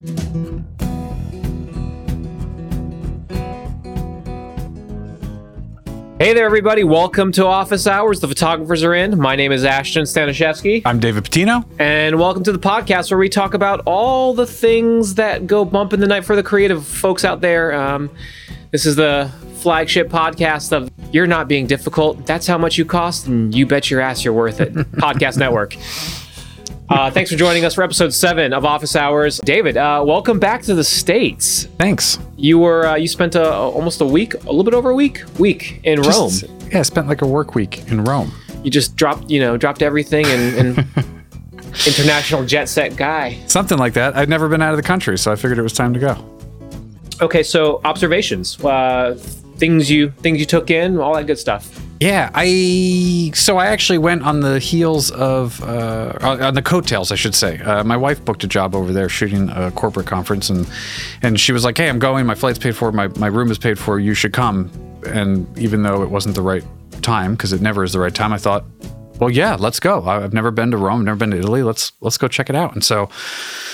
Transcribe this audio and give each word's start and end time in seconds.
Hey 0.00 0.12
there, 6.20 6.46
everybody. 6.46 6.84
Welcome 6.84 7.32
to 7.32 7.44
Office 7.44 7.88
Hours. 7.88 8.20
The 8.20 8.28
photographers 8.28 8.84
are 8.84 8.94
in. 8.94 9.18
My 9.18 9.34
name 9.34 9.50
is 9.50 9.64
Ashton 9.64 10.04
Stanishevsky. 10.04 10.82
I'm 10.84 11.00
David 11.00 11.24
Patino. 11.24 11.64
And 11.80 12.16
welcome 12.16 12.44
to 12.44 12.52
the 12.52 12.60
podcast 12.60 13.10
where 13.10 13.18
we 13.18 13.28
talk 13.28 13.54
about 13.54 13.82
all 13.86 14.34
the 14.34 14.46
things 14.46 15.16
that 15.16 15.48
go 15.48 15.64
bump 15.64 15.92
in 15.92 15.98
the 15.98 16.06
night 16.06 16.24
for 16.24 16.36
the 16.36 16.44
creative 16.44 16.86
folks 16.86 17.24
out 17.24 17.40
there. 17.40 17.74
Um, 17.74 18.08
this 18.70 18.86
is 18.86 18.94
the 18.94 19.28
flagship 19.56 20.10
podcast 20.10 20.70
of 20.70 20.92
You're 21.12 21.26
Not 21.26 21.48
Being 21.48 21.66
Difficult. 21.66 22.24
That's 22.24 22.46
how 22.46 22.56
much 22.56 22.78
you 22.78 22.84
cost, 22.84 23.26
and 23.26 23.52
you 23.52 23.66
bet 23.66 23.90
your 23.90 24.00
ass 24.00 24.24
you're 24.24 24.32
worth 24.32 24.60
it. 24.60 24.72
podcast 24.92 25.38
Network. 25.38 25.76
Uh, 26.90 27.10
thanks 27.10 27.30
for 27.30 27.36
joining 27.36 27.66
us 27.66 27.74
for 27.74 27.82
episode 27.82 28.14
seven 28.14 28.54
of 28.54 28.64
Office 28.64 28.96
Hours. 28.96 29.38
David, 29.44 29.76
uh, 29.76 30.02
welcome 30.06 30.38
back 30.38 30.62
to 30.62 30.74
the 30.74 30.82
States. 30.82 31.64
Thanks. 31.78 32.18
You 32.38 32.58
were 32.58 32.86
uh, 32.86 32.94
you 32.94 33.06
spent 33.06 33.34
a, 33.34 33.52
almost 33.52 34.00
a 34.00 34.06
week, 34.06 34.32
a 34.32 34.38
little 34.46 34.64
bit 34.64 34.72
over 34.72 34.88
a 34.88 34.94
week, 34.94 35.22
week 35.38 35.80
in 35.84 36.02
Just, 36.02 36.44
Rome. 36.44 36.58
Yeah, 36.72 36.78
I 36.78 36.82
spent 36.82 37.06
like 37.06 37.20
a 37.20 37.26
work 37.26 37.54
week 37.54 37.86
in 37.88 38.04
Rome. 38.04 38.32
You 38.64 38.70
just 38.70 38.96
dropped, 38.96 39.28
you 39.28 39.38
know, 39.38 39.58
dropped 39.58 39.82
everything 39.82 40.24
and, 40.26 40.54
and 40.78 40.78
international 41.86 42.46
jet 42.46 42.70
set 42.70 42.96
guy. 42.96 43.38
Something 43.46 43.76
like 43.76 43.92
that. 43.92 44.16
I'd 44.16 44.30
never 44.30 44.48
been 44.48 44.62
out 44.62 44.70
of 44.70 44.78
the 44.78 44.82
country, 44.82 45.18
so 45.18 45.30
I 45.30 45.36
figured 45.36 45.58
it 45.58 45.62
was 45.62 45.74
time 45.74 45.92
to 45.92 46.00
go. 46.00 46.16
Okay, 47.20 47.42
so 47.42 47.82
observations, 47.84 48.64
uh, 48.64 49.14
things 49.56 49.90
you 49.90 50.10
things 50.10 50.40
you 50.40 50.46
took 50.46 50.70
in, 50.70 50.98
all 50.98 51.14
that 51.16 51.26
good 51.26 51.38
stuff. 51.38 51.82
Yeah, 52.00 52.30
I 52.32 53.32
so 53.34 53.58
I 53.58 53.66
actually 53.66 53.98
went 53.98 54.22
on 54.22 54.40
the 54.40 54.60
heels 54.60 55.10
of 55.10 55.60
uh, 55.64 56.16
on 56.20 56.54
the 56.54 56.62
coattails, 56.62 57.10
I 57.10 57.16
should 57.16 57.34
say. 57.34 57.58
Uh, 57.58 57.82
my 57.82 57.96
wife 57.96 58.24
booked 58.24 58.44
a 58.44 58.46
job 58.46 58.76
over 58.76 58.92
there 58.92 59.08
shooting 59.08 59.48
a 59.50 59.72
corporate 59.72 60.06
conference, 60.06 60.48
and 60.48 60.68
and 61.22 61.40
she 61.40 61.52
was 61.52 61.64
like, 61.64 61.76
"Hey, 61.76 61.88
I'm 61.88 61.98
going. 61.98 62.24
My 62.24 62.36
flight's 62.36 62.58
paid 62.58 62.76
for. 62.76 62.92
My 62.92 63.08
my 63.16 63.26
room 63.26 63.50
is 63.50 63.58
paid 63.58 63.78
for. 63.78 63.98
You 63.98 64.14
should 64.14 64.32
come." 64.32 64.70
And 65.06 65.46
even 65.58 65.82
though 65.82 66.02
it 66.02 66.10
wasn't 66.10 66.36
the 66.36 66.42
right 66.42 66.64
time, 67.02 67.32
because 67.32 67.52
it 67.52 67.60
never 67.60 67.82
is 67.82 67.92
the 67.92 68.00
right 68.00 68.14
time, 68.14 68.32
I 68.32 68.38
thought, 68.38 68.64
well, 69.18 69.30
yeah, 69.30 69.56
let's 69.58 69.80
go. 69.80 70.04
I've 70.06 70.32
never 70.32 70.50
been 70.50 70.70
to 70.70 70.76
Rome, 70.76 71.04
never 71.04 71.16
been 71.16 71.30
to 71.30 71.38
Italy. 71.38 71.62
Let's 71.62 71.92
let's 72.00 72.18
go 72.18 72.28
check 72.28 72.48
it 72.48 72.56
out. 72.56 72.74
And 72.74 72.84
so, 72.84 73.08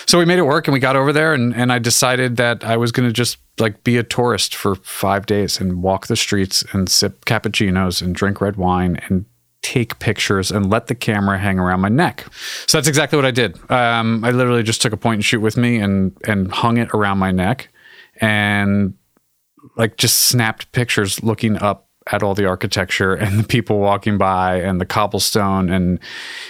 so 0.06 0.18
we 0.18 0.24
made 0.24 0.38
it 0.38 0.46
work, 0.46 0.66
and 0.66 0.72
we 0.72 0.80
got 0.80 0.96
over 0.96 1.12
there, 1.12 1.34
and 1.34 1.54
and 1.54 1.72
I 1.72 1.78
decided 1.78 2.36
that 2.36 2.64
I 2.64 2.76
was 2.76 2.92
going 2.92 3.08
to 3.08 3.12
just 3.12 3.38
like 3.58 3.84
be 3.84 3.96
a 3.96 4.02
tourist 4.02 4.54
for 4.54 4.74
five 4.76 5.26
days 5.26 5.60
and 5.60 5.82
walk 5.82 6.06
the 6.06 6.16
streets 6.16 6.64
and 6.72 6.88
sip 6.88 7.24
cappuccinos 7.24 8.02
and 8.02 8.14
drink 8.14 8.40
red 8.40 8.56
wine 8.56 8.98
and 9.08 9.26
take 9.62 9.98
pictures 9.98 10.50
and 10.50 10.68
let 10.68 10.88
the 10.88 10.94
camera 10.94 11.38
hang 11.38 11.58
around 11.58 11.80
my 11.80 11.88
neck. 11.88 12.26
So 12.66 12.76
that's 12.76 12.88
exactly 12.88 13.16
what 13.16 13.24
I 13.24 13.30
did. 13.30 13.58
Um, 13.70 14.22
I 14.22 14.30
literally 14.30 14.62
just 14.62 14.82
took 14.82 14.92
a 14.92 14.96
point 14.96 15.16
and 15.16 15.24
shoot 15.24 15.40
with 15.40 15.56
me 15.56 15.78
and 15.78 16.16
and 16.26 16.50
hung 16.52 16.76
it 16.78 16.90
around 16.92 17.18
my 17.18 17.32
neck, 17.32 17.68
and 18.20 18.94
like 19.76 19.96
just 19.96 20.20
snapped 20.20 20.72
pictures 20.72 21.22
looking 21.22 21.56
up 21.56 21.83
at 22.12 22.22
all 22.22 22.34
the 22.34 22.46
architecture 22.46 23.14
and 23.14 23.38
the 23.38 23.44
people 23.44 23.78
walking 23.78 24.18
by 24.18 24.56
and 24.56 24.80
the 24.80 24.86
cobblestone. 24.86 25.70
And 25.70 25.98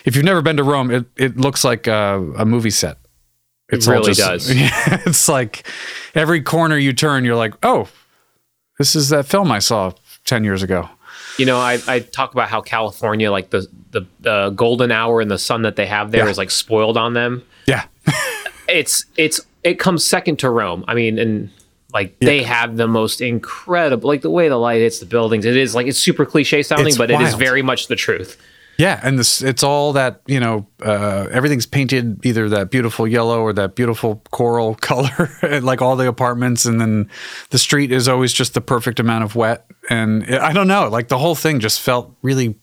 if 0.05 0.17
you've 0.17 0.25
never 0.25 0.43
been 0.43 0.57
to 0.57 0.65
Rome, 0.65 0.91
it, 0.91 1.07
it 1.17 1.37
looks 1.37 1.65
like 1.65 1.87
a, 1.87 2.33
a 2.37 2.45
movie 2.45 2.71
set. 2.71 2.99
It's 3.71 3.87
it 3.87 3.91
really 3.91 4.13
just, 4.13 4.49
does. 4.49 4.51
It's 5.07 5.29
like 5.29 5.67
every 6.15 6.43
corner 6.43 6.77
you 6.77 6.93
turn, 6.93 7.25
you're 7.25 7.37
like, 7.37 7.55
oh, 7.63 7.89
this 8.79 8.95
is 8.95 9.09
that 9.11 9.27
film 9.27 9.51
I 9.53 9.59
saw 9.61 9.93
10 10.25 10.45
years 10.45 10.63
ago. 10.63 10.89
You 11.39 11.47
know, 11.47 11.59
I, 11.59 11.79
I 11.89 12.01
talk 12.01 12.33
about 12.33 12.49
how 12.49 12.61
California, 12.61 13.31
like 13.31 13.51
the, 13.51 13.67
the, 13.91 14.07
the 14.21 14.51
golden 14.51 14.93
hour 14.93 15.21
and 15.21 15.31
the 15.31 15.39
sun 15.39 15.63
that 15.63 15.77
they 15.77 15.87
have 15.87 16.13
there, 16.13 16.25
yeah. 16.25 16.31
is 16.31 16.39
like 16.39 16.51
spoiled 16.51 16.97
on 16.97 17.15
them. 17.15 17.45
Yeah. 17.67 17.87
it's, 18.69 19.07
it's, 19.17 19.41
it 19.65 19.81
comes 19.81 20.05
second 20.05 20.39
to 20.41 20.51
Rome. 20.51 20.85
I 20.87 20.95
mean, 20.95 21.19
and 21.19 21.51
like 21.95 22.17
yeah. 22.21 22.27
they 22.27 22.43
have 22.43 22.77
the 22.77 22.89
most 22.89 23.21
incredible, 23.21 24.09
like 24.09 24.21
the 24.23 24.31
way 24.31 24.49
the 24.49 24.57
light 24.57 24.81
hits 24.81 24.99
the 24.99 25.07
buildings. 25.07 25.47
It 25.47 25.57
is 25.57 25.75
like 25.75 25.87
it's 25.87 25.99
super 25.99 26.27
cliche 26.27 26.63
sounding, 26.63 26.89
it's 26.89 26.99
but 26.99 27.09
wild. 27.09 27.23
it 27.23 27.27
is 27.27 27.35
very 27.35 27.63
much 27.63 27.87
the 27.87 27.97
truth. 27.97 28.37
Yeah, 28.77 28.99
and 29.05 29.17
this 29.17 29.41
it's 29.41 29.63
all 29.63 29.93
that 29.93 30.21
you 30.27 30.41
know. 30.41 30.67
Uh, 30.83 31.29
everything's 31.31 31.67
painted 31.67 32.27
either 32.27 32.49
that 32.49 32.71
beautiful 32.71 33.07
yellow 33.07 33.41
or 33.41 33.53
that 33.53 33.77
beautiful 33.77 34.21
coral 34.33 34.75
color, 34.81 35.31
like 35.63 35.81
all 35.81 35.95
the 35.95 36.09
apartments, 36.09 36.65
and 36.65 36.81
then 36.81 37.09
the 37.51 37.59
street 37.59 37.93
is 37.93 38.09
always 38.09 38.33
just 38.33 38.55
the 38.55 38.61
perfect 38.61 38.99
amount 38.99 39.23
of 39.23 39.37
wet. 39.37 39.65
And 39.89 40.25
it, 40.25 40.41
I 40.41 40.53
don't 40.53 40.67
know, 40.67 40.89
like 40.89 41.07
the 41.09 41.19
whole 41.19 41.37
thing 41.37 41.61
just 41.61 41.81
felt 41.81 42.13
really 42.23 42.57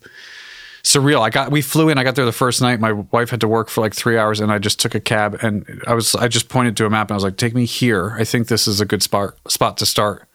surreal. 0.84 1.22
I 1.22 1.30
got 1.30 1.52
we 1.52 1.62
flew 1.62 1.90
in. 1.90 1.98
I 1.98 2.04
got 2.04 2.16
there 2.16 2.26
the 2.26 2.32
first 2.32 2.62
night. 2.62 2.80
My 2.80 2.92
wife 2.92 3.30
had 3.30 3.42
to 3.42 3.48
work 3.48 3.70
for 3.70 3.82
like 3.82 3.94
three 3.94 4.18
hours, 4.18 4.40
and 4.40 4.52
I 4.52 4.58
just 4.58 4.80
took 4.80 4.96
a 4.96 5.00
cab 5.00 5.38
and 5.42 5.84
I 5.88 5.94
was 5.94 6.16
I 6.16 6.28
just 6.28 6.50
pointed 6.50 6.78
to 6.78 6.86
a 6.86 6.90
map 6.90 7.08
and 7.08 7.12
I 7.12 7.16
was 7.16 7.24
like, 7.24 7.38
"Take 7.38 7.54
me 7.54 7.66
here. 7.66 8.16
I 8.20 8.24
think 8.24 8.48
this 8.48 8.68
is 8.68 8.82
a 8.82 8.86
good 8.86 9.04
spot 9.04 9.36
spot 9.48 9.78
to 9.78 9.86
start." 9.86 10.28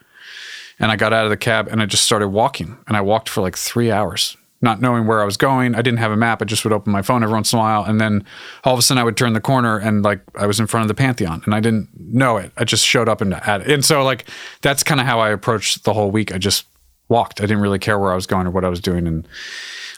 And 0.78 0.90
I 0.90 0.96
got 0.96 1.12
out 1.12 1.24
of 1.24 1.30
the 1.30 1.36
cab 1.38 1.68
and 1.70 1.80
I 1.80 1.86
just 1.86 2.04
started 2.04 2.28
walking, 2.28 2.76
and 2.86 2.96
I 2.96 3.00
walked 3.00 3.28
for 3.28 3.40
like 3.40 3.56
three 3.56 3.90
hours, 3.90 4.36
not 4.60 4.80
knowing 4.80 5.06
where 5.06 5.22
I 5.22 5.24
was 5.24 5.36
going. 5.36 5.74
I 5.74 5.82
didn't 5.82 5.98
have 5.98 6.12
a 6.12 6.16
map. 6.16 6.42
I 6.42 6.44
just 6.44 6.64
would 6.64 6.72
open 6.72 6.92
my 6.92 7.02
phone 7.02 7.22
every 7.22 7.34
once 7.34 7.52
in 7.52 7.58
a 7.58 7.62
while, 7.62 7.84
and 7.84 8.00
then 8.00 8.24
all 8.64 8.74
of 8.74 8.78
a 8.78 8.82
sudden 8.82 9.00
I 9.00 9.04
would 9.04 9.16
turn 9.16 9.32
the 9.32 9.40
corner 9.40 9.78
and 9.78 10.02
like 10.02 10.20
I 10.34 10.46
was 10.46 10.60
in 10.60 10.66
front 10.66 10.82
of 10.82 10.88
the 10.88 10.94
Pantheon, 10.94 11.42
and 11.44 11.54
I 11.54 11.60
didn't 11.60 11.88
know 11.98 12.36
it. 12.36 12.52
I 12.56 12.64
just 12.64 12.84
showed 12.84 13.08
up 13.08 13.20
and 13.20 13.34
at 13.34 13.62
it. 13.62 13.70
And 13.70 13.84
so 13.84 14.04
like 14.04 14.26
that's 14.60 14.82
kind 14.82 15.00
of 15.00 15.06
how 15.06 15.18
I 15.18 15.30
approached 15.30 15.84
the 15.84 15.94
whole 15.94 16.10
week. 16.10 16.32
I 16.32 16.38
just 16.38 16.66
walked. 17.08 17.40
I 17.40 17.44
didn't 17.44 17.62
really 17.62 17.78
care 17.78 17.98
where 17.98 18.12
I 18.12 18.14
was 18.14 18.26
going 18.26 18.46
or 18.46 18.50
what 18.50 18.64
I 18.64 18.68
was 18.68 18.80
doing, 18.80 19.06
and 19.06 19.26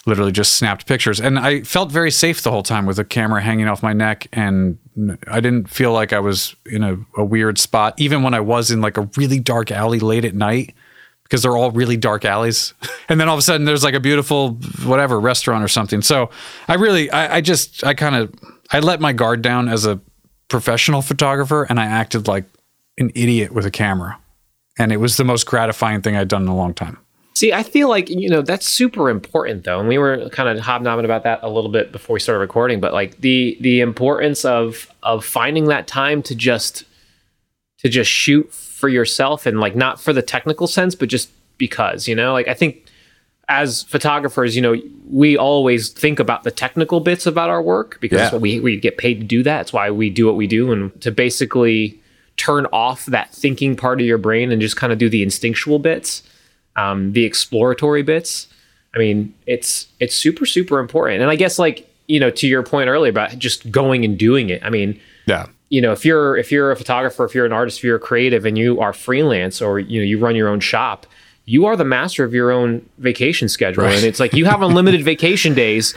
literally 0.06 0.32
just 0.32 0.56
snapped 0.56 0.86
pictures. 0.86 1.20
And 1.20 1.38
I 1.38 1.62
felt 1.62 1.92
very 1.92 2.10
safe 2.10 2.42
the 2.42 2.50
whole 2.50 2.62
time 2.62 2.86
with 2.86 2.98
a 2.98 3.04
camera 3.04 3.42
hanging 3.42 3.68
off 3.68 3.82
my 3.82 3.92
neck. 3.92 4.26
And 4.32 4.78
I 5.28 5.40
didn't 5.40 5.68
feel 5.68 5.92
like 5.92 6.12
I 6.12 6.18
was 6.18 6.56
in 6.66 6.82
a, 6.82 6.96
a 7.16 7.24
weird 7.24 7.58
spot, 7.58 7.94
even 7.98 8.22
when 8.22 8.34
I 8.34 8.40
was 8.40 8.70
in 8.70 8.80
like 8.80 8.96
a 8.96 9.08
really 9.16 9.38
dark 9.38 9.70
alley 9.70 10.00
late 10.00 10.24
at 10.24 10.34
night 10.34 10.74
because 11.24 11.42
they're 11.42 11.56
all 11.56 11.70
really 11.70 11.96
dark 11.96 12.24
alleys. 12.24 12.74
And 13.10 13.18
then 13.18 13.26
all 13.26 13.36
of 13.36 13.38
a 13.38 13.42
sudden 13.42 13.64
there's 13.64 13.82
like 13.82 13.94
a 13.94 14.00
beautiful 14.00 14.50
whatever 14.84 15.18
restaurant 15.18 15.64
or 15.64 15.68
something. 15.68 16.02
So 16.02 16.28
I 16.68 16.74
really, 16.74 17.10
I, 17.10 17.36
I 17.36 17.40
just, 17.40 17.82
I 17.82 17.94
kind 17.94 18.14
of, 18.14 18.30
I 18.70 18.80
let 18.80 19.00
my 19.00 19.14
guard 19.14 19.40
down 19.40 19.66
as 19.66 19.86
a 19.86 19.98
professional 20.48 21.00
photographer 21.00 21.62
and 21.70 21.80
I 21.80 21.86
acted 21.86 22.28
like 22.28 22.44
an 22.98 23.10
idiot 23.14 23.52
with 23.52 23.64
a 23.64 23.70
camera. 23.70 24.18
And 24.78 24.92
it 24.92 24.98
was 24.98 25.16
the 25.16 25.24
most 25.24 25.44
gratifying 25.44 26.02
thing 26.02 26.16
I'd 26.16 26.28
done 26.28 26.42
in 26.42 26.48
a 26.48 26.56
long 26.56 26.74
time. 26.74 26.98
See, 27.38 27.52
I 27.52 27.62
feel 27.62 27.88
like 27.88 28.08
you 28.10 28.28
know 28.28 28.42
that's 28.42 28.66
super 28.66 29.08
important 29.08 29.62
though, 29.62 29.78
and 29.78 29.88
we 29.88 29.96
were 29.96 30.28
kind 30.30 30.48
of 30.48 30.58
hobnobbing 30.58 31.04
about 31.04 31.22
that 31.22 31.38
a 31.42 31.48
little 31.48 31.70
bit 31.70 31.92
before 31.92 32.14
we 32.14 32.20
started 32.20 32.40
recording. 32.40 32.80
But 32.80 32.92
like 32.92 33.20
the 33.20 33.56
the 33.60 33.80
importance 33.80 34.44
of 34.44 34.92
of 35.04 35.24
finding 35.24 35.66
that 35.66 35.86
time 35.86 36.20
to 36.24 36.34
just 36.34 36.82
to 37.78 37.88
just 37.88 38.10
shoot 38.10 38.52
for 38.52 38.88
yourself 38.88 39.46
and 39.46 39.60
like 39.60 39.76
not 39.76 40.00
for 40.00 40.12
the 40.12 40.20
technical 40.20 40.66
sense, 40.66 40.96
but 40.96 41.08
just 41.08 41.30
because 41.58 42.08
you 42.08 42.16
know, 42.16 42.32
like 42.32 42.48
I 42.48 42.54
think 42.54 42.84
as 43.48 43.84
photographers, 43.84 44.56
you 44.56 44.62
know, 44.62 44.74
we 45.08 45.36
always 45.36 45.90
think 45.90 46.18
about 46.18 46.42
the 46.42 46.50
technical 46.50 46.98
bits 46.98 47.24
about 47.24 47.50
our 47.50 47.62
work 47.62 47.98
because 48.00 48.32
yeah. 48.32 48.36
we 48.36 48.58
we 48.58 48.80
get 48.80 48.98
paid 48.98 49.20
to 49.20 49.26
do 49.26 49.44
that. 49.44 49.60
It's 49.60 49.72
why 49.72 49.92
we 49.92 50.10
do 50.10 50.26
what 50.26 50.34
we 50.34 50.48
do, 50.48 50.72
and 50.72 51.00
to 51.02 51.12
basically 51.12 52.00
turn 52.38 52.66
off 52.72 53.04
that 53.06 53.34
thinking 53.34 53.76
part 53.76 54.00
of 54.00 54.06
your 54.06 54.16
brain 54.16 54.50
and 54.50 54.62
just 54.62 54.76
kind 54.76 54.92
of 54.92 54.98
do 54.98 55.10
the 55.10 55.22
instinctual 55.22 55.78
bits 55.78 56.22
um, 56.78 57.12
the 57.12 57.24
exploratory 57.24 58.02
bits. 58.02 58.46
I 58.94 58.98
mean, 58.98 59.34
it's 59.46 59.88
it's 60.00 60.14
super 60.14 60.46
super 60.46 60.78
important. 60.78 61.20
And 61.20 61.30
I 61.30 61.36
guess 61.36 61.58
like 61.58 61.90
you 62.06 62.20
know 62.20 62.30
to 62.30 62.46
your 62.46 62.62
point 62.62 62.88
earlier 62.88 63.10
about 63.10 63.38
just 63.38 63.70
going 63.70 64.04
and 64.04 64.16
doing 64.18 64.48
it. 64.48 64.62
I 64.64 64.70
mean, 64.70 64.98
yeah. 65.26 65.46
You 65.70 65.82
know, 65.82 65.92
if 65.92 66.04
you're 66.04 66.36
if 66.36 66.50
you're 66.50 66.70
a 66.70 66.76
photographer, 66.76 67.24
if 67.24 67.34
you're 67.34 67.44
an 67.44 67.52
artist, 67.52 67.78
if 67.78 67.84
you're 67.84 67.96
a 67.96 68.00
creative, 68.00 68.46
and 68.46 68.56
you 68.56 68.80
are 68.80 68.94
freelance 68.94 69.60
or 69.60 69.78
you 69.78 70.00
know 70.00 70.04
you 70.04 70.18
run 70.18 70.34
your 70.34 70.48
own 70.48 70.60
shop, 70.60 71.06
you 71.44 71.66
are 71.66 71.76
the 71.76 71.84
master 71.84 72.24
of 72.24 72.32
your 72.32 72.50
own 72.50 72.88
vacation 72.96 73.48
schedule, 73.50 73.84
right. 73.84 73.94
and 73.94 74.04
it's 74.04 74.18
like 74.18 74.32
you 74.32 74.46
have 74.46 74.62
unlimited 74.62 75.02
vacation 75.14 75.52
days 75.52 75.94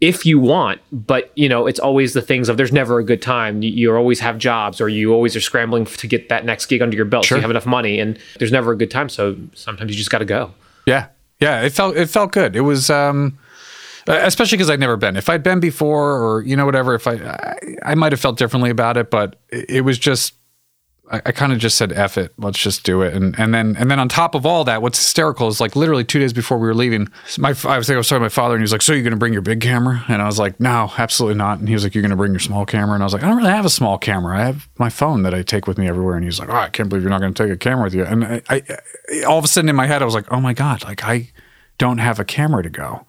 if 0.00 0.26
you 0.26 0.38
want 0.38 0.80
but 0.92 1.30
you 1.34 1.48
know 1.48 1.66
it's 1.66 1.80
always 1.80 2.12
the 2.12 2.22
things 2.22 2.48
of 2.48 2.56
there's 2.56 2.72
never 2.72 2.98
a 2.98 3.04
good 3.04 3.22
time 3.22 3.62
you, 3.62 3.70
you 3.70 3.96
always 3.96 4.20
have 4.20 4.38
jobs 4.38 4.80
or 4.80 4.88
you 4.88 5.12
always 5.12 5.34
are 5.34 5.40
scrambling 5.40 5.84
to 5.86 6.06
get 6.06 6.28
that 6.28 6.44
next 6.44 6.66
gig 6.66 6.82
under 6.82 6.96
your 6.96 7.06
belt 7.06 7.24
sure. 7.24 7.36
so 7.36 7.38
you 7.38 7.42
have 7.42 7.50
enough 7.50 7.66
money 7.66 7.98
and 7.98 8.18
there's 8.38 8.52
never 8.52 8.72
a 8.72 8.76
good 8.76 8.90
time 8.90 9.08
so 9.08 9.36
sometimes 9.54 9.90
you 9.90 9.96
just 9.96 10.10
got 10.10 10.18
to 10.18 10.24
go 10.24 10.52
yeah 10.86 11.06
yeah 11.40 11.62
it 11.62 11.70
felt 11.72 11.96
it 11.96 12.10
felt 12.10 12.32
good 12.32 12.54
it 12.54 12.62
was 12.62 12.90
um 12.90 13.38
especially 14.08 14.56
because 14.56 14.70
I'd 14.70 14.80
never 14.80 14.96
been. 14.96 15.16
If 15.16 15.28
I'd 15.28 15.42
been 15.42 15.60
before, 15.60 16.22
or 16.22 16.42
you 16.42 16.56
know, 16.56 16.64
whatever, 16.64 16.94
if 16.94 17.06
I 17.06 17.14
I, 17.14 17.56
I 17.84 17.94
might 17.94 18.12
have 18.12 18.20
felt 18.20 18.38
differently 18.38 18.70
about 18.70 18.96
it, 18.96 19.10
but 19.10 19.36
it, 19.48 19.68
it 19.68 19.80
was 19.82 19.98
just 19.98 20.34
I, 21.10 21.22
I 21.26 21.32
kind 21.32 21.52
of 21.52 21.58
just 21.58 21.76
said 21.76 21.92
F 21.92 22.18
it, 22.18 22.32
let's 22.38 22.58
just 22.58 22.84
do 22.84 23.02
it. 23.02 23.14
And 23.14 23.38
and 23.38 23.54
then 23.54 23.76
and 23.76 23.90
then 23.90 23.98
on 23.98 24.08
top 24.08 24.34
of 24.34 24.44
all 24.44 24.64
that, 24.64 24.82
what's 24.82 24.98
hysterical 24.98 25.48
is 25.48 25.60
like 25.60 25.76
literally 25.76 26.04
two 26.04 26.18
days 26.18 26.32
before 26.32 26.58
we 26.58 26.66
were 26.66 26.74
leaving, 26.74 27.08
my 27.38 27.54
I 27.64 27.78
was 27.78 27.88
like 27.88 27.94
I 27.94 27.98
was 27.98 28.08
talking 28.08 28.20
to 28.20 28.24
my 28.24 28.28
father 28.28 28.54
and 28.54 28.60
he 28.60 28.64
was 28.64 28.72
like, 28.72 28.82
So 28.82 28.92
you're 28.92 29.04
gonna 29.04 29.16
bring 29.16 29.32
your 29.32 29.42
big 29.42 29.60
camera? 29.60 30.04
And 30.08 30.20
I 30.20 30.26
was 30.26 30.38
like, 30.38 30.58
No, 30.58 30.92
absolutely 30.98 31.38
not. 31.38 31.58
And 31.58 31.68
he 31.68 31.74
was 31.74 31.84
like, 31.84 31.94
You're 31.94 32.02
gonna 32.02 32.16
bring 32.16 32.32
your 32.32 32.40
small 32.40 32.66
camera? 32.66 32.94
And 32.94 33.02
I 33.02 33.06
was 33.06 33.12
like, 33.12 33.22
I 33.22 33.28
don't 33.28 33.36
really 33.36 33.50
have 33.50 33.64
a 33.64 33.70
small 33.70 33.98
camera. 33.98 34.38
I 34.38 34.44
have 34.46 34.68
my 34.78 34.88
phone 34.88 35.22
that 35.22 35.34
I 35.34 35.42
take 35.42 35.66
with 35.66 35.78
me 35.78 35.88
everywhere. 35.88 36.16
And 36.16 36.24
he's 36.24 36.40
like, 36.40 36.48
Oh, 36.48 36.54
I 36.56 36.68
can't 36.68 36.88
believe 36.88 37.02
you're 37.02 37.10
not 37.10 37.20
gonna 37.20 37.34
take 37.34 37.50
a 37.50 37.56
camera 37.56 37.84
with 37.84 37.94
you. 37.94 38.04
And 38.04 38.24
I, 38.24 38.42
I 38.48 38.62
all 39.26 39.38
of 39.38 39.44
a 39.44 39.48
sudden 39.48 39.68
in 39.68 39.76
my 39.76 39.86
head 39.86 40.02
I 40.02 40.04
was 40.04 40.14
like, 40.14 40.30
Oh 40.32 40.40
my 40.40 40.54
God, 40.54 40.84
like 40.84 41.04
I 41.04 41.30
don't 41.78 41.98
have 41.98 42.18
a 42.18 42.24
camera 42.24 42.62
to 42.62 42.70
go 42.70 43.06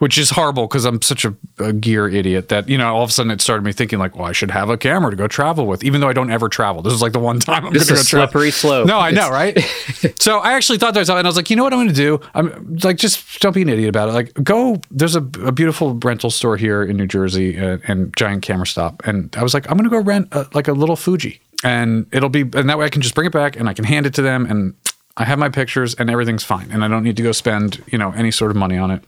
which 0.00 0.16
is 0.16 0.30
horrible 0.30 0.66
because 0.66 0.86
I'm 0.86 1.00
such 1.02 1.26
a, 1.26 1.34
a, 1.58 1.74
gear 1.74 2.08
idiot 2.08 2.48
that 2.48 2.70
you 2.70 2.78
know 2.78 2.96
all 2.96 3.02
of 3.02 3.10
a 3.10 3.12
sudden 3.12 3.30
it 3.30 3.42
started 3.42 3.64
me 3.64 3.72
thinking 3.72 3.98
like, 3.98 4.16
well, 4.16 4.24
I 4.24 4.32
should 4.32 4.50
have 4.50 4.70
a 4.70 4.78
camera 4.78 5.10
to 5.10 5.16
go 5.16 5.28
travel 5.28 5.66
with, 5.66 5.84
even 5.84 6.00
though 6.00 6.08
I 6.08 6.14
don't 6.14 6.30
ever 6.30 6.48
travel. 6.48 6.80
This 6.80 6.94
is 6.94 7.02
like 7.02 7.12
the 7.12 7.20
one 7.20 7.38
time 7.40 7.66
I'm 7.66 7.72
going 7.72 7.84
to 7.84 7.94
go 7.94 8.00
slippery 8.00 8.50
slope. 8.50 8.86
No, 8.86 8.98
I 8.98 9.10
know, 9.10 9.28
right? 9.28 9.58
so 10.18 10.38
I 10.38 10.54
actually 10.54 10.78
thought 10.78 10.94
that, 10.94 11.06
and 11.08 11.18
I 11.18 11.22
was 11.22 11.36
like, 11.36 11.50
you 11.50 11.56
know 11.56 11.64
what 11.64 11.74
I'm 11.74 11.78
going 11.80 11.88
to 11.88 11.94
do? 11.94 12.18
I'm 12.34 12.78
like, 12.82 12.96
just 12.96 13.40
don't 13.40 13.54
be 13.54 13.60
an 13.60 13.68
idiot 13.68 13.90
about 13.90 14.08
it. 14.08 14.12
Like, 14.12 14.32
go. 14.42 14.80
There's 14.90 15.16
a, 15.16 15.20
a 15.44 15.52
beautiful 15.52 15.94
rental 15.94 16.30
store 16.30 16.56
here 16.56 16.82
in 16.82 16.96
New 16.96 17.06
Jersey 17.06 17.56
and, 17.56 17.82
and 17.86 18.16
giant 18.16 18.42
camera 18.42 18.66
stop, 18.66 19.02
and 19.06 19.34
I 19.36 19.42
was 19.42 19.52
like, 19.52 19.70
I'm 19.70 19.76
going 19.76 19.88
to 19.88 19.90
go 19.90 20.02
rent 20.02 20.28
a, 20.32 20.46
like 20.54 20.66
a 20.66 20.72
little 20.72 20.96
Fuji, 20.96 21.42
and 21.62 22.06
it'll 22.10 22.30
be, 22.30 22.40
and 22.40 22.70
that 22.70 22.78
way 22.78 22.86
I 22.86 22.88
can 22.88 23.02
just 23.02 23.14
bring 23.14 23.26
it 23.26 23.32
back 23.32 23.56
and 23.56 23.68
I 23.68 23.74
can 23.74 23.84
hand 23.84 24.06
it 24.06 24.14
to 24.14 24.22
them, 24.22 24.46
and 24.46 24.74
I 25.18 25.24
have 25.24 25.38
my 25.38 25.50
pictures, 25.50 25.94
and 25.94 26.08
everything's 26.08 26.42
fine, 26.42 26.70
and 26.70 26.82
I 26.82 26.88
don't 26.88 27.02
need 27.02 27.18
to 27.18 27.22
go 27.22 27.32
spend 27.32 27.84
you 27.88 27.98
know 27.98 28.12
any 28.12 28.30
sort 28.30 28.50
of 28.50 28.56
money 28.56 28.78
on 28.78 28.90
it. 28.90 29.04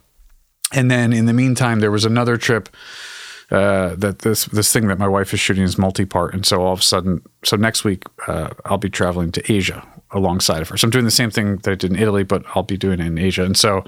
And 0.72 0.90
then 0.90 1.12
in 1.12 1.26
the 1.26 1.32
meantime, 1.32 1.80
there 1.80 1.90
was 1.90 2.04
another 2.04 2.36
trip 2.36 2.68
uh, 3.50 3.94
that 3.96 4.20
this 4.20 4.46
this 4.46 4.72
thing 4.72 4.88
that 4.88 4.98
my 4.98 5.08
wife 5.08 5.34
is 5.34 5.40
shooting 5.40 5.62
is 5.62 5.76
multi-part, 5.76 6.32
and 6.32 6.46
so 6.46 6.62
all 6.62 6.72
of 6.72 6.80
a 6.80 6.82
sudden, 6.82 7.20
so 7.44 7.56
next 7.56 7.84
week 7.84 8.04
uh, 8.26 8.48
I'll 8.64 8.78
be 8.78 8.88
traveling 8.88 9.30
to 9.32 9.52
Asia 9.52 9.86
alongside 10.10 10.62
of 10.62 10.70
her. 10.70 10.78
So 10.78 10.86
I'm 10.86 10.90
doing 10.90 11.04
the 11.04 11.10
same 11.10 11.30
thing 11.30 11.58
that 11.58 11.70
I 11.70 11.74
did 11.74 11.90
in 11.90 11.98
Italy, 11.98 12.22
but 12.22 12.44
I'll 12.54 12.62
be 12.62 12.78
doing 12.78 12.98
it 12.98 13.06
in 13.06 13.18
Asia, 13.18 13.44
and 13.44 13.56
so 13.56 13.84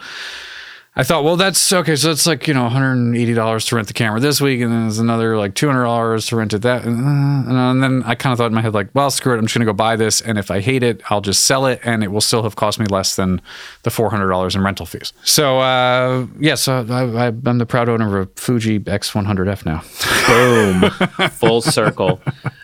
I 0.96 1.02
thought, 1.02 1.24
well, 1.24 1.34
that's 1.34 1.72
okay. 1.72 1.96
So 1.96 2.12
it's 2.12 2.24
like 2.24 2.46
you 2.46 2.54
know, 2.54 2.62
one 2.62 2.70
hundred 2.70 2.92
and 2.92 3.16
eighty 3.16 3.34
dollars 3.34 3.66
to 3.66 3.74
rent 3.74 3.88
the 3.88 3.94
camera 3.94 4.20
this 4.20 4.40
week, 4.40 4.60
and 4.60 4.70
then 4.70 4.82
there's 4.82 5.00
another 5.00 5.36
like 5.36 5.54
two 5.56 5.66
hundred 5.66 5.82
dollars 5.82 6.26
to 6.26 6.36
rent 6.36 6.54
it 6.54 6.62
that, 6.62 6.84
and, 6.84 7.48
and 7.48 7.82
then 7.82 8.04
I 8.04 8.14
kind 8.14 8.32
of 8.32 8.38
thought 8.38 8.46
in 8.46 8.54
my 8.54 8.62
head 8.62 8.74
like, 8.74 8.90
well, 8.94 9.10
screw 9.10 9.34
it, 9.34 9.38
I'm 9.38 9.44
just 9.44 9.54
gonna 9.54 9.64
go 9.64 9.72
buy 9.72 9.96
this, 9.96 10.20
and 10.20 10.38
if 10.38 10.52
I 10.52 10.60
hate 10.60 10.84
it, 10.84 11.02
I'll 11.10 11.20
just 11.20 11.46
sell 11.46 11.66
it, 11.66 11.80
and 11.82 12.04
it 12.04 12.12
will 12.12 12.20
still 12.20 12.44
have 12.44 12.54
cost 12.54 12.78
me 12.78 12.86
less 12.86 13.16
than 13.16 13.42
the 13.82 13.90
four 13.90 14.08
hundred 14.08 14.28
dollars 14.28 14.54
in 14.54 14.62
rental 14.62 14.86
fees. 14.86 15.12
So 15.24 15.58
uh, 15.58 16.28
yeah, 16.38 16.54
so 16.54 16.86
I, 16.88 17.26
am 17.26 17.58
the 17.58 17.66
proud 17.66 17.88
owner 17.88 18.20
of 18.20 18.28
a 18.28 18.40
Fuji 18.40 18.78
X100F 18.78 19.66
now. 19.66 19.82
Boom, 21.18 21.28
full 21.30 21.60
circle. 21.60 22.20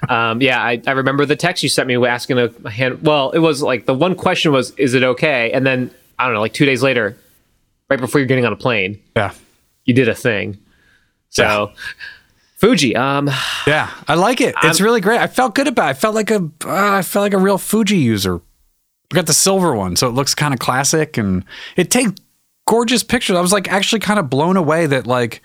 Um, 0.08 0.40
yeah, 0.40 0.62
I, 0.62 0.80
I 0.86 0.92
remember 0.92 1.26
the 1.26 1.34
text 1.34 1.64
you 1.64 1.68
sent 1.68 1.88
me 1.88 1.96
asking 2.06 2.38
a 2.38 2.70
hand. 2.70 3.02
Well, 3.02 3.32
it 3.32 3.40
was 3.40 3.60
like 3.60 3.86
the 3.86 3.94
one 3.94 4.14
question 4.14 4.52
was, 4.52 4.70
is 4.76 4.94
it 4.94 5.02
okay? 5.02 5.50
And 5.50 5.66
then 5.66 5.90
I 6.16 6.26
don't 6.26 6.34
know, 6.34 6.40
like 6.40 6.54
two 6.54 6.64
days 6.64 6.80
later 6.80 7.16
right 7.90 8.00
before 8.00 8.20
you're 8.20 8.28
getting 8.28 8.46
on 8.46 8.52
a 8.52 8.56
plane. 8.56 9.02
Yeah. 9.16 9.34
You 9.84 9.92
did 9.92 10.08
a 10.08 10.14
thing. 10.14 10.58
So 11.28 11.42
yeah. 11.42 11.66
Fuji, 12.56 12.94
um 12.94 13.28
Yeah, 13.66 13.90
I 14.06 14.14
like 14.14 14.40
it. 14.40 14.54
It's 14.62 14.81
I'm, 14.81 14.84
really 14.84 15.00
great. 15.00 15.20
I 15.20 15.26
felt 15.26 15.54
good 15.54 15.66
about 15.66 15.88
it. 15.88 15.90
I 15.90 15.94
felt 15.94 16.14
like 16.14 16.31
a 16.31 16.37
uh, 16.64 16.96
I 16.96 17.02
felt 17.02 17.25
like 17.25 17.34
a 17.34 17.38
real 17.38 17.58
Fuji 17.58 17.96
user. 17.96 18.40
I 19.12 19.16
got 19.16 19.26
the 19.26 19.32
silver 19.32 19.75
one, 19.75 19.96
so 19.96 20.08
it 20.08 20.12
looks 20.12 20.34
kind 20.34 20.54
of 20.54 20.60
classic 20.60 21.19
and 21.19 21.44
it 21.76 21.90
takes 21.90 22.12
gorgeous 22.66 23.02
pictures. 23.02 23.37
I 23.37 23.40
was 23.40 23.52
like 23.52 23.70
actually 23.70 23.98
kind 23.98 24.20
of 24.20 24.31
blown 24.31 24.56
away 24.56 24.87
that 24.87 25.06
like 25.06 25.42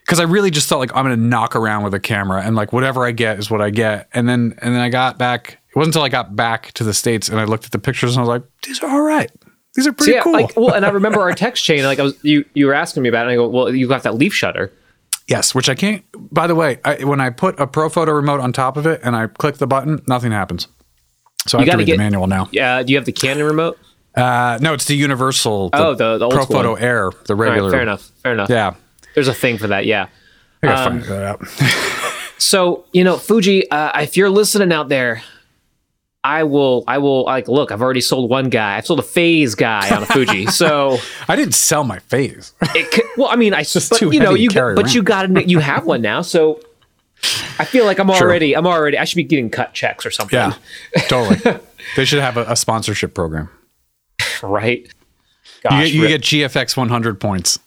because 0.00 0.18
I 0.20 0.24
really 0.24 0.50
just 0.50 0.68
thought 0.68 0.78
like 0.78 0.94
I'm 0.96 1.04
gonna 1.04 1.16
knock 1.16 1.54
around 1.54 1.84
with 1.84 1.94
a 1.94 2.00
camera 2.00 2.42
and 2.42 2.56
like 2.56 2.72
whatever 2.72 3.06
I 3.06 3.12
get 3.12 3.38
is 3.38 3.50
what 3.50 3.60
I 3.60 3.70
get. 3.70 4.08
And 4.12 4.28
then 4.28 4.54
and 4.60 4.74
then 4.74 4.80
I 4.80 4.88
got 4.88 5.18
back. 5.18 5.58
It 5.68 5.76
wasn't 5.76 5.94
until 5.94 6.04
I 6.04 6.08
got 6.08 6.34
back 6.34 6.72
to 6.72 6.84
the 6.84 6.94
states 6.94 7.28
and 7.28 7.38
I 7.38 7.44
looked 7.44 7.64
at 7.64 7.72
the 7.72 7.78
pictures 7.78 8.16
and 8.16 8.18
I 8.18 8.22
was 8.22 8.28
like, 8.28 8.42
these 8.62 8.82
are 8.82 8.90
all 8.90 9.02
right. 9.02 9.30
These 9.74 9.86
are 9.86 9.92
pretty 9.92 10.12
so 10.12 10.16
yeah, 10.16 10.22
cool. 10.22 10.32
Like, 10.32 10.56
well, 10.56 10.74
and 10.74 10.86
I 10.86 10.90
remember 10.90 11.20
our 11.20 11.32
text 11.32 11.64
chain. 11.64 11.84
Like, 11.84 11.98
I 11.98 12.02
was 12.04 12.22
you 12.24 12.44
you 12.54 12.66
were 12.66 12.74
asking 12.74 13.02
me 13.02 13.08
about 13.08 13.26
it. 13.26 13.30
And 13.30 13.32
I 13.32 13.34
go, 13.36 13.48
well, 13.48 13.74
you 13.74 13.88
got 13.88 14.04
that 14.04 14.14
leaf 14.14 14.32
shutter. 14.32 14.72
Yes, 15.26 15.54
which 15.54 15.68
I 15.68 15.74
can't. 15.74 16.04
By 16.32 16.46
the 16.46 16.54
way, 16.54 16.78
I, 16.84 17.02
when 17.04 17.20
I 17.20 17.30
put 17.30 17.58
a 17.58 17.66
Profoto 17.66 18.14
remote 18.14 18.40
on 18.40 18.52
top 18.52 18.76
of 18.76 18.86
it 18.86 19.00
and 19.02 19.16
I 19.16 19.26
click 19.26 19.56
the 19.56 19.66
button, 19.66 20.02
nothing 20.06 20.32
happens. 20.32 20.68
So 21.46 21.58
you 21.58 21.62
I 21.62 21.64
have 21.64 21.72
to 21.72 21.78
read 21.78 21.86
get, 21.86 21.92
the 21.94 21.98
manual 21.98 22.26
now. 22.26 22.48
Yeah. 22.52 22.82
Do 22.82 22.92
you 22.92 22.98
have 22.98 23.06
the 23.06 23.12
Canon 23.12 23.42
remote? 23.44 23.78
Uh, 24.14 24.58
no, 24.60 24.74
it's 24.74 24.84
the 24.84 24.94
universal. 24.94 25.70
The 25.70 25.78
oh, 25.78 25.94
the, 25.94 26.18
the 26.18 26.24
old 26.26 26.34
Profoto 26.34 26.80
Air, 26.80 27.10
the 27.26 27.34
regular. 27.34 27.70
Right, 27.70 27.76
fair 27.76 27.82
enough. 27.82 28.12
Fair 28.22 28.32
enough. 28.32 28.50
Yeah. 28.50 28.74
There's 29.14 29.28
a 29.28 29.34
thing 29.34 29.58
for 29.58 29.68
that. 29.68 29.86
Yeah. 29.86 30.08
I 30.62 30.66
gotta 30.66 30.90
um, 30.90 31.00
find 31.00 31.10
that 31.10 31.22
out. 31.22 31.48
so 32.38 32.84
you 32.92 33.02
know, 33.02 33.16
Fuji, 33.16 33.70
uh, 33.70 34.00
if 34.02 34.16
you're 34.16 34.30
listening 34.30 34.72
out 34.72 34.88
there, 34.88 35.22
I 36.24 36.44
will, 36.44 36.84
I 36.88 36.96
will 36.98 37.24
like 37.24 37.48
look. 37.48 37.70
I've 37.70 37.82
already 37.82 38.00
sold 38.00 38.30
one 38.30 38.48
guy. 38.48 38.78
I've 38.78 38.86
sold 38.86 38.98
a 38.98 39.02
phase 39.02 39.54
guy 39.54 39.94
on 39.94 40.02
a 40.02 40.06
Fuji. 40.06 40.46
So 40.54 40.98
I 41.28 41.36
didn't 41.36 41.54
sell 41.54 41.84
my 41.84 41.98
phase. 41.98 42.54
Could, 42.60 43.04
well, 43.18 43.28
I 43.28 43.36
mean, 43.36 43.52
I 43.52 43.62
just 43.64 43.90
but, 43.90 44.00
you 44.00 44.20
know 44.20 44.32
you 44.32 44.48
but 44.48 44.58
around. 44.58 44.94
you 44.94 45.02
got 45.02 45.48
you 45.48 45.58
have 45.58 45.84
one 45.84 46.00
now. 46.00 46.22
So 46.22 46.60
I 47.58 47.66
feel 47.66 47.84
like 47.84 47.98
I'm 47.98 48.10
already 48.10 48.50
sure. 48.50 48.58
I'm 48.58 48.66
already 48.66 48.96
I 48.96 49.04
should 49.04 49.16
be 49.16 49.24
getting 49.24 49.50
cut 49.50 49.74
checks 49.74 50.06
or 50.06 50.10
something. 50.10 50.38
Yeah, 50.38 50.54
totally. 51.08 51.60
they 51.96 52.06
should 52.06 52.20
have 52.20 52.38
a, 52.38 52.44
a 52.44 52.56
sponsorship 52.56 53.14
program. 53.14 53.50
Right. 54.42 54.90
Gosh, 55.62 55.90
you, 55.90 56.02
get, 56.02 56.30
you 56.30 56.40
get 56.40 56.50
GFX 56.52 56.76
100 56.76 57.20
points. 57.20 57.58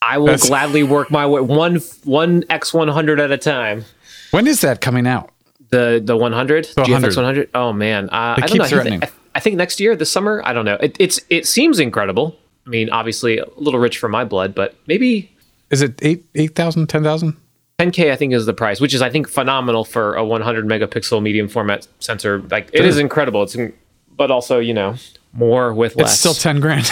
I 0.00 0.18
will 0.18 0.26
That's... 0.26 0.48
gladly 0.48 0.82
work 0.82 1.10
my 1.10 1.26
way 1.26 1.42
one 1.42 1.76
one 2.04 2.44
X 2.48 2.72
100 2.72 3.20
at 3.20 3.30
a 3.30 3.38
time. 3.38 3.84
When 4.30 4.46
is 4.46 4.62
that 4.62 4.80
coming 4.80 5.06
out? 5.06 5.30
The 5.70 6.00
the 6.02 6.16
100, 6.16 6.64
GFX 6.66 7.16
100. 7.16 7.50
Oh 7.54 7.72
man, 7.72 8.08
uh, 8.10 8.36
I 8.38 8.46
don't 8.46 8.58
know. 8.58 8.64
I 8.64 8.82
think, 8.82 9.12
I 9.34 9.40
think, 9.40 9.56
next 9.56 9.80
year, 9.80 9.94
this 9.94 10.10
summer. 10.10 10.42
I 10.44 10.52
don't 10.52 10.64
know. 10.64 10.76
It, 10.76 10.96
it's 10.98 11.20
it 11.28 11.46
seems 11.46 11.78
incredible. 11.78 12.36
I 12.66 12.70
mean, 12.70 12.90
obviously 12.90 13.38
a 13.38 13.46
little 13.56 13.80
rich 13.80 13.98
for 13.98 14.08
my 14.08 14.24
blood, 14.24 14.54
but 14.54 14.74
maybe. 14.86 15.30
Is 15.70 15.82
it 15.82 15.98
eight 16.02 16.24
eight 16.34 16.54
thousand, 16.54 16.86
ten 16.88 17.02
thousand? 17.02 17.36
10k 17.78 18.10
I 18.10 18.16
think 18.16 18.32
is 18.32 18.44
the 18.44 18.52
price, 18.54 18.80
which 18.80 18.92
is 18.92 19.02
I 19.02 19.08
think 19.08 19.28
phenomenal 19.28 19.84
for 19.84 20.14
a 20.16 20.24
100 20.24 20.66
megapixel 20.66 21.22
medium 21.22 21.46
format 21.46 21.86
sensor. 22.00 22.42
Like 22.50 22.70
it 22.72 22.84
is 22.84 22.98
incredible. 22.98 23.44
It's 23.44 23.56
but 24.16 24.32
also 24.32 24.58
you 24.58 24.74
know 24.74 24.96
more 25.32 25.72
with 25.72 25.94
less. 25.94 26.10
It's 26.10 26.18
still 26.18 26.34
10 26.34 26.58
grand. 26.60 26.90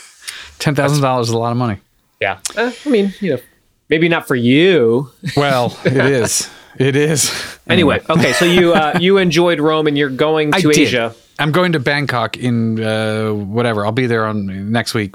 ten 0.58 0.74
thousand 0.74 1.02
dollars 1.02 1.28
is 1.28 1.34
a 1.34 1.38
lot 1.38 1.50
of 1.50 1.58
money. 1.58 1.80
Yeah, 2.20 2.38
uh, 2.56 2.72
I 2.86 2.88
mean 2.88 3.12
you 3.20 3.32
know 3.32 3.42
maybe 3.90 4.08
not 4.08 4.26
for 4.26 4.34
you. 4.34 5.10
Well, 5.36 5.76
it 5.84 5.96
is. 5.96 6.48
It 6.78 6.96
is. 6.96 7.32
Anyway, 7.68 8.00
okay, 8.10 8.32
so 8.32 8.44
you 8.44 8.72
uh, 8.72 8.98
you 9.00 9.18
enjoyed 9.18 9.60
Rome 9.60 9.86
and 9.86 9.96
you're 9.96 10.10
going 10.10 10.52
to 10.52 10.70
Asia. 10.70 11.14
I'm 11.38 11.52
going 11.52 11.72
to 11.72 11.80
Bangkok 11.80 12.36
in 12.36 12.82
uh, 12.82 13.30
whatever. 13.30 13.84
I'll 13.84 13.92
be 13.92 14.06
there 14.06 14.26
on 14.26 14.70
next 14.70 14.94
week 14.94 15.14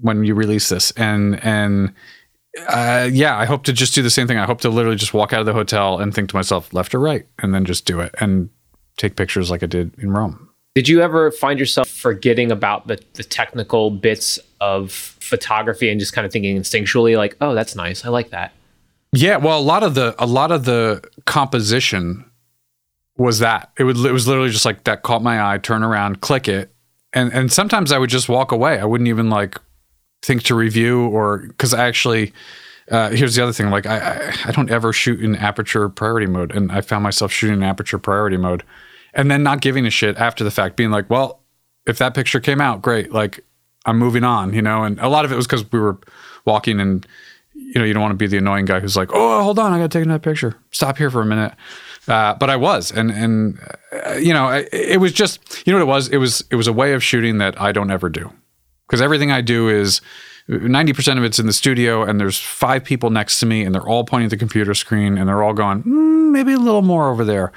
when 0.00 0.24
you 0.24 0.34
release 0.34 0.68
this, 0.68 0.90
and 0.92 1.42
and 1.44 1.94
uh, 2.68 3.08
yeah, 3.10 3.36
I 3.36 3.44
hope 3.44 3.64
to 3.64 3.72
just 3.72 3.94
do 3.94 4.02
the 4.02 4.10
same 4.10 4.26
thing. 4.26 4.38
I 4.38 4.46
hope 4.46 4.60
to 4.62 4.68
literally 4.68 4.96
just 4.96 5.14
walk 5.14 5.32
out 5.32 5.40
of 5.40 5.46
the 5.46 5.52
hotel 5.52 5.98
and 5.98 6.14
think 6.14 6.28
to 6.30 6.36
myself, 6.36 6.72
left 6.72 6.94
or 6.94 7.00
right, 7.00 7.26
and 7.40 7.54
then 7.54 7.64
just 7.64 7.86
do 7.86 8.00
it 8.00 8.14
and 8.20 8.48
take 8.96 9.16
pictures 9.16 9.50
like 9.50 9.62
I 9.62 9.66
did 9.66 9.94
in 9.98 10.10
Rome. 10.10 10.48
Did 10.74 10.88
you 10.88 11.02
ever 11.02 11.30
find 11.30 11.58
yourself 11.58 11.88
forgetting 11.88 12.50
about 12.50 12.88
the, 12.88 13.00
the 13.12 13.22
technical 13.22 13.90
bits 13.90 14.40
of 14.60 14.90
photography 14.90 15.88
and 15.88 16.00
just 16.00 16.12
kind 16.12 16.26
of 16.26 16.32
thinking 16.32 16.56
instinctually, 16.56 17.16
like, 17.16 17.36
oh, 17.40 17.54
that's 17.54 17.76
nice. 17.76 18.04
I 18.04 18.08
like 18.08 18.30
that. 18.30 18.52
Yeah, 19.16 19.36
well, 19.36 19.58
a 19.58 19.62
lot 19.62 19.82
of 19.82 19.94
the 19.94 20.14
a 20.18 20.26
lot 20.26 20.50
of 20.50 20.64
the 20.64 21.02
composition 21.24 22.24
was 23.16 23.38
that 23.38 23.70
it 23.78 23.84
would 23.84 23.96
it 23.98 24.12
was 24.12 24.26
literally 24.26 24.50
just 24.50 24.64
like 24.64 24.84
that 24.84 25.02
caught 25.02 25.22
my 25.22 25.52
eye, 25.52 25.58
turn 25.58 25.84
around, 25.84 26.20
click 26.20 26.48
it, 26.48 26.74
and 27.12 27.32
and 27.32 27.52
sometimes 27.52 27.92
I 27.92 27.98
would 27.98 28.10
just 28.10 28.28
walk 28.28 28.50
away. 28.50 28.80
I 28.80 28.84
wouldn't 28.84 29.08
even 29.08 29.30
like 29.30 29.58
think 30.22 30.42
to 30.44 30.54
review 30.54 31.06
or 31.06 31.38
because 31.48 31.72
I 31.74 31.86
actually. 31.86 32.32
Uh, 32.90 33.08
here's 33.10 33.34
the 33.34 33.42
other 33.42 33.52
thing: 33.52 33.70
like 33.70 33.86
I, 33.86 33.98
I, 33.98 34.34
I 34.46 34.52
don't 34.52 34.70
ever 34.70 34.92
shoot 34.92 35.22
in 35.22 35.36
aperture 35.36 35.88
priority 35.88 36.26
mode, 36.26 36.54
and 36.54 36.70
I 36.70 36.82
found 36.82 37.02
myself 37.02 37.32
shooting 37.32 37.56
in 37.56 37.62
aperture 37.62 37.98
priority 37.98 38.36
mode, 38.36 38.62
and 39.14 39.30
then 39.30 39.42
not 39.42 39.62
giving 39.62 39.86
a 39.86 39.90
shit 39.90 40.18
after 40.18 40.44
the 40.44 40.50
fact, 40.50 40.76
being 40.76 40.90
like, 40.90 41.08
well, 41.08 41.40
if 41.86 41.96
that 41.96 42.14
picture 42.14 42.40
came 42.40 42.60
out, 42.60 42.82
great. 42.82 43.10
Like 43.10 43.40
I'm 43.86 43.98
moving 43.98 44.22
on, 44.22 44.52
you 44.52 44.60
know. 44.60 44.82
And 44.82 44.98
a 45.00 45.08
lot 45.08 45.24
of 45.24 45.32
it 45.32 45.36
was 45.36 45.46
because 45.46 45.64
we 45.72 45.78
were 45.78 45.98
walking 46.44 46.78
and 46.78 47.06
you 47.64 47.74
know, 47.74 47.84
you 47.84 47.92
don't 47.92 48.02
want 48.02 48.12
to 48.12 48.16
be 48.16 48.26
the 48.26 48.36
annoying 48.36 48.64
guy 48.64 48.80
who's 48.80 48.96
like, 48.96 49.10
"Oh, 49.12 49.42
hold 49.42 49.58
on, 49.58 49.72
I 49.72 49.78
got 49.78 49.90
to 49.90 49.98
take 49.98 50.04
another 50.04 50.20
picture. 50.20 50.56
Stop 50.70 50.98
here 50.98 51.10
for 51.10 51.22
a 51.22 51.26
minute." 51.26 51.54
Uh, 52.06 52.34
but 52.34 52.50
I 52.50 52.56
was, 52.56 52.92
and 52.92 53.10
and 53.10 53.58
uh, 54.06 54.14
you 54.14 54.32
know, 54.32 54.48
it, 54.48 54.68
it, 54.72 55.00
was 55.00 55.12
just, 55.12 55.66
you 55.66 55.72
know, 55.72 55.78
what 55.78 55.82
it 55.82 55.88
was. 55.88 56.08
It 56.08 56.18
was 56.18 56.44
it 56.50 56.56
was 56.56 56.66
a 56.66 56.72
way 56.72 56.92
of 56.92 57.02
shooting 57.02 57.38
that 57.38 57.60
I 57.60 57.72
don't 57.72 57.90
ever 57.90 58.08
do, 58.08 58.30
because 58.86 59.00
everything 59.00 59.30
I 59.32 59.40
do 59.40 59.68
is 59.68 60.00
ninety 60.48 60.92
percent 60.92 61.18
of 61.18 61.24
it's 61.24 61.38
in 61.38 61.46
the 61.46 61.52
studio, 61.52 62.02
and 62.02 62.20
there's 62.20 62.38
five 62.38 62.84
people 62.84 63.10
next 63.10 63.40
to 63.40 63.46
me, 63.46 63.64
and 63.64 63.74
they're 63.74 63.88
all 63.88 64.04
pointing 64.04 64.26
at 64.26 64.30
the 64.30 64.36
computer 64.36 64.74
screen, 64.74 65.16
and 65.16 65.28
they're 65.28 65.42
all 65.42 65.54
going, 65.54 65.82
mm, 65.82 66.30
maybe 66.30 66.52
a 66.52 66.58
little 66.58 66.82
more 66.82 67.10
over 67.10 67.24
there. 67.24 67.52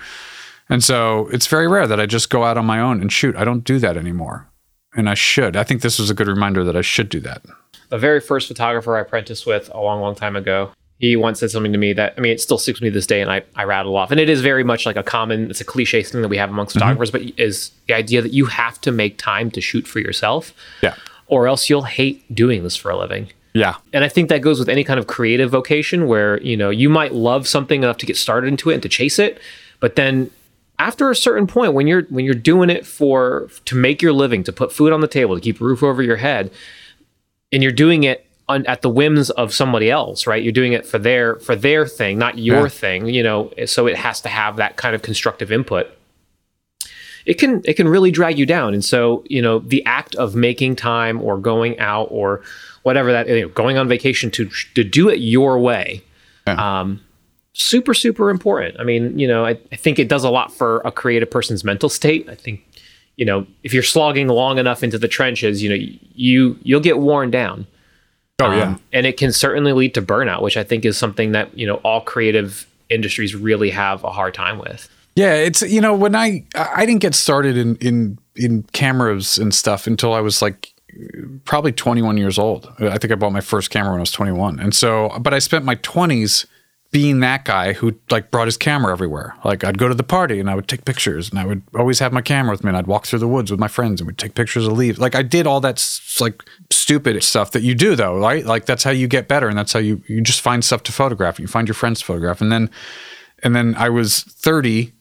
And 0.70 0.84
so 0.84 1.28
it's 1.32 1.48
very 1.48 1.68
rare 1.68 1.88
that 1.88 2.00
I 2.00 2.06
just 2.06 2.30
go 2.30 2.44
out 2.44 2.58
on 2.58 2.66
my 2.66 2.80
own 2.80 3.02
and 3.02 3.12
shoot. 3.12 3.36
I 3.36 3.46
don't 3.46 3.64
do 3.64 3.80
that 3.80 3.98
anymore, 3.98 4.50
and 4.98 5.10
I 5.10 5.14
should. 5.14 5.56
I 5.56 5.64
think 5.64 5.82
this 5.82 6.00
was 6.00 6.10
a 6.10 6.14
good 6.14 6.28
reminder 6.28 6.64
that 6.66 6.76
I 6.76 6.82
should 6.82 7.08
do 7.08 7.20
that 7.22 7.42
the 7.90 7.98
very 7.98 8.20
first 8.20 8.48
photographer 8.48 8.98
I 8.98 9.02
apprenticed 9.02 9.46
with 9.46 9.74
a 9.74 9.80
long, 9.80 10.02
long 10.02 10.16
time 10.16 10.36
ago, 10.36 10.72
he 11.00 11.16
once 11.16 11.40
said 11.40 11.52
something 11.52 11.72
to 11.72 11.78
me 11.78 11.94
that 11.94 12.16
I 12.18 12.22
mean 12.22 12.32
it 12.32 12.42
still 12.42 12.58
sticks 12.58 12.80
with 12.80 12.88
me 12.88 12.90
this 12.90 13.06
day, 13.06 13.22
and 13.22 13.32
I, 13.32 13.44
I 13.56 13.64
rattle 13.64 13.96
off. 13.96 14.12
And 14.12 14.20
it 14.20 14.30
is 14.30 14.42
very 14.42 14.64
much 14.64 14.86
like 14.86 14.96
a 14.96 15.04
common, 15.04 15.50
it's 15.50 15.62
a 15.62 15.66
cliche 15.66 16.04
thing 16.04 16.22
that 16.22 16.28
we 16.28 16.38
have 16.38 16.50
amongst 16.50 16.76
mm-hmm. 16.76 16.80
photographers, 16.80 17.12
but 17.12 17.22
is 17.40 17.72
the 17.88 17.94
idea 17.94 18.22
that 18.22 18.34
you 18.34 18.48
have 18.48 18.82
to 18.82 18.92
make 18.92 19.18
time 19.18 19.52
to 19.52 19.62
shoot 19.62 19.88
for 19.88 20.00
yourself, 20.00 20.54
yeah, 20.82 20.96
or 21.28 21.48
else 21.48 21.70
you'll 21.70 21.84
hate 21.84 22.34
doing 22.34 22.64
this 22.64 22.76
for 22.76 22.90
a 22.90 22.98
living. 22.98 23.30
Yeah. 23.54 23.76
And 23.92 24.04
I 24.04 24.10
think 24.10 24.30
that 24.30 24.42
goes 24.42 24.60
with 24.60 24.70
any 24.70 24.84
kind 24.84 25.00
of 25.00 25.08
creative 25.08 25.50
vocation 25.50 26.08
where, 26.08 26.40
you 26.42 26.56
know, 26.56 26.70
you 26.70 26.90
might 26.90 27.14
love 27.14 27.48
something 27.48 27.82
enough 27.82 27.98
to 27.98 28.06
get 28.06 28.16
started 28.16 28.48
into 28.50 28.70
it 28.70 28.76
and 28.76 28.84
to 28.84 28.90
chase 28.90 29.18
it, 29.18 29.40
but 29.80 29.96
then 29.96 30.30
after 30.80 31.10
a 31.10 31.16
certain 31.16 31.48
point 31.48 31.74
when 31.74 31.88
you're 31.88 32.04
when 32.04 32.26
you're 32.26 32.34
doing 32.36 32.70
it 32.70 32.86
for 32.86 33.50
to 33.66 33.76
make 33.76 34.02
your 34.02 34.14
living, 34.14 34.44
to 34.44 34.54
put 34.54 34.72
food 34.72 34.94
on 34.94 35.02
the 35.02 35.08
table, 35.08 35.36
to 35.36 35.42
keep 35.42 35.60
a 35.60 35.64
roof 35.64 35.82
over 35.84 36.02
your 36.04 36.18
head, 36.18 36.52
and 37.52 37.64
you're 37.64 37.72
doing 37.72 38.04
it 38.04 38.26
on 38.50 38.66
at 38.66 38.82
the 38.82 38.90
whims 38.90 39.30
of 39.32 39.54
somebody 39.54 39.90
else, 39.92 40.26
right? 40.28 40.42
You're 40.42 40.54
doing 40.54 40.74
it 40.74 40.86
for 40.86 40.98
their 41.00 41.36
for 41.40 41.56
their 41.56 41.86
thing, 41.88 42.18
not 42.18 42.38
your 42.38 42.64
Yeah. 42.64 42.68
thing, 42.70 43.08
you 43.08 43.24
know. 43.24 43.52
So 43.66 43.88
it 43.88 43.96
has 43.98 44.22
to 44.22 44.30
have 44.30 44.58
that 44.58 44.78
kind 44.78 44.96
of 44.96 45.02
constructive 45.02 45.52
input. 45.52 45.88
It 47.26 47.34
can 47.36 47.62
it 47.66 47.74
can 47.74 47.88
really 47.90 48.12
drag 48.12 48.40
you 48.40 48.46
down, 48.46 48.74
and 48.74 48.86
so 48.86 49.24
you 49.28 49.42
know 49.42 49.60
the 49.60 49.84
act 49.86 50.16
of 50.16 50.34
making 50.36 50.78
time 50.78 51.22
or 51.22 51.38
going 51.38 51.78
out 51.80 52.08
or 52.10 52.42
whatever 52.84 53.12
that 53.12 53.28
you 53.28 53.42
know, 53.42 53.48
going 53.50 53.78
on 53.78 53.90
vacation 53.90 54.32
to 54.32 54.50
to 54.76 54.84
do 54.84 55.10
it 55.10 55.18
your 55.20 55.60
way 55.60 56.04
um, 56.46 57.02
super 57.60 57.94
super 57.94 58.30
important 58.30 58.80
i 58.80 58.84
mean 58.84 59.18
you 59.18 59.28
know 59.28 59.46
I, 59.46 59.58
I 59.72 59.76
think 59.76 60.00
it 60.00 60.08
does 60.08 60.24
a 60.24 60.30
lot 60.30 60.54
for 60.54 60.82
a 60.86 60.92
creative 60.92 61.30
person's 61.30 61.64
mental 61.64 61.90
state 61.90 62.28
i 62.30 62.36
think 62.36 62.64
you 63.16 63.26
know 63.26 63.48
if 63.64 63.74
you're 63.74 63.84
slogging 63.84 64.28
long 64.28 64.58
enough 64.58 64.84
into 64.84 64.98
the 64.98 65.08
trenches 65.08 65.64
you 65.64 65.70
know 65.70 65.76
you 66.14 66.58
you'll 66.64 66.82
get 66.82 67.00
worn 67.00 67.32
down 67.32 67.68
Oh 68.40 68.52
yeah. 68.52 68.64
Um, 68.66 68.82
and 68.94 69.08
it 69.08 69.18
can 69.18 69.32
certainly 69.32 69.74
lead 69.74 69.96
to 69.96 70.02
burnout 70.02 70.44
which 70.44 70.58
i 70.58 70.64
think 70.64 70.86
is 70.86 70.98
something 70.98 71.32
that 71.32 71.58
you 71.58 71.66
know 71.66 71.76
all 71.78 72.02
creative 72.02 72.68
industries 72.90 73.36
really 73.36 73.70
have 73.70 74.04
a 74.04 74.12
hard 74.12 74.34
time 74.34 74.60
with 74.60 74.90
Yeah, 75.16 75.34
it's 75.34 75.62
you 75.62 75.82
know 75.82 75.96
when 75.96 76.16
I 76.16 76.46
I 76.56 76.86
didn't 76.86 77.02
get 77.02 77.16
started 77.16 77.58
in 77.58 77.76
in 77.78 78.20
in 78.36 78.64
cameras 78.74 79.38
and 79.38 79.54
stuff 79.54 79.88
until 79.88 80.14
I 80.14 80.22
was 80.22 80.42
like 80.42 80.74
probably 81.46 81.72
21 81.72 82.18
years 82.18 82.40
old. 82.40 82.72
I 82.80 82.98
think 82.98 83.12
I 83.12 83.16
bought 83.16 83.32
my 83.32 83.42
first 83.42 83.70
camera 83.70 83.92
when 83.92 84.00
I 84.00 84.02
was 84.02 84.12
21. 84.12 84.60
And 84.60 84.76
so 84.76 85.10
but 85.20 85.34
I 85.34 85.40
spent 85.40 85.66
my 85.66 85.76
20s 85.78 86.46
being 86.92 87.20
that 87.20 87.44
guy 87.44 87.74
who 87.74 87.96
like 88.10 88.32
brought 88.32 88.48
his 88.48 88.58
camera 88.58 88.92
everywhere. 88.92 89.36
Like 89.44 89.64
I'd 89.64 89.78
go 89.78 89.88
to 89.88 89.94
the 89.94 90.04
party 90.04 90.40
and 90.40 90.50
I 90.50 90.56
would 90.56 90.68
take 90.68 90.86
pictures 90.86 91.30
and 91.30 91.38
I 91.38 91.46
would 91.46 91.62
always 91.76 92.00
have 92.00 92.14
my 92.14 92.22
camera 92.22 92.52
with 92.52 92.64
me 92.64 92.70
and 92.70 92.78
I'd 92.78 92.88
walk 92.88 93.06
through 93.06 93.20
the 93.20 93.28
woods 93.28 93.52
with 93.52 93.60
my 93.60 93.68
friends 93.68 94.00
and 94.00 94.08
we'd 94.08 94.18
take 94.18 94.36
pictures 94.36 94.66
of 94.66 94.74
leaves. 94.74 94.98
Like 94.98 95.14
I 95.14 95.22
did 95.22 95.48
all 95.48 95.60
that 95.62 95.84
like 96.20 96.44
stupid 96.72 97.22
stuff 97.24 97.52
that 97.52 97.64
you 97.64 97.76
do 97.76 97.96
though, 97.96 98.18
right? 98.18 98.46
Like 98.46 98.66
that's 98.66 98.84
how 98.84 98.92
you 98.92 99.08
get 99.08 99.28
better 99.28 99.50
and 99.50 99.58
that's 99.58 99.74
how 99.74 99.80
you 99.80 100.02
you 100.08 100.22
just 100.22 100.42
find 100.42 100.64
stuff 100.64 100.84
to 100.84 100.92
photograph. 100.92 101.40
You 101.40 101.48
find 101.48 101.68
your 101.68 101.76
friends 101.76 102.00
to 102.00 102.06
photograph. 102.06 102.40
And 102.42 102.52
then 102.52 102.70
and 103.44 103.56
then 103.56 103.76
I 103.76 103.90
was 103.90 104.22
30 104.24 104.94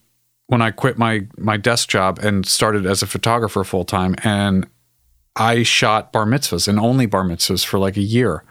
when 0.47 0.63
I 0.63 0.71
quit 0.71 0.99
my 0.99 1.27
my 1.37 1.57
desk 1.57 1.89
job 1.89 2.19
and 2.21 2.47
started 2.47 2.87
as 2.87 3.03
a 3.03 3.07
photographer 3.07 3.65
full 3.65 3.85
time, 3.85 4.15
and 4.23 4.67
I 5.35 5.63
shot 5.63 6.13
bar 6.13 6.25
mitzvahs 6.25 6.69
and 6.69 6.79
only 6.79 7.07
bar 7.07 7.25
mitzvahs 7.25 7.65
for 7.65 7.79
like 7.79 7.97
a 7.97 8.03
year. 8.03 8.45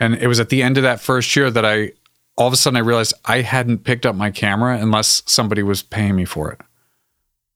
And 0.00 0.14
it 0.14 0.26
was 0.26 0.40
at 0.40 0.48
the 0.48 0.62
end 0.62 0.76
of 0.76 0.82
that 0.82 1.00
first 1.00 1.34
year 1.36 1.50
that 1.50 1.64
I 1.64 1.92
all 2.36 2.46
of 2.46 2.52
a 2.52 2.56
sudden 2.56 2.76
I 2.76 2.80
realized 2.80 3.14
I 3.24 3.42
hadn't 3.42 3.84
picked 3.84 4.06
up 4.06 4.16
my 4.16 4.30
camera 4.30 4.78
unless 4.78 5.22
somebody 5.26 5.62
was 5.62 5.82
paying 5.82 6.16
me 6.16 6.24
for 6.24 6.50
it. 6.52 6.60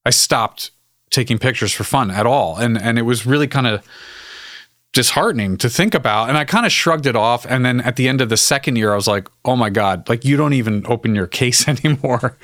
I 0.05 0.11
stopped 0.11 0.71
taking 1.11 1.39
pictures 1.39 1.73
for 1.73 1.85
fun 1.85 2.11
at 2.11 2.27
all, 2.27 2.57
and 2.57 2.81
and 2.81 2.99
it 2.99 3.03
was 3.03 3.27
really 3.27 3.49
kind 3.49 3.67
of 3.67 3.85
disheartening 4.93 5.57
to 5.59 5.69
think 5.69 5.95
about. 5.95 6.29
And 6.29 6.39
I 6.39 6.45
kind 6.45 6.67
of 6.67 6.73
shrugged 6.73 7.07
it 7.07 7.15
off. 7.15 7.47
And 7.47 7.65
then 7.65 7.81
at 7.83 7.97
the 7.97 8.09
end 8.09 8.21
of 8.21 8.31
the 8.31 8.37
second 8.37 8.77
year, 8.77 8.93
I 8.93 8.97
was 8.97 9.07
like, 9.07 9.29
oh 9.45 9.55
my 9.55 9.71
God, 9.71 10.09
like 10.09 10.25
you 10.25 10.37
don't 10.37 10.55
even 10.55 10.85
open 10.87 11.15
your 11.15 11.27
case 11.27 11.69
anymore. 11.85 12.37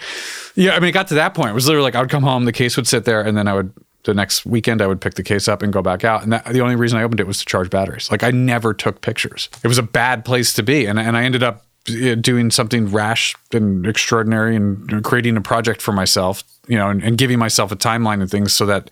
yeah. 0.54 0.76
I 0.76 0.80
mean, 0.80 0.90
it 0.90 0.92
got 0.92 1.08
to 1.08 1.14
that 1.14 1.34
point. 1.34 1.50
It 1.50 1.54
was 1.54 1.66
literally 1.66 1.84
like 1.84 1.94
I 1.94 2.00
would 2.00 2.10
come 2.10 2.22
home, 2.22 2.44
the 2.44 2.52
case 2.52 2.76
would 2.76 2.86
sit 2.86 3.04
there, 3.06 3.22
and 3.22 3.36
then 3.36 3.48
I 3.48 3.54
would, 3.54 3.72
the 4.04 4.14
next 4.14 4.44
weekend, 4.44 4.82
I 4.82 4.86
would 4.86 5.00
pick 5.00 5.14
the 5.14 5.22
case 5.22 5.48
up 5.48 5.62
and 5.62 5.72
go 5.72 5.80
back 5.80 6.04
out. 6.04 6.22
And 6.22 6.32
that, 6.32 6.44
the 6.44 6.60
only 6.60 6.76
reason 6.76 6.98
I 6.98 7.02
opened 7.02 7.20
it 7.20 7.26
was 7.26 7.38
to 7.38 7.44
charge 7.44 7.70
batteries. 7.70 8.10
Like 8.10 8.22
I 8.22 8.30
never 8.30 8.74
took 8.74 9.00
pictures. 9.00 9.48
It 9.62 9.68
was 9.68 9.78
a 9.78 9.82
bad 9.82 10.24
place 10.24 10.52
to 10.54 10.62
be. 10.62 10.84
And, 10.84 10.98
and 10.98 11.16
I 11.16 11.24
ended 11.24 11.42
up 11.42 11.64
doing 11.84 12.50
something 12.50 12.90
rash 12.90 13.34
and 13.52 13.86
extraordinary 13.86 14.56
and 14.56 15.04
creating 15.04 15.36
a 15.36 15.40
project 15.40 15.82
for 15.82 15.92
myself, 15.92 16.42
you 16.66 16.76
know, 16.78 16.88
and, 16.88 17.02
and 17.02 17.18
giving 17.18 17.38
myself 17.38 17.70
a 17.72 17.76
timeline 17.76 18.20
and 18.22 18.30
things 18.30 18.52
so 18.52 18.64
that 18.66 18.90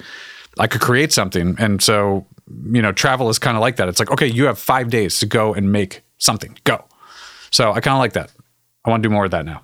I 0.58 0.66
could 0.66 0.80
create 0.82 1.12
something. 1.12 1.56
And 1.58 1.82
so, 1.82 2.26
you 2.70 2.82
know, 2.82 2.92
travel 2.92 3.30
is 3.30 3.38
kind 3.38 3.56
of 3.56 3.62
like 3.62 3.76
that. 3.76 3.88
It's 3.88 3.99
like, 3.99 4.11
okay, 4.11 4.26
you 4.26 4.44
have 4.44 4.58
five 4.58 4.90
days 4.90 5.18
to 5.20 5.26
go 5.26 5.54
and 5.54 5.72
make 5.72 6.02
something. 6.18 6.58
Go. 6.64 6.84
So 7.50 7.72
I 7.72 7.80
kind 7.80 7.94
of 7.94 7.99
like 8.00 8.12
that. 8.12 8.30
I 8.84 8.90
want 8.90 9.02
to 9.02 9.08
do 9.08 9.12
more 9.12 9.25
of 9.25 9.30
that 9.30 9.46
now. 9.46 9.62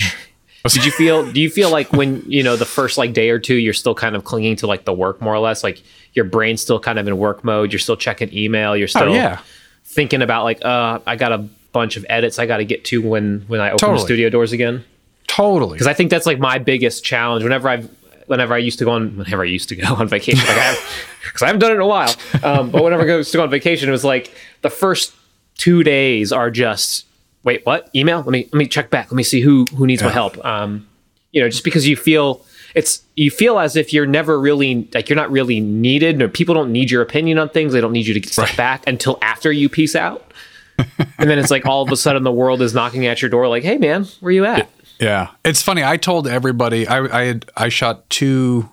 did 0.64 0.84
you 0.84 0.90
feel 0.90 1.30
do 1.32 1.40
you 1.40 1.48
feel 1.48 1.70
like 1.70 1.92
when 1.92 2.22
you 2.26 2.42
know 2.42 2.56
the 2.56 2.64
first 2.66 2.98
like 2.98 3.12
day 3.14 3.30
or 3.30 3.38
two 3.38 3.54
you're 3.54 3.72
still 3.72 3.94
kind 3.94 4.14
of 4.16 4.24
clinging 4.24 4.56
to 4.56 4.66
like 4.66 4.84
the 4.84 4.92
work 4.92 5.20
more 5.22 5.32
or 5.34 5.38
less 5.38 5.62
like 5.64 5.82
your 6.12 6.26
brain's 6.26 6.60
still 6.60 6.78
kind 6.78 6.98
of 6.98 7.06
in 7.08 7.16
work 7.16 7.42
mode 7.42 7.72
you're 7.72 7.78
still 7.78 7.96
checking 7.96 8.30
email 8.36 8.76
you're 8.76 8.88
still 8.88 9.04
Oh, 9.08 9.14
yeah. 9.14 9.40
thinking 9.84 10.20
about 10.20 10.44
like 10.44 10.62
uh 10.62 10.98
i 11.06 11.16
got 11.16 11.32
a 11.32 11.48
bunch 11.78 11.96
of 11.96 12.04
edits 12.08 12.38
i 12.38 12.46
got 12.46 12.58
to 12.58 12.64
get 12.64 12.84
to 12.84 13.00
when 13.02 13.44
when 13.48 13.60
i 13.60 13.70
open 13.70 13.92
the 13.92 13.98
studio 13.98 14.28
doors 14.28 14.52
again 14.52 14.84
Totally. 15.28 15.74
because 15.74 15.86
I 15.86 15.94
think 15.94 16.10
that's 16.10 16.26
like 16.26 16.40
my 16.40 16.58
biggest 16.58 17.04
challenge. 17.04 17.44
Whenever 17.44 17.68
I've 17.68 17.88
whenever 18.26 18.54
I 18.54 18.58
used 18.58 18.78
to 18.80 18.84
go 18.84 18.90
on 18.90 19.16
whenever 19.16 19.42
I 19.42 19.46
used 19.46 19.68
to 19.68 19.76
go 19.76 19.94
on 20.00 20.08
vacation, 20.08 20.40
like 20.40 20.56
I 20.56 20.62
have 20.62 20.78
because 21.22 21.42
I 21.42 21.46
haven't 21.46 21.60
done 21.60 21.70
it 21.70 21.74
in 21.76 21.80
a 21.80 21.86
while. 21.86 22.12
Um, 22.42 22.70
but 22.70 22.82
whenever 22.82 23.02
I 23.02 23.06
go 23.06 23.22
to 23.22 23.36
go 23.36 23.42
on 23.44 23.50
vacation, 23.50 23.88
it 23.88 23.92
was 23.92 24.04
like 24.04 24.32
the 24.62 24.70
first 24.70 25.14
two 25.56 25.84
days 25.84 26.32
are 26.32 26.50
just 26.50 27.06
wait 27.44 27.64
what 27.64 27.88
email? 27.94 28.18
Let 28.18 28.28
me 28.28 28.48
let 28.52 28.58
me 28.58 28.66
check 28.66 28.90
back. 28.90 29.12
Let 29.12 29.16
me 29.16 29.22
see 29.22 29.40
who 29.40 29.64
who 29.76 29.86
needs 29.86 30.02
my 30.02 30.10
help. 30.10 30.44
Um, 30.44 30.88
you 31.30 31.40
know, 31.40 31.48
just 31.48 31.62
because 31.62 31.86
you 31.86 31.94
feel 31.94 32.44
it's 32.74 33.02
you 33.14 33.30
feel 33.30 33.58
as 33.60 33.76
if 33.76 33.92
you're 33.92 34.06
never 34.06 34.40
really 34.40 34.88
like 34.94 35.08
you're 35.08 35.16
not 35.16 35.30
really 35.30 35.60
needed 35.60 36.20
or 36.20 36.28
people 36.28 36.54
don't 36.54 36.72
need 36.72 36.90
your 36.90 37.02
opinion 37.02 37.38
on 37.38 37.48
things 37.48 37.72
they 37.72 37.80
don't 37.80 37.92
need 37.92 38.06
you 38.06 38.18
to 38.18 38.28
step 38.28 38.56
back 38.56 38.86
until 38.86 39.18
after 39.22 39.52
you 39.52 39.68
peace 39.68 39.94
out 39.94 40.32
and 40.78 41.28
then 41.30 41.38
it's 41.38 41.50
like 41.50 41.66
all 41.66 41.82
of 41.82 41.90
a 41.90 41.96
sudden 41.96 42.22
the 42.22 42.32
world 42.32 42.62
is 42.62 42.74
knocking 42.74 43.06
at 43.06 43.20
your 43.20 43.28
door 43.28 43.48
like 43.48 43.62
hey 43.62 43.78
man 43.78 44.04
where 44.20 44.32
you 44.32 44.44
at 44.44 44.68
Yeah, 45.00 45.30
it's 45.44 45.62
funny. 45.62 45.84
I 45.84 45.96
told 45.96 46.26
everybody 46.26 46.86
I 46.86 47.20
I 47.20 47.24
had 47.26 47.50
I 47.56 47.68
shot 47.68 48.08
two, 48.10 48.68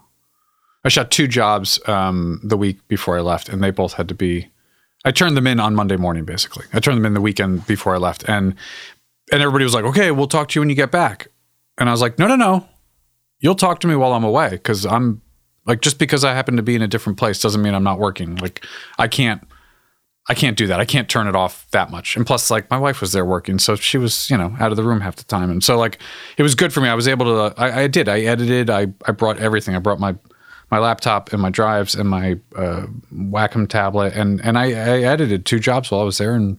I 0.83 0.89
shot 0.89 1.12
two 1.12 1.27
jobs 1.27 1.79
um, 1.88 2.39
the 2.43 2.57
week 2.57 2.88
before 2.88 3.17
I 3.17 3.21
left, 3.21 3.47
and 3.47 3.63
they 3.63 3.71
both 3.71 3.93
had 3.93 4.07
to 4.09 4.15
be. 4.15 4.50
I 5.03 5.12
turned 5.12 5.38
them 5.38 5.45
in 5.45 5.59
on 5.59 5.75
Monday 5.75 5.97
morning, 5.97 6.25
basically. 6.25 6.65
I 6.74 6.79
turned 6.79 6.97
them 6.97 7.05
in 7.05 7.13
the 7.13 7.21
weekend 7.21 7.67
before 7.67 7.93
I 7.93 8.00
left, 8.00 8.27
and 8.27 8.55
and 9.31 9.41
everybody 9.41 9.65
was 9.65 9.75
like, 9.75 9.85
"Okay, 9.85 10.09
we'll 10.09 10.27
talk 10.27 10.50
to 10.50 10.55
you 10.55 10.62
when 10.62 10.69
you 10.69 10.75
get 10.75 10.89
back." 10.91 11.27
And 11.77 11.89
I 11.89 11.91
was 11.91 12.01
like, 12.01 12.17
"No, 12.17 12.25
no, 12.27 12.35
no, 12.35 12.67
you'll 13.39 13.53
talk 13.53 13.79
to 13.81 13.88
me 13.88 13.95
while 13.95 14.13
I'm 14.13 14.24
away 14.24 14.50
because 14.50 14.83
I'm 14.83 15.21
like 15.67 15.81
just 15.81 16.00
because 16.00 16.24
I 16.24 16.33
happen 16.33 16.57
to 16.57 16.63
be 16.63 16.74
in 16.74 16.81
a 16.81 16.88
different 16.88 17.19
place 17.19 17.39
doesn't 17.39 17.62
mean 17.62 17.75
I'm 17.75 17.83
not 17.83 18.00
working. 18.00 18.35
Like 18.38 18.65
I 18.97 19.07
can't." 19.07 19.43
I 20.27 20.34
can't 20.34 20.58
do 20.58 20.65
that. 20.67 20.79
I 20.79 20.86
can't 20.86 21.08
turn 21.08 21.27
it 21.27 21.36
off 21.36 21.67
that 21.72 21.91
much. 21.91 22.15
And 22.15 22.25
plus, 22.25 22.50
like 22.50 22.70
my 22.72 22.79
wife 22.79 23.00
was 23.00 23.12
there 23.12 23.25
working, 23.25 23.60
so 23.60 23.75
she 23.75 23.98
was, 24.00 24.27
you 24.29 24.38
know, 24.38 24.55
out 24.60 24.72
of 24.72 24.77
the 24.77 24.84
room 24.84 25.01
half 25.01 25.15
the 25.17 25.24
time. 25.24 25.51
And 25.51 25.63
so, 25.63 25.77
like, 25.77 26.00
it 26.38 26.44
was 26.44 26.55
good 26.55 26.74
for 26.74 26.82
me. 26.82 26.89
I 26.89 26.96
was 26.96 27.08
able 27.08 27.25
to. 27.25 27.60
I, 27.62 27.82
I 27.84 27.88
did. 27.88 28.10
I 28.10 28.22
edited. 28.22 28.70
I 28.72 28.88
I 29.05 29.12
brought 29.12 29.38
everything. 29.38 29.75
I 29.75 29.79
brought 29.79 30.00
my 30.00 30.15
my 30.72 30.79
laptop 30.79 31.32
and 31.32 31.39
my 31.39 31.51
drives 31.51 31.94
and 31.94 32.10
my 32.10 32.39
uh, 32.55 32.88
Wacom 33.13 33.70
tablet, 33.70 34.13
and 34.15 34.44
and 34.44 34.58
I, 34.58 34.65
I 34.72 35.01
edited 35.03 35.46
two 35.46 35.60
jobs 35.60 35.91
while 35.91 36.01
I 36.01 36.05
was 36.05 36.17
there. 36.17 36.34
And 36.34 36.58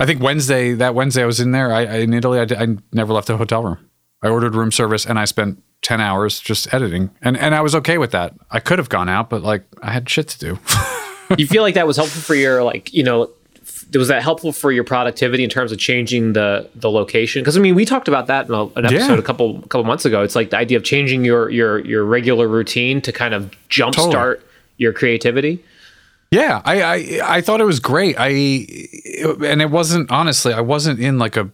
I 0.00 0.06
think 0.06 0.20
Wednesday, 0.20 0.72
that 0.74 0.96
Wednesday, 0.96 1.22
I 1.22 1.26
was 1.26 1.38
in 1.38 1.52
there. 1.52 1.72
I, 1.72 1.82
I 1.84 1.94
in 1.98 2.12
Italy. 2.12 2.40
I, 2.40 2.46
did- 2.46 2.58
I 2.58 2.66
never 2.92 3.12
left 3.12 3.28
the 3.28 3.36
hotel 3.36 3.62
room. 3.62 3.78
I 4.22 4.28
ordered 4.28 4.56
room 4.56 4.72
service, 4.72 5.06
and 5.06 5.20
I 5.20 5.24
spent 5.24 5.62
ten 5.82 6.00
hours 6.00 6.40
just 6.40 6.74
editing, 6.74 7.10
and 7.22 7.36
and 7.36 7.54
I 7.54 7.60
was 7.60 7.76
okay 7.76 7.96
with 7.96 8.10
that. 8.10 8.34
I 8.50 8.58
could 8.58 8.80
have 8.80 8.88
gone 8.88 9.08
out, 9.08 9.30
but 9.30 9.42
like 9.42 9.62
I 9.82 9.92
had 9.92 10.08
shit 10.10 10.26
to 10.30 10.38
do. 10.40 10.58
you 11.36 11.46
feel 11.46 11.62
like 11.62 11.74
that 11.74 11.86
was 11.86 11.96
helpful 11.96 12.20
for 12.22 12.34
your 12.34 12.62
like 12.62 12.92
you 12.92 13.02
know 13.02 13.30
was 13.94 14.08
that 14.08 14.22
helpful 14.22 14.52
for 14.52 14.70
your 14.70 14.84
productivity 14.84 15.42
in 15.44 15.50
terms 15.50 15.72
of 15.72 15.78
changing 15.78 16.32
the 16.34 16.68
the 16.74 16.90
location 16.90 17.42
because 17.42 17.56
i 17.56 17.60
mean 17.60 17.74
we 17.74 17.84
talked 17.84 18.06
about 18.08 18.26
that 18.26 18.46
in 18.48 18.54
a, 18.54 18.64
an 18.76 18.84
episode 18.86 19.14
Yeah. 19.14 19.18
a 19.18 19.22
couple 19.22 19.60
couple 19.62 19.84
months 19.84 20.04
ago 20.04 20.22
it's 20.22 20.36
like 20.36 20.50
the 20.50 20.58
idea 20.58 20.76
of 20.78 20.84
changing 20.84 21.24
your 21.24 21.48
your 21.50 21.78
your 21.80 22.04
regular 22.04 22.46
routine 22.48 23.00
to 23.02 23.12
kind 23.12 23.34
of 23.34 23.50
jumpstart 23.70 24.40
your 24.76 24.92
creativity 24.92 25.62
Yeah, 26.30 26.60
I, 26.64 26.82
I 26.82 27.36
I 27.36 27.40
thought 27.40 27.60
it 27.62 27.64
was 27.64 27.80
great. 27.80 28.14
I 28.18 28.28
and 29.46 29.62
it 29.62 29.70
wasn't 29.70 30.10
honestly. 30.10 30.52
I 30.52 30.60
wasn't 30.60 31.00
in 31.00 31.18
like 31.18 31.38
a 31.38 31.50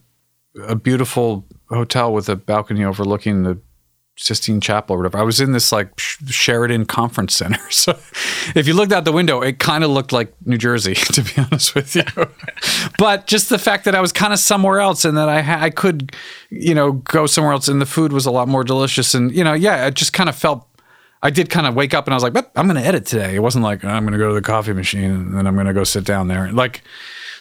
a 0.69 0.75
beautiful 0.75 1.47
hotel 1.69 2.13
with 2.13 2.29
a 2.29 2.35
balcony 2.35 2.85
overlooking 2.85 3.45
the 3.45 3.57
Sistine 4.17 4.61
Chapel 4.61 4.95
or 4.95 4.99
whatever. 4.99 5.19
I 5.19 5.23
was 5.23 5.41
in 5.41 5.53
this 5.53 5.73
like 5.73 5.89
Sheraton 5.99 6.87
Conference 6.87 7.35
Center. 7.35 7.59
So 7.71 7.99
if 8.55 8.67
you 8.67 8.73
looked 8.73 8.93
out 8.93 9.05
the 9.05 9.13
window, 9.13 9.43
it 9.43 9.59
kind 9.59 9.85
of 9.85 9.91
looked 9.91 10.13
like 10.13 10.33
New 10.47 10.57
Jersey, 10.57 10.95
to 11.13 11.23
be 11.23 11.33
honest 11.37 11.75
with 11.75 11.95
you. 11.97 12.05
but 12.99 13.27
just 13.27 13.51
the 13.51 13.59
fact 13.59 13.85
that 13.85 13.95
I 13.95 14.01
was 14.01 14.13
kind 14.13 14.33
of 14.33 14.39
somewhere 14.39 14.81
else 14.81 15.05
and 15.05 15.17
that 15.19 15.29
I 15.29 15.43
ha- 15.43 15.59
I 15.61 15.71
could, 15.71 16.15
you 16.51 16.75
know, 16.75 16.93
go 16.93 17.27
somewhere 17.27 17.53
else 17.53 17.69
and 17.69 17.81
the 17.81 17.87
food 17.87 18.13
was 18.13 18.27
a 18.27 18.31
lot 18.31 18.49
more 18.49 18.65
delicious 18.65 19.13
and 19.13 19.35
you 19.35 19.45
know, 19.45 19.53
yeah, 19.53 19.87
it 19.87 19.95
just 19.95 20.13
kind 20.13 20.29
of 20.29 20.37
felt. 20.37 20.67
I 21.23 21.31
did 21.31 21.49
kind 21.49 21.67
of 21.67 21.75
wake 21.75 21.95
up 21.95 22.07
and 22.07 22.13
I 22.13 22.17
was 22.17 22.23
like, 22.23 22.37
I'm 22.55 22.67
going 22.69 22.81
to 22.81 22.87
edit 22.87 23.07
today. 23.07 23.35
It 23.35 23.41
wasn't 23.41 23.65
like 23.65 23.83
I'm 23.83 24.05
going 24.05 24.13
to 24.13 24.19
go 24.19 24.29
to 24.29 24.35
the 24.35 24.43
coffee 24.43 24.75
machine 24.75 25.11
and 25.11 25.35
then 25.35 25.47
I'm 25.47 25.55
going 25.55 25.67
to 25.67 25.73
go 25.73 25.85
sit 25.85 26.05
down 26.05 26.29
there. 26.29 26.53
Like, 26.53 26.83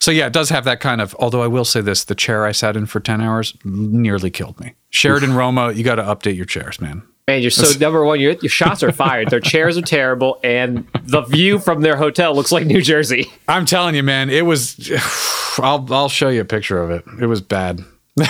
so 0.04 0.12
yeah, 0.12 0.28
it 0.28 0.34
does 0.34 0.50
have 0.50 0.66
that 0.66 0.80
kind 0.80 1.00
of. 1.02 1.16
Although 1.20 1.42
I 1.44 1.48
will 1.48 1.66
say 1.66 1.82
this: 1.82 2.04
the 2.04 2.16
chair 2.16 2.46
I 2.46 2.52
sat 2.52 2.76
in 2.76 2.86
for 2.86 3.00
ten 3.00 3.22
hours 3.22 3.56
nearly 3.64 4.30
killed 4.30 4.60
me. 4.60 4.74
Sheraton 4.90 5.34
Roma, 5.34 5.72
you 5.72 5.84
got 5.84 5.96
to 5.96 6.04
update 6.04 6.36
your 6.36 6.46
chairs, 6.46 6.82
man. 6.82 7.04
man 7.28 7.42
you're 7.42 7.52
so 7.52 7.78
number 7.80 8.04
one 8.04 8.20
your, 8.20 8.34
your 8.34 8.50
shots 8.50 8.84
are 8.84 8.92
fired 8.92 9.30
their 9.30 9.40
chairs 9.40 9.78
are 9.78 9.82
terrible 9.82 10.40
and 10.44 10.86
the 11.04 11.22
view 11.22 11.58
from 11.58 11.82
their 11.82 11.96
hotel 11.96 12.36
looks 12.36 12.52
like 12.52 12.66
new 12.66 12.82
jersey 12.82 13.32
I'm 13.48 13.66
telling 13.66 13.96
you, 13.96 14.04
man, 14.04 14.30
it 14.30 14.46
was. 14.46 14.92
I'll 15.58 15.86
I'll 15.94 16.10
show 16.10 16.30
you 16.30 16.42
a 16.42 16.46
picture 16.46 16.82
of 16.82 16.90
it. 16.92 17.04
It 17.22 17.28
was 17.28 17.42
bad. 17.42 17.82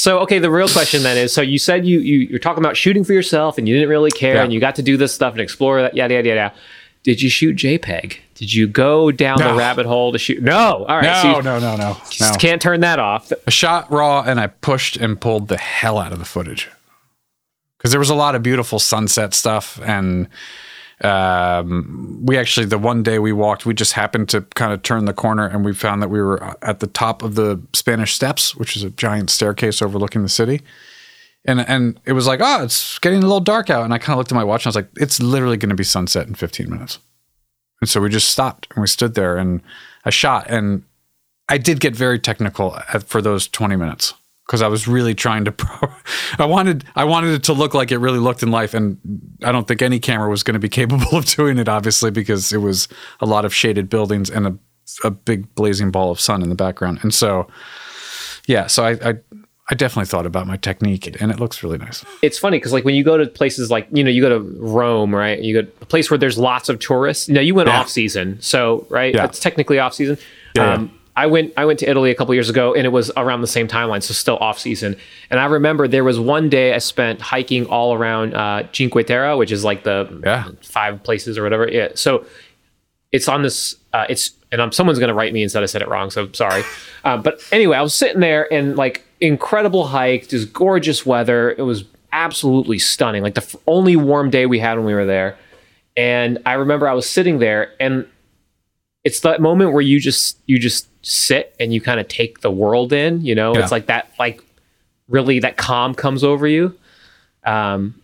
So 0.00 0.18
okay, 0.18 0.38
the 0.38 0.50
real 0.50 0.68
question 0.68 1.02
then 1.02 1.16
is: 1.16 1.32
so 1.32 1.40
you 1.40 1.58
said 1.58 1.86
you 1.86 1.98
you 2.00 2.18
you're 2.28 2.38
talking 2.38 2.62
about 2.62 2.76
shooting 2.76 3.04
for 3.04 3.14
yourself, 3.14 3.56
and 3.56 3.66
you 3.66 3.74
didn't 3.74 3.88
really 3.88 4.10
care, 4.10 4.34
Yeah. 4.34 4.42
and 4.44 4.52
you 4.52 4.60
got 4.60 4.74
to 4.74 4.82
do 4.82 4.98
this 4.98 5.14
stuff 5.14 5.32
and 5.32 5.40
explore 5.40 5.80
that, 5.80 5.96
yada 5.96 6.14
yada 6.14 6.28
yada. 6.28 6.52
Did 7.04 7.22
you 7.22 7.30
shoot 7.30 7.56
JPEG? 7.56 8.18
Did 8.34 8.52
you 8.52 8.66
go 8.66 9.10
down 9.10 9.38
No. 9.38 9.52
the 9.52 9.58
rabbit 9.58 9.86
hole 9.86 10.12
to 10.12 10.18
shoot? 10.18 10.42
No. 10.42 10.84
All 10.88 10.96
right. 10.96 11.22
so 11.22 11.30
No, 11.30 11.36
you 11.36 11.42
no, 11.42 11.58
no, 11.60 11.76
no, 11.76 11.92
no. 11.92 11.96
just 12.10 12.40
can't 12.40 12.60
turn 12.60 12.80
that 12.80 12.98
off. 12.98 13.32
I 13.46 13.50
shot 13.50 13.90
raw 13.90 14.22
and 14.26 14.40
I 14.40 14.48
pushed 14.48 14.96
and 14.96 15.20
pulled 15.20 15.48
the 15.48 15.56
hell 15.58 15.98
out 15.98 16.12
of 16.12 16.18
the 16.18 16.24
footage 16.24 16.68
because 17.78 17.90
there 17.92 18.00
was 18.00 18.10
a 18.10 18.14
lot 18.14 18.34
of 18.34 18.42
beautiful 18.42 18.78
sunset 18.78 19.34
stuff 19.34 19.80
and 19.84 20.28
um, 21.02 22.20
we 22.24 22.38
actually 22.38 22.66
the 22.66 22.78
one 22.78 23.02
day 23.02 23.18
we 23.18 23.32
walked 23.32 23.66
we 23.66 23.74
just 23.74 23.92
happened 23.92 24.28
to 24.30 24.40
kind 24.54 24.72
of 24.72 24.82
turn 24.82 25.04
the 25.04 25.12
corner 25.12 25.46
and 25.46 25.64
we 25.64 25.72
found 25.74 26.00
that 26.02 26.08
we 26.08 26.22
were 26.22 26.56
at 26.64 26.80
the 26.80 26.86
top 26.86 27.22
of 27.22 27.34
the 27.34 27.60
spanish 27.72 28.14
steps 28.14 28.54
which 28.54 28.76
is 28.76 28.82
a 28.84 28.90
giant 28.90 29.28
staircase 29.28 29.82
overlooking 29.82 30.22
the 30.22 30.28
city 30.28 30.62
and 31.44 31.60
and 31.68 32.00
it 32.06 32.12
was 32.12 32.26
like 32.26 32.40
oh 32.42 32.62
it's 32.62 32.98
getting 33.00 33.18
a 33.18 33.22
little 33.22 33.40
dark 33.40 33.70
out 33.70 33.84
and 33.84 33.92
i 33.92 33.98
kind 33.98 34.14
of 34.14 34.18
looked 34.18 34.30
at 34.32 34.36
my 34.36 34.44
watch 34.44 34.64
and 34.64 34.68
i 34.68 34.70
was 34.70 34.76
like 34.76 34.88
it's 34.96 35.20
literally 35.20 35.56
going 35.56 35.68
to 35.68 35.74
be 35.74 35.84
sunset 35.84 36.26
in 36.28 36.34
15 36.34 36.70
minutes 36.70 36.98
and 37.84 37.88
so 37.90 38.00
we 38.00 38.08
just 38.08 38.28
stopped 38.28 38.66
and 38.74 38.80
we 38.80 38.86
stood 38.86 39.14
there 39.14 39.36
and 39.36 39.60
i 40.06 40.10
shot 40.10 40.48
and 40.48 40.82
I 41.48 41.58
did 41.58 41.80
get 41.80 41.94
very 41.94 42.18
technical 42.18 42.70
for 43.06 43.20
those 43.20 43.48
20 43.48 43.76
minutes 43.76 44.14
because 44.46 44.62
I 44.62 44.68
was 44.68 44.88
really 44.88 45.14
trying 45.14 45.44
to 45.44 45.52
pro- 45.52 45.92
I 46.38 46.46
wanted 46.46 46.84
I 46.96 47.04
wanted 47.04 47.34
it 47.34 47.44
to 47.44 47.52
look 47.52 47.74
like 47.74 47.92
it 47.92 47.98
really 47.98 48.18
looked 48.18 48.42
in 48.42 48.50
life 48.50 48.74
and 48.74 48.98
I 49.42 49.52
don't 49.52 49.68
think 49.68 49.82
any 49.82 50.00
camera 50.00 50.28
was 50.28 50.42
going 50.42 50.54
to 50.54 50.60
be 50.60 50.68
capable 50.80 51.16
of 51.16 51.26
doing 51.26 51.58
it 51.58 51.68
obviously 51.68 52.10
because 52.10 52.52
it 52.52 52.58
was 52.58 52.88
a 53.20 53.26
lot 53.26 53.44
of 53.44 53.54
shaded 53.54 53.88
buildings 53.88 54.30
and 54.30 54.46
a 54.46 54.58
a 55.02 55.10
big 55.10 55.54
blazing 55.54 55.90
ball 55.90 56.10
of 56.10 56.20
sun 56.20 56.42
in 56.42 56.50
the 56.50 56.54
background. 56.54 56.98
And 57.02 57.12
so 57.12 57.48
yeah, 58.46 58.66
so 58.66 58.84
I 58.84 58.90
I, 59.10 59.14
I 59.70 59.74
definitely 59.74 60.06
thought 60.06 60.26
about 60.26 60.46
my 60.46 60.56
technique 60.58 61.06
and 61.20 61.30
it 61.30 61.40
looks 61.40 61.62
really 61.62 61.78
nice. 61.78 62.04
it's 62.20 62.38
funny 62.38 62.58
because 62.58 62.72
like 62.72 62.84
when 62.84 62.94
you 62.94 63.02
go 63.02 63.16
to 63.16 63.26
places 63.26 63.70
like 63.70 63.88
you 63.92 64.04
know 64.04 64.10
you 64.10 64.20
go 64.20 64.28
to 64.28 64.40
Rome, 64.60 65.14
right? 65.14 65.38
You 65.40 65.62
go 65.62 65.62
to 65.62 65.72
a 65.80 65.86
place 65.86 66.10
where 66.10 66.18
there's 66.18 66.36
lots 66.38 66.68
of 66.68 66.78
tourists. 66.80 67.28
Now 67.28 67.40
you 67.40 67.54
went 67.54 67.68
Yeah. 67.68 67.80
off 67.80 67.88
season, 67.88 68.36
so 68.40 68.86
right, 68.90 69.14
Yeah. 69.14 69.24
it's 69.24 69.40
technically 69.40 69.78
off 69.78 69.94
season. 69.94 70.18
Yeah, 70.54 70.74
um, 70.74 70.90
I 71.16 71.26
went 71.26 71.52
I 71.56 71.64
went 71.64 71.78
to 71.78 71.88
Italy 71.88 72.10
a 72.10 72.14
couple 72.14 72.34
years 72.34 72.50
ago, 72.50 72.74
and 72.74 72.84
it 72.84 72.90
was 72.90 73.10
around 73.16 73.40
the 73.40 73.46
same 73.46 73.66
timeline, 73.68 74.02
so 74.02 74.12
still 74.12 74.36
off 74.36 74.58
season. 74.58 74.96
And 75.30 75.38
I 75.40 75.44
remember 75.46 75.88
there 75.88 76.04
was 76.04 76.18
one 76.20 76.48
day 76.50 76.74
I 76.74 76.78
spent 76.78 77.20
hiking 77.20 77.64
all 77.66 77.94
around 77.94 78.34
uh, 78.34 78.64
Cinque 78.72 79.06
Terre, 79.06 79.36
which 79.36 79.50
is 79.52 79.64
like 79.64 79.84
the 79.84 80.20
Yeah. 80.24 80.48
five 80.62 81.02
places 81.04 81.38
or 81.38 81.42
whatever. 81.42 81.68
Yeah, 81.70 81.88
so 81.94 82.26
it's 83.12 83.28
on 83.28 83.42
this 83.42 83.76
uh, 83.92 84.06
it's 84.08 84.32
and 84.50 84.60
um, 84.60 84.72
someone's 84.72 84.98
going 84.98 85.08
to 85.08 85.14
write 85.14 85.32
me 85.32 85.40
and 85.42 85.50
said 85.50 85.62
i 85.62 85.66
said 85.66 85.82
it 85.82 85.88
wrong 85.88 86.10
so 86.10 86.28
sorry 86.32 86.62
um, 87.04 87.22
but 87.26 87.40
anyway 87.52 87.76
i 87.76 87.80
was 87.82 87.94
sitting 87.94 88.18
there 88.20 88.52
and 88.52 88.74
like 88.76 89.03
incredible 89.20 89.86
hike 89.86 90.28
just 90.28 90.52
gorgeous 90.52 91.04
weather. 91.06 91.52
It 91.52 91.62
was 91.62 91.84
absolutely 92.12 92.78
stunning. 92.78 93.22
Like 93.22 93.34
the 93.34 93.42
f- 93.42 93.56
only 93.66 93.96
warm 93.96 94.30
day 94.30 94.46
we 94.46 94.58
had 94.60 94.76
when 94.76 94.86
we 94.86 94.94
were 94.94 95.06
there. 95.06 95.36
And 95.96 96.38
i 96.44 96.54
remember 96.54 96.88
i 96.88 96.92
was 96.92 97.08
sitting 97.08 97.38
there 97.38 97.72
and 97.78 98.04
it's 99.04 99.20
that 99.20 99.40
moment 99.40 99.72
where 99.72 99.80
you 99.82 100.00
just 100.00 100.38
you 100.46 100.58
just 100.58 100.88
sit 101.06 101.54
and 101.60 101.72
you 101.72 101.80
kind 101.80 102.00
of 102.00 102.08
take 102.08 102.40
the 102.40 102.50
world 102.50 102.92
in 102.92 103.24
you 103.24 103.34
know? 103.34 103.54
Yeah. 103.54 103.62
it's 103.62 103.70
like 103.70 103.86
that 103.86 104.10
like 104.18 104.42
really 105.08 105.38
that 105.40 105.56
calm 105.56 105.94
comes 105.94 106.24
over 106.24 106.48
you. 106.48 106.74
Um 107.44 107.94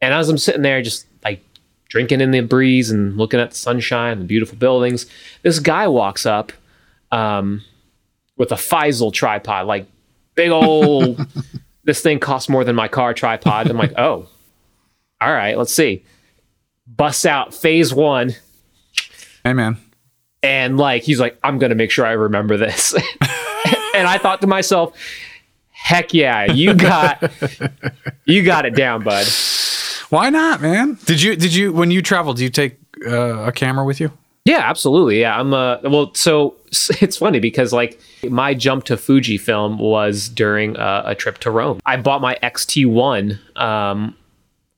and 0.00 0.12
as 0.12 0.28
i'm 0.28 0.38
sitting 0.38 0.62
there 0.62 0.82
just 0.82 1.06
like 1.22 1.40
drinking 1.88 2.20
in 2.20 2.32
the 2.32 2.40
breeze 2.40 2.90
and 2.90 3.16
looking 3.16 3.38
at 3.38 3.50
the 3.50 3.56
sunshine 3.56 4.12
and 4.12 4.22
the 4.22 4.26
beautiful 4.26 4.56
buildings 4.56 5.06
this 5.42 5.60
guy 5.60 5.86
walks 5.86 6.26
up 6.26 6.52
um 7.12 7.62
with 8.36 8.50
a 8.50 8.56
Faisal 8.56 9.12
tripod 9.12 9.66
like 9.66 9.86
big 10.34 10.50
old 10.50 11.26
this 11.84 12.00
thing 12.02 12.18
costs 12.18 12.48
more 12.48 12.64
than 12.64 12.74
my 12.76 12.88
car 12.88 13.12
tripod 13.14 13.68
i'm 13.70 13.76
like 13.76 13.92
oh 13.98 14.28
all 15.20 15.32
right 15.32 15.56
let's 15.58 15.74
see 15.74 16.04
busts 16.86 17.26
out 17.26 17.54
phase 17.54 17.92
one 17.94 18.34
Hey 19.44 19.52
man. 19.54 19.76
and 20.42 20.76
like 20.78 21.02
he's 21.02 21.20
like 21.20 21.38
i'm 21.42 21.58
gonna 21.58 21.74
make 21.74 21.90
sure 21.90 22.04
i 22.06 22.12
remember 22.12 22.56
this 22.56 22.94
and 23.94 24.06
i 24.06 24.18
thought 24.18 24.40
to 24.40 24.46
myself 24.46 24.96
heck 25.70 26.12
yeah 26.14 26.44
you 26.52 26.74
got 26.74 27.30
you 28.24 28.42
got 28.42 28.66
it 28.66 28.74
down 28.74 29.02
bud 29.02 29.26
Why 30.10 30.28
not, 30.28 30.60
man? 30.60 30.98
Did 31.06 31.22
you 31.22 31.36
did 31.36 31.54
you 31.54 31.72
when 31.72 31.90
you 31.92 32.02
travel, 32.02 32.34
do 32.34 32.42
you 32.42 32.50
take 32.50 32.78
uh, 33.06 33.44
a 33.46 33.52
camera 33.52 33.84
with 33.84 34.00
you? 34.00 34.10
Yeah 34.44 34.60
absolutely. 34.64 35.20
Yeah 35.20 35.38
i'm 35.38 35.52
uh 35.52 35.78
well 35.84 36.14
so 36.14 36.56
it's 37.00 37.16
funny 37.16 37.40
because 37.40 37.72
like 37.72 38.00
my 38.28 38.54
jump 38.54 38.84
to 38.84 38.96
fujifilm 38.96 39.78
was 39.78 40.28
during 40.28 40.76
uh, 40.76 41.02
a 41.06 41.14
trip 41.14 41.38
to 41.38 41.50
rome. 41.50 41.80
I 41.86 41.96
bought 41.96 42.20
my 42.20 42.36
xt1 42.42 43.38
um 43.58 44.16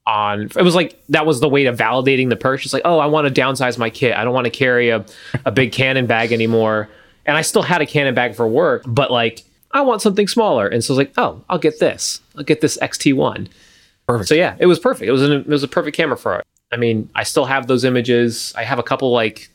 on 0.04 0.42
it 0.56 0.62
was 0.62 0.74
like 0.74 1.00
that 1.10 1.26
was 1.26 1.38
the 1.40 1.48
way 1.48 1.64
to 1.64 1.72
validating 1.72 2.28
the 2.28 2.36
purchase. 2.36 2.72
Like 2.72 2.82
oh 2.84 2.98
i 2.98 3.06
want 3.06 3.32
to 3.32 3.40
downsize 3.40 3.78
my 3.78 3.90
kit. 3.90 4.16
I 4.16 4.24
don't 4.24 4.34
want 4.34 4.46
to 4.46 4.50
carry 4.50 4.88
a, 4.90 5.04
a 5.44 5.52
big 5.52 5.72
canon 5.72 6.06
bag 6.06 6.32
anymore. 6.32 6.88
And 7.26 7.36
i 7.36 7.42
still 7.42 7.62
had 7.62 7.80
a 7.80 7.86
canon 7.86 8.14
bag 8.14 8.34
for 8.34 8.48
work 8.48 8.82
but 8.86 9.10
like 9.10 9.42
i 9.70 9.80
want 9.80 10.02
something 10.02 10.26
smaller. 10.28 10.66
And 10.66 10.82
so 10.82 10.92
i 10.92 10.96
was 10.96 10.98
like 10.98 11.12
oh 11.18 11.42
i'll 11.48 11.58
get 11.58 11.78
this. 11.78 12.20
I'll 12.36 12.44
get 12.44 12.60
this 12.60 12.78
xt1 12.78 13.48
Perfect. 14.08 14.28
so 14.28 14.34
yeah 14.34 14.56
it 14.58 14.66
was 14.66 14.78
perfect. 14.80 15.08
It 15.08 15.12
was 15.12 15.22
an, 15.22 15.32
it 15.32 15.46
was 15.46 15.62
a 15.62 15.68
perfect 15.68 15.96
camera 15.96 16.16
for 16.16 16.36
it 16.38 16.46
i 16.72 16.76
mean 16.76 17.08
i 17.14 17.22
still 17.22 17.44
have 17.44 17.66
those 17.66 17.84
images 17.84 18.52
i 18.56 18.64
have 18.64 18.78
a 18.78 18.82
couple 18.82 19.10
like 19.12 19.50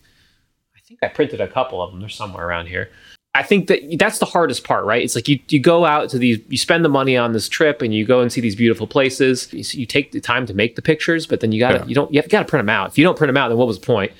i 0.76 0.80
think 0.88 1.00
i 1.04 1.08
printed 1.08 1.42
a 1.42 1.48
couple 1.48 1.82
of 1.82 1.92
them 1.92 2.00
they're 2.00 2.10
somewhere 2.10 2.46
around 2.48 2.68
here 2.68 2.90
I 3.36 3.44
think 3.44 3.68
that 3.68 3.82
that's 4.00 4.18
the 4.18 4.26
hardest 4.26 4.64
part, 4.64 4.84
right? 4.86 5.04
It's 5.04 5.14
like 5.14 5.28
you, 5.28 5.38
you 5.50 5.60
go 5.60 5.86
out 5.86 6.10
to 6.10 6.18
these, 6.18 6.40
you 6.50 6.58
spend 6.58 6.84
the 6.84 6.90
money 6.90 7.16
on 7.16 7.34
this 7.34 7.48
trip, 7.48 7.84
and 7.84 7.94
you 7.94 8.04
go 8.04 8.20
and 8.20 8.32
see 8.32 8.42
these 8.42 8.56
beautiful 8.56 8.88
places. 8.88 9.54
You, 9.54 9.82
you 9.82 9.86
take 9.86 10.12
the 10.12 10.20
time 10.20 10.48
to 10.48 10.56
make 10.56 10.76
the 10.76 10.82
pictures, 10.82 11.28
but 11.28 11.40
then 11.42 11.52
you 11.52 11.60
got 11.60 11.74
to 11.74 11.78
Yeah. 11.80 11.86
you 11.86 11.94
don't 11.94 12.12
you 12.12 12.20
have 12.20 12.32
got 12.32 12.40
to 12.40 12.46
print 12.46 12.62
them 12.66 12.70
out. 12.70 12.90
If 12.90 12.98
you 12.98 13.04
don't 13.04 13.16
print 13.16 13.30
them 13.30 13.38
out, 13.38 13.50
then 13.50 13.58
what 13.60 13.68
was 13.68 13.80
the 13.80 13.86
point? 13.86 14.12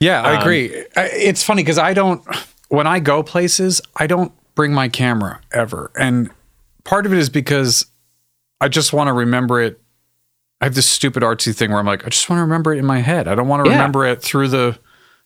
Yeah, 0.00 0.20
I 0.20 0.34
Um, 0.34 0.42
agree. 0.42 0.84
I- 0.96 1.08
It's 1.14 1.42
funny 1.42 1.62
because 1.62 1.78
I 1.78 1.94
don't, 1.94 2.22
when 2.68 2.86
I 2.86 2.98
go 3.00 3.22
places, 3.22 3.80
I 3.96 4.06
don't 4.06 4.32
bring 4.54 4.74
my 4.74 4.88
camera 4.90 5.40
ever. 5.50 5.90
And 5.98 6.28
part 6.84 7.06
of 7.06 7.12
it 7.14 7.18
is 7.18 7.30
because 7.30 7.86
I 8.60 8.68
just 8.68 8.92
want 8.92 9.08
to 9.08 9.14
remember 9.14 9.62
it. 9.62 9.80
I 10.60 10.64
have 10.64 10.74
this 10.74 10.86
stupid 10.88 11.22
artsy 11.22 11.54
thing 11.54 11.70
where 11.70 11.78
I'm 11.78 11.86
like, 11.86 12.04
I 12.04 12.08
just 12.08 12.28
want 12.28 12.38
to 12.38 12.42
remember 12.42 12.74
it 12.74 12.78
in 12.78 12.86
my 12.86 12.98
head. 13.00 13.28
I 13.28 13.34
don't 13.34 13.48
want 13.48 13.64
to 13.64 13.70
Yeah. 13.70 13.76
remember 13.76 14.04
it 14.06 14.22
through 14.22 14.48
the 14.48 14.78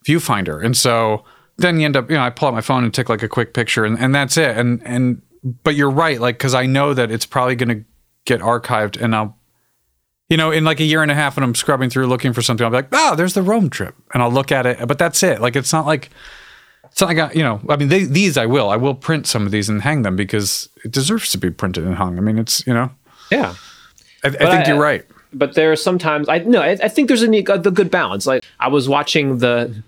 viewfinder. 0.07 0.63
And 0.63 0.77
so 0.77 1.25
then 1.57 1.79
you 1.81 1.87
end 1.87 1.97
up, 1.97 2.11
you 2.11 2.17
know, 2.17 2.23
I 2.23 2.31
pull 2.31 2.49
out 2.49 2.55
my 2.55 2.61
phone 2.61 2.85
and 2.85 2.93
take 2.93 3.09
like 3.09 3.23
a 3.23 3.29
quick 3.29 3.55
picture 3.55 3.85
and, 3.85 3.99
and 3.99 4.15
that's 4.15 4.37
it. 4.37 4.57
And, 4.59 4.83
and, 4.85 5.23
but 5.65 5.75
you're 5.75 5.91
right. 5.91 6.21
Like, 6.21 6.39
cause 6.39 6.55
I 6.55 6.67
know 6.67 6.93
that 6.95 7.11
it's 7.11 7.25
probably 7.27 7.55
going 7.57 7.69
to 7.71 7.85
get 8.27 8.41
archived 8.41 9.01
and 9.01 9.15
I'll, 9.15 9.37
you 10.29 10.37
know, 10.37 10.51
in 10.51 10.65
like 10.65 10.81
a 10.81 10.85
year 10.85 11.03
and 11.03 11.11
a 11.11 11.15
half 11.15 11.37
when 11.37 11.45
I'm 11.45 11.55
scrubbing 11.55 11.89
through 11.91 12.07
looking 12.07 12.33
for 12.33 12.43
something, 12.43 12.65
I'll 12.65 12.71
be 12.71 12.77
like, 12.77 12.89
oh, 12.93 13.15
there's 13.17 13.35
the 13.35 13.43
Rome 13.43 13.71
trip. 13.71 13.95
And 14.15 14.23
I'll 14.23 14.31
look 14.33 14.51
at 14.53 14.67
it, 14.67 14.87
but 14.87 14.99
that's 14.99 15.23
it. 15.23 15.41
Like, 15.41 15.57
it's 15.57 15.73
not 15.73 15.85
like, 15.87 16.11
it's 16.85 17.01
not 17.01 17.09
like, 17.09 17.19
I, 17.19 17.33
you 17.33 17.43
know, 17.43 17.61
I 17.69 17.77
mean, 17.77 17.89
they, 17.89 18.05
these 18.05 18.37
I 18.37 18.47
will. 18.47 18.69
I 18.71 18.77
will 18.77 18.95
print 18.95 19.27
some 19.27 19.47
of 19.47 19.53
these 19.53 19.69
and 19.69 19.83
hang 19.83 20.03
them 20.03 20.15
because 20.17 20.69
it 20.85 20.91
deserves 20.91 21.31
to 21.33 21.39
be 21.39 21.51
printed 21.51 21.85
and 21.85 21.95
hung. 21.97 22.19
I 22.19 22.21
mean, 22.21 22.39
it's, 22.39 22.67
you 22.67 22.75
know, 22.75 22.91
Yeah, 23.31 23.55
I, 24.25 24.29
I 24.29 24.31
think 24.31 24.43
I- 24.51 24.65
you're 24.69 24.81
right. 24.81 25.05
But 25.33 25.55
there 25.55 25.73
are 25.73 25.77
sometimes 25.77 26.29
I 26.29 26.39
no, 26.39 26.61
I, 26.61 26.71
I 26.83 26.89
think 26.89 27.09
there's 27.09 27.23
a, 27.23 27.29
neat- 27.29 27.49
a 27.49 27.59
good 27.59 27.91
balance. 27.91 28.27
Like 28.27 28.45
I 28.61 28.69
was 28.69 28.89
watching 28.89 29.39
the 29.39 29.83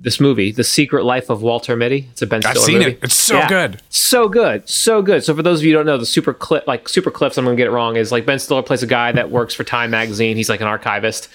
this 0.00 0.20
movie, 0.20 0.52
The 0.52 0.62
Secret 0.62 1.04
Life 1.04 1.28
of 1.28 1.42
Walter 1.42 1.74
Mitty. 1.74 2.06
It's 2.12 2.22
a 2.22 2.26
Ben 2.26 2.40
Stiller 2.40 2.54
I've 2.56 2.62
seen 2.62 2.78
movie. 2.78 2.90
it. 2.92 2.98
It's 3.02 3.14
so 3.14 3.44
good. 3.48 3.82
so 3.88 4.28
good, 4.28 4.68
so 4.68 5.02
good. 5.02 5.24
So 5.24 5.34
for 5.34 5.42
those 5.42 5.58
of 5.58 5.64
you 5.64 5.72
who 5.72 5.78
don't 5.78 5.86
know, 5.86 5.98
the 5.98 6.06
Super 6.06 6.32
Clip, 6.32 6.66
like 6.68 6.88
Super 6.88 7.10
Clips, 7.10 7.36
I'm 7.36 7.44
gonna 7.44 7.56
get 7.56 7.66
it 7.66 7.72
wrong. 7.72 7.96
Is 7.96 8.12
like 8.12 8.24
Ben 8.24 8.38
Stiller 8.38 8.62
plays 8.62 8.82
a 8.82 8.86
guy 8.86 9.10
that 9.12 9.30
works 9.30 9.54
for 9.54 9.64
Time 9.64 9.90
magazine. 9.90 10.36
He's 10.36 10.48
like 10.48 10.60
an 10.60 10.68
archivist. 10.68 11.28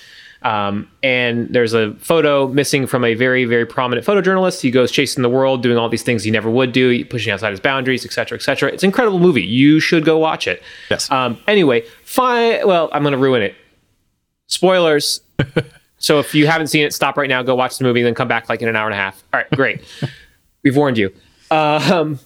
Um, 0.43 0.89
and 1.01 1.47
there's 1.49 1.73
a 1.73 1.93
photo 1.95 2.47
missing 2.49 2.85
from 2.85 3.05
a 3.05 3.13
very, 3.13 3.45
very 3.45 3.65
prominent 3.65 4.05
photojournalist. 4.05 4.59
He 4.59 4.71
goes 4.71 4.91
chasing 4.91 5.23
the 5.23 5.29
world, 5.29 5.63
doing 5.63 5.77
all 5.77 5.87
these 5.87 6.03
things 6.03 6.23
he 6.23 6.31
never 6.31 6.49
would 6.49 6.73
do, 6.73 7.05
pushing 7.05 7.31
outside 7.31 7.51
his 7.51 7.61
boundaries, 7.61 8.05
etc., 8.05 8.37
etc. 8.37 8.69
It's 8.71 8.83
an 8.83 8.89
incredible 8.89 9.19
movie. 9.19 9.43
You 9.43 9.79
should 9.79 10.03
go 10.03 10.17
watch 10.17 10.47
it. 10.47 10.61
Yes. 10.89 11.09
Um, 11.09 11.37
anyway, 11.47 11.85
fine. 12.03 12.67
Well, 12.67 12.89
I'm 12.91 13.03
going 13.03 13.13
to 13.13 13.17
ruin 13.17 13.41
it. 13.41 13.55
Spoilers. 14.47 15.21
so 15.97 16.19
if 16.19 16.35
you 16.35 16.45
haven't 16.45 16.67
seen 16.67 16.83
it, 16.83 16.93
stop 16.93 17.15
right 17.15 17.29
now, 17.29 17.41
go 17.41 17.55
watch 17.55 17.77
the 17.77 17.85
movie, 17.85 18.03
then 18.03 18.13
come 18.13 18.27
back 18.27 18.49
like 18.49 18.61
in 18.61 18.67
an 18.67 18.75
hour 18.75 18.87
and 18.87 18.93
a 18.93 18.97
half. 18.97 19.23
All 19.33 19.39
right, 19.39 19.49
great. 19.51 19.81
We've 20.63 20.75
warned 20.75 20.97
you. 20.97 21.13
Um, 21.51 22.19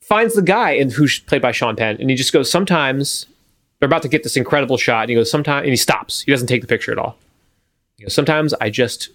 finds 0.00 0.34
the 0.34 0.42
guy 0.42 0.72
and 0.72 0.92
who's 0.92 1.20
played 1.20 1.42
by 1.42 1.52
Sean 1.52 1.76
Penn, 1.76 1.96
and 2.00 2.10
he 2.10 2.16
just 2.16 2.32
goes. 2.32 2.50
Sometimes 2.50 3.26
they're 3.78 3.86
about 3.86 4.02
to 4.02 4.08
get 4.08 4.24
this 4.24 4.36
incredible 4.36 4.76
shot, 4.76 5.02
and 5.02 5.10
he 5.10 5.16
goes. 5.16 5.30
Sometimes, 5.30 5.62
and 5.62 5.70
he 5.70 5.76
stops. 5.76 6.22
He 6.22 6.32
doesn't 6.32 6.48
take 6.48 6.60
the 6.60 6.66
picture 6.66 6.90
at 6.90 6.98
all. 6.98 7.16
He 7.96 8.04
goes. 8.04 8.14
Sometimes 8.14 8.54
I 8.60 8.70
just, 8.70 9.10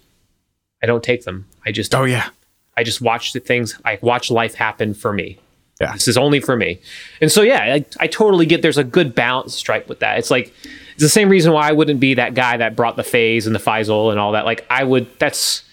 I 0.82 0.86
don't 0.86 1.02
take 1.02 1.24
them. 1.24 1.46
I 1.64 1.72
just, 1.72 1.94
Oh, 1.94 2.04
yeah. 2.04 2.30
I 2.76 2.84
just 2.84 3.00
watch 3.00 3.32
the 3.32 3.40
things. 3.40 3.78
I 3.84 3.98
watch 4.00 4.30
life 4.30 4.54
happen 4.54 4.94
for 4.94 5.12
me. 5.12 5.38
Yeah. 5.80 5.92
This 5.92 6.08
is 6.08 6.16
only 6.16 6.40
for 6.40 6.56
me. 6.56 6.80
And 7.20 7.30
so, 7.30 7.42
yeah, 7.42 7.58
I, 7.74 7.84
I 8.00 8.06
totally 8.06 8.46
get 8.46 8.62
there's 8.62 8.78
a 8.78 8.84
good 8.84 9.14
balance 9.14 9.54
stripe 9.54 9.88
with 9.88 9.98
that. 10.00 10.18
It's 10.18 10.30
like, 10.30 10.54
it's 10.92 11.02
the 11.02 11.08
same 11.08 11.28
reason 11.28 11.52
why 11.52 11.68
I 11.68 11.72
wouldn't 11.72 12.00
be 12.00 12.14
that 12.14 12.34
guy 12.34 12.56
that 12.56 12.76
brought 12.76 12.96
the 12.96 13.04
phase 13.04 13.46
and 13.46 13.54
the 13.54 13.60
Faisal 13.60 14.10
and 14.10 14.18
all 14.18 14.32
that. 14.32 14.44
Like, 14.44 14.64
I 14.70 14.84
would, 14.84 15.08
that's, 15.18 15.64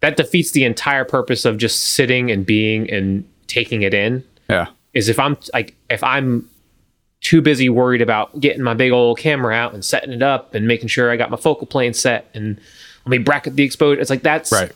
that 0.00 0.16
defeats 0.16 0.50
the 0.52 0.64
entire 0.64 1.04
purpose 1.04 1.44
of 1.44 1.56
just 1.58 1.80
sitting 1.82 2.30
and 2.30 2.44
being 2.44 2.90
and 2.90 3.28
taking 3.46 3.82
it 3.82 3.94
in. 3.94 4.24
Yeah. 4.48 4.68
Is 4.92 5.08
if 5.08 5.20
I'm 5.20 5.36
like, 5.52 5.76
if 5.88 6.02
I'm 6.02 6.48
too 7.20 7.42
busy 7.42 7.68
worried 7.68 8.00
about 8.02 8.38
getting 8.40 8.62
my 8.62 8.74
big 8.74 8.92
old 8.92 9.18
camera 9.18 9.54
out 9.54 9.74
and 9.74 9.84
setting 9.84 10.12
it 10.12 10.22
up 10.22 10.54
and 10.54 10.66
making 10.66 10.88
sure 10.88 11.10
I 11.10 11.16
got 11.16 11.30
my 11.30 11.36
focal 11.36 11.66
plane 11.66 11.92
set 11.94 12.28
and 12.34 12.58
let 13.04 13.10
me 13.10 13.18
bracket 13.18 13.56
the 13.56 13.62
exposure. 13.62 14.00
It's 14.00 14.10
like, 14.10 14.22
that's, 14.22 14.50
Right. 14.52 14.72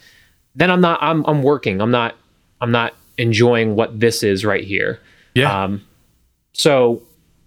then 0.54 0.70
I'm 0.70 0.80
not 0.80 1.02
I'm 1.02 1.24
I'm 1.26 1.42
working. 1.42 1.80
I'm 1.80 1.90
not 1.90 2.14
I'm 2.60 2.70
not 2.70 2.94
enjoying 3.18 3.76
what 3.76 3.98
this 3.98 4.22
is 4.22 4.44
right 4.44 4.64
here. 4.64 5.00
Yeah. 5.34 5.64
Um, 5.64 5.82
so, 6.52 7.02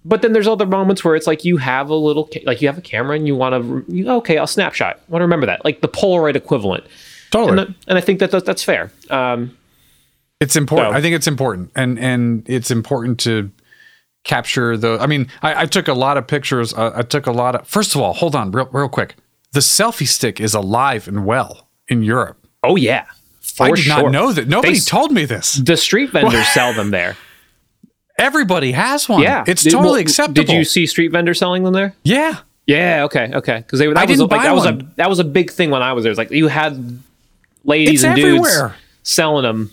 but 0.06 0.22
then 0.22 0.34
there's 0.34 0.48
other 0.48 0.66
moments 0.66 1.04
where 1.04 1.16
it's 1.16 1.28
like 1.28 1.44
you 1.46 1.58
have 1.58 1.90
a 1.90 1.96
little, 1.96 2.28
ca- 2.32 2.44
like 2.46 2.62
you 2.62 2.68
have 2.68 2.78
a 2.78 2.82
camera 2.82 3.16
and 3.16 3.28
you 3.28 3.36
want 3.36 3.86
to, 3.88 4.10
okay, 4.18 4.38
I'll 4.38 4.48
snapshot. 4.48 4.96
I 4.98 5.12
want 5.12 5.22
to 5.22 5.26
remember 5.26 5.46
that, 5.48 5.64
like 5.66 5.82
the 5.82 5.88
Polaroid 5.90 6.36
equivalent. 6.36 6.86
totally. 7.32 7.60
And, 7.62 7.70
the, 7.70 7.76
and 7.88 7.98
I 7.98 8.02
think 8.02 8.20
that 8.20 8.32
that's, 8.32 8.46
that's 8.46 8.64
fair. 8.64 8.92
Um, 9.10 9.58
It's 10.40 10.56
important. 10.56 10.94
So- 10.94 10.98
I 10.98 11.02
think 11.02 11.16
it's 11.16 11.28
important, 11.28 11.72
and 11.76 11.98
and 12.00 12.48
it's 12.50 12.70
important 12.72 13.20
to 13.22 13.50
capture 14.28 14.78
the. 14.78 14.98
I 15.00 15.08
mean, 15.08 15.28
I, 15.42 15.64
I 15.64 15.66
took 15.66 15.88
a 15.88 15.94
lot 15.94 16.18
of 16.18 16.28
pictures. 16.28 16.74
Uh, 16.74 16.92
I 16.96 17.02
took 17.02 17.26
a 17.26 17.32
lot 17.32 17.56
of. 17.56 17.68
First 17.68 17.96
of 17.96 18.02
all, 18.02 18.14
hold 18.14 18.36
on, 18.36 18.52
real 18.52 18.70
real 18.72 18.90
quick. 18.90 19.16
The 19.54 19.62
selfie 19.62 20.08
stick 20.08 20.40
is 20.40 20.54
alive 20.54 21.08
and 21.08 21.26
well 21.26 21.68
in 21.88 22.04
Europe. 22.04 22.38
oh 22.64 22.76
yeah, 22.76 23.06
for 23.42 23.68
I 23.68 23.72
did 23.72 23.80
sure. 23.80 24.04
not 24.04 24.12
know 24.12 24.32
that. 24.34 24.48
Nobody 24.48 24.74
They 24.74 24.80
told 24.80 25.12
me 25.12 25.26
this. 25.26 25.54
The 25.56 25.78
street 25.78 26.10
vendors 26.12 26.48
sell 26.50 26.74
them 26.74 26.92
there. 26.92 27.16
Everybody 28.20 28.72
has 28.72 29.08
one. 29.08 29.22
Yeah, 29.22 29.44
it's 29.48 29.64
Did- 29.64 29.72
totally 29.72 29.92
well, 29.94 30.02
acceptable. 30.02 30.44
Did 30.46 30.50
you 30.52 30.64
see 30.64 30.86
street 30.88 31.10
vendors 31.12 31.38
selling 31.40 31.64
them 31.64 31.74
there? 31.74 31.94
Yeah, 32.04 32.38
Yeah. 32.66 33.04
Okay. 33.06 33.30
Okay. 33.34 33.58
Because 33.58 33.80
they 33.80 33.88
were. 33.88 33.94
That 33.94 34.02
I 34.02 34.04
was 34.06 34.18
didn't 34.18 34.32
like 34.32 34.40
buy 34.42 34.44
that 34.46 34.56
was 34.56 34.66
a 34.66 34.80
that 34.96 35.10
was 35.10 35.20
a 35.20 35.24
big 35.24 35.52
thing 35.52 35.70
when 35.70 35.82
I 35.84 35.94
was 35.94 36.04
there. 36.04 36.12
It's 36.12 36.18
like 36.18 36.32
you 36.32 36.48
had 36.48 37.00
ladies 37.64 38.04
It's 38.04 38.04
and 38.04 38.16
dudes 38.16 38.48
everywhere. 38.48 38.76
selling 39.04 39.44
them. 39.44 39.72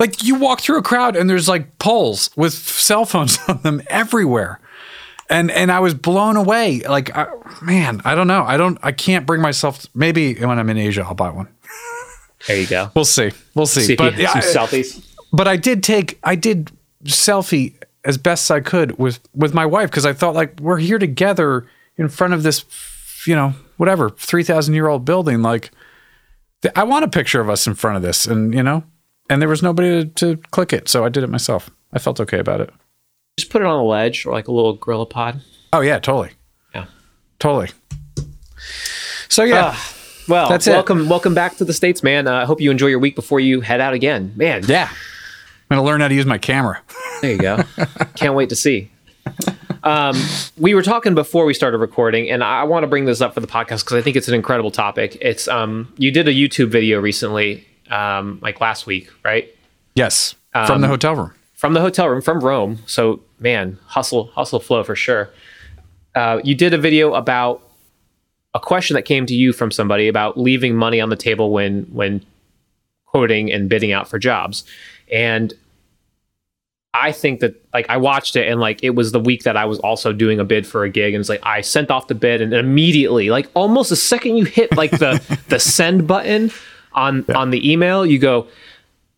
Like 0.00 0.22
you 0.22 0.34
walk 0.36 0.60
through 0.60 0.78
a 0.78 0.82
crowd 0.82 1.16
and 1.16 1.28
there's 1.30 1.48
like 1.48 1.78
poles 1.78 2.30
with 2.36 2.52
cell 2.54 3.04
phones 3.04 3.38
on 3.48 3.62
them 3.62 3.82
everywhere. 3.88 4.60
And 5.30 5.50
and 5.50 5.72
I 5.72 5.80
was 5.80 5.94
blown 5.94 6.36
away. 6.36 6.80
Like, 6.80 7.16
I, 7.16 7.26
man, 7.62 8.02
I 8.04 8.14
don't 8.14 8.26
know. 8.26 8.44
I 8.44 8.58
don't. 8.58 8.78
I 8.82 8.92
can't 8.92 9.24
bring 9.24 9.40
myself. 9.40 9.86
Maybe 9.94 10.34
when 10.34 10.58
I'm 10.58 10.68
in 10.68 10.76
Asia, 10.76 11.02
I'll 11.02 11.14
buy 11.14 11.30
one. 11.30 11.48
There 12.46 12.58
you 12.58 12.66
go. 12.66 12.90
We'll 12.94 13.06
see. 13.06 13.30
We'll 13.54 13.64
see. 13.64 13.80
See 13.80 13.96
but 13.96 14.18
yeah, 14.18 14.38
some 14.38 14.62
I- 14.62 14.66
selfies. 14.66 15.14
but 15.32 15.48
I 15.48 15.56
did 15.56 15.82
take. 15.82 16.18
I 16.22 16.34
did 16.34 16.70
selfie 17.04 17.72
as 18.04 18.18
best 18.18 18.50
I 18.50 18.60
could 18.60 18.98
with 18.98 19.18
with 19.34 19.54
my 19.54 19.64
wife 19.64 19.90
because 19.90 20.04
I 20.04 20.12
thought 20.12 20.34
like 20.34 20.60
we're 20.60 20.76
here 20.76 20.98
together 20.98 21.66
in 21.96 22.10
front 22.10 22.34
of 22.34 22.42
this, 22.42 22.66
you 23.26 23.34
know, 23.34 23.54
whatever 23.78 24.10
three 24.10 24.42
thousand 24.44 24.74
year 24.74 24.88
old 24.88 25.06
building. 25.06 25.40
Like, 25.40 25.70
I 26.76 26.82
want 26.82 27.06
a 27.06 27.08
picture 27.08 27.40
of 27.40 27.48
us 27.48 27.66
in 27.66 27.74
front 27.74 27.96
of 27.96 28.02
this, 28.02 28.26
and 28.26 28.52
you 28.52 28.62
know, 28.62 28.84
and 29.30 29.40
there 29.42 29.48
was 29.48 29.62
nobody 29.62 30.04
to, 30.04 30.10
to 30.36 30.36
click 30.50 30.72
it, 30.72 30.88
so 30.88 31.04
I 31.04 31.08
did 31.08 31.22
it 31.22 31.28
myself. 31.30 31.70
I 31.92 31.98
felt 31.98 32.20
okay 32.20 32.38
about 32.38 32.60
it. 32.60 32.70
Just 33.38 33.50
put 33.50 33.62
it 33.62 33.66
on 33.66 33.78
a 33.78 33.84
ledge 33.84 34.26
or 34.26 34.32
like 34.32 34.48
a 34.48 34.52
little 34.52 34.74
gorilla 34.74 35.06
pod. 35.06 35.40
Oh 35.72 35.80
yeah, 35.80 35.98
totally, 35.98 36.30
Yeah. 36.74 36.86
totally. 37.38 37.70
So 39.28 39.42
yeah, 39.44 39.72
Ah, 39.74 39.94
well, 40.28 40.48
That's 40.48 40.66
it. 40.66 40.70
welcome, 40.72 41.08
welcome 41.08 41.34
back 41.34 41.56
to 41.56 41.64
the 41.64 41.72
states, 41.72 42.02
man. 42.02 42.26
Uh, 42.28 42.34
I 42.34 42.44
hope 42.44 42.60
you 42.60 42.70
enjoy 42.70 42.86
your 42.86 42.98
week 43.00 43.14
before 43.16 43.40
you 43.40 43.60
head 43.60 43.80
out 43.80 43.92
again, 43.94 44.32
man. 44.36 44.62
yeah. 44.66 44.88
I'm 45.70 45.76
gonna 45.78 45.82
learn 45.86 46.00
how 46.02 46.08
to 46.08 46.14
use 46.14 46.26
my 46.26 46.38
camera. 46.38 46.80
There 47.22 47.32
you 47.32 47.38
go. 47.38 47.62
Can't 48.16 48.34
wait 48.34 48.50
to 48.50 48.56
see. 48.56 48.90
Um, 49.82 50.14
we 50.58 50.74
were 50.74 50.82
talking 50.82 51.14
before 51.14 51.44
we 51.46 51.54
started 51.54 51.78
recording, 51.78 52.30
and 52.30 52.44
I 52.44 52.64
want 52.64 52.84
to 52.84 52.86
bring 52.86 53.06
this 53.06 53.20
up 53.20 53.34
for 53.34 53.40
the 53.40 53.46
podcast 53.46 53.80
because 53.84 53.94
I 53.94 54.02
think 54.02 54.16
it's 54.16 54.28
an 54.28 54.34
incredible 54.34 54.70
topic. 54.70 55.16
It's 55.20 55.48
um, 55.48 55.92
you 55.96 56.10
did 56.10 56.28
a 56.28 56.32
YouTube 56.32 56.68
video 56.68 57.00
recently, 57.00 57.66
um, 57.90 58.38
like 58.42 58.60
last 58.60 58.86
week, 58.86 59.10
right? 59.24 59.48
Yes, 59.94 60.34
from 60.52 60.80
the 60.80 60.88
hotel 60.88 61.14
room. 61.14 61.32
From 61.54 61.72
the 61.72 61.80
hotel 61.80 62.08
room, 62.08 62.20
from 62.20 62.40
Rome. 62.40 62.78
So, 62.86 63.20
man, 63.38 63.78
hustle, 63.86 64.26
hustle, 64.28 64.60
flow 64.60 64.82
for 64.84 64.96
sure. 64.96 65.30
Uh, 66.14 66.40
you 66.44 66.54
did 66.54 66.74
a 66.74 66.78
video 66.78 67.14
about 67.14 67.62
a 68.54 68.60
question 68.60 68.94
that 68.94 69.02
came 69.02 69.26
to 69.26 69.34
you 69.34 69.52
from 69.52 69.70
somebody 69.70 70.08
about 70.08 70.38
leaving 70.38 70.76
money 70.76 71.00
on 71.00 71.08
the 71.08 71.16
table 71.16 71.50
when 71.50 71.84
when 71.84 72.24
quoting 73.06 73.52
and 73.52 73.68
bidding 73.68 73.92
out 73.92 74.08
for 74.08 74.18
jobs, 74.18 74.64
and 75.10 75.54
I 76.94 77.10
think 77.10 77.40
that 77.40 77.60
like 77.72 77.86
I 77.88 77.96
watched 77.96 78.36
it 78.36 78.48
and 78.48 78.60
like 78.60 78.84
it 78.84 78.90
was 78.90 79.10
the 79.10 79.18
week 79.18 79.42
that 79.42 79.56
I 79.56 79.64
was 79.64 79.80
also 79.80 80.12
doing 80.12 80.38
a 80.38 80.44
bid 80.44 80.64
for 80.64 80.84
a 80.84 80.88
gig 80.88 81.12
and 81.12 81.20
it's 81.20 81.28
like 81.28 81.40
I 81.42 81.60
sent 81.60 81.90
off 81.90 82.06
the 82.06 82.14
bid 82.14 82.40
and 82.40 82.54
immediately 82.54 83.30
like 83.30 83.50
almost 83.54 83.90
the 83.90 83.96
second 83.96 84.36
you 84.36 84.44
hit 84.44 84.76
like 84.76 84.92
the 84.92 85.20
the 85.48 85.58
send 85.58 86.06
button 86.06 86.52
on 86.94 87.24
on 87.34 87.50
the 87.50 87.70
email 87.70 88.04
you 88.06 88.18
go 88.18 88.46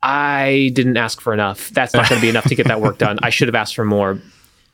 I 0.02 0.70
didn't 0.74 0.96
ask 0.98 1.20
for 1.20 1.32
enough. 1.32 1.70
That's 1.70 1.92
not 1.92 2.08
going 2.08 2.20
to 2.20 2.24
be 2.24 2.28
enough 2.28 2.44
to 2.44 2.54
get 2.54 2.68
that 2.68 2.80
work 2.80 2.98
done. 2.98 3.18
I 3.22 3.30
should 3.30 3.48
have 3.48 3.56
asked 3.56 3.74
for 3.74 3.84
more. 3.84 4.20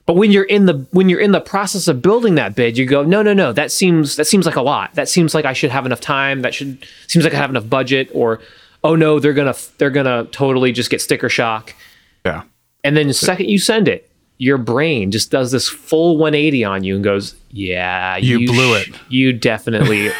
But 0.04 0.16
when 0.16 0.30
you're 0.30 0.44
in 0.44 0.66
the 0.66 0.84
when 0.90 1.08
you're 1.08 1.20
in 1.20 1.30
the 1.32 1.40
process 1.40 1.88
of 1.88 2.02
building 2.02 2.34
that 2.34 2.54
bid 2.54 2.76
you 2.76 2.84
go 2.86 3.02
no 3.04 3.22
no 3.22 3.32
no. 3.32 3.52
That 3.52 3.70
seems 3.72 4.16
that 4.16 4.26
seems 4.26 4.46
like 4.46 4.56
a 4.56 4.62
lot. 4.62 4.92
That 4.94 5.08
seems 5.08 5.32
like 5.34 5.44
I 5.44 5.52
should 5.52 5.70
have 5.70 5.86
enough 5.86 6.00
time. 6.00 6.42
That 6.42 6.52
should 6.54 6.84
seems 7.06 7.24
like 7.24 7.32
I 7.34 7.38
have 7.38 7.50
enough 7.50 7.70
budget 7.70 8.10
or 8.12 8.40
oh 8.84 8.96
no 8.96 9.20
they're 9.20 9.32
going 9.32 9.52
to 9.52 9.78
they're 9.78 9.90
going 9.90 10.06
to 10.06 10.30
totally 10.32 10.72
just 10.72 10.90
get 10.90 11.00
sticker 11.00 11.28
shock. 11.28 11.74
Yeah. 12.26 12.42
and 12.84 12.96
then 12.96 13.06
the 13.08 13.14
second 13.14 13.48
you 13.48 13.58
send 13.58 13.88
it, 13.88 14.10
your 14.38 14.58
brain 14.58 15.12
just 15.12 15.30
does 15.30 15.50
this 15.52 15.68
full 15.68 16.18
180 16.18 16.64
on 16.64 16.84
you 16.84 16.96
and 16.96 17.04
goes, 17.04 17.34
"Yeah, 17.50 18.16
You 18.16 18.46
blew 18.46 18.76
sh- 18.78 18.88
it." 18.88 18.94
You 19.08 19.32
definitely, 19.32 20.10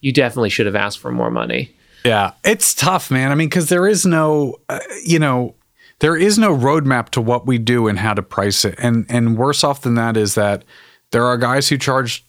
you 0.00 0.12
definitely 0.12 0.50
should 0.50 0.66
have 0.66 0.76
asked 0.76 0.98
for 0.98 1.12
more 1.12 1.30
money." 1.30 1.75
Yeah, 2.04 2.32
it's 2.44 2.74
tough, 2.74 3.10
man. 3.10 3.32
I 3.32 3.34
mean, 3.34 3.48
because 3.48 3.68
there 3.68 3.86
is 3.88 4.06
no, 4.06 4.56
uh, 4.68 4.78
you 5.04 5.18
know, 5.18 5.54
there 5.98 6.16
is 6.16 6.38
no 6.38 6.56
roadmap 6.56 7.08
to 7.10 7.20
what 7.20 7.46
we 7.46 7.58
do 7.58 7.88
and 7.88 7.98
how 7.98 8.14
to 8.14 8.22
price 8.22 8.64
it. 8.64 8.76
And 8.78 9.06
and 9.08 9.36
worse 9.36 9.64
off 9.64 9.82
than 9.82 9.94
that 9.94 10.16
is 10.16 10.34
that 10.34 10.64
there 11.10 11.24
are 11.24 11.36
guys 11.36 11.68
who 11.68 11.78
charge 11.78 12.24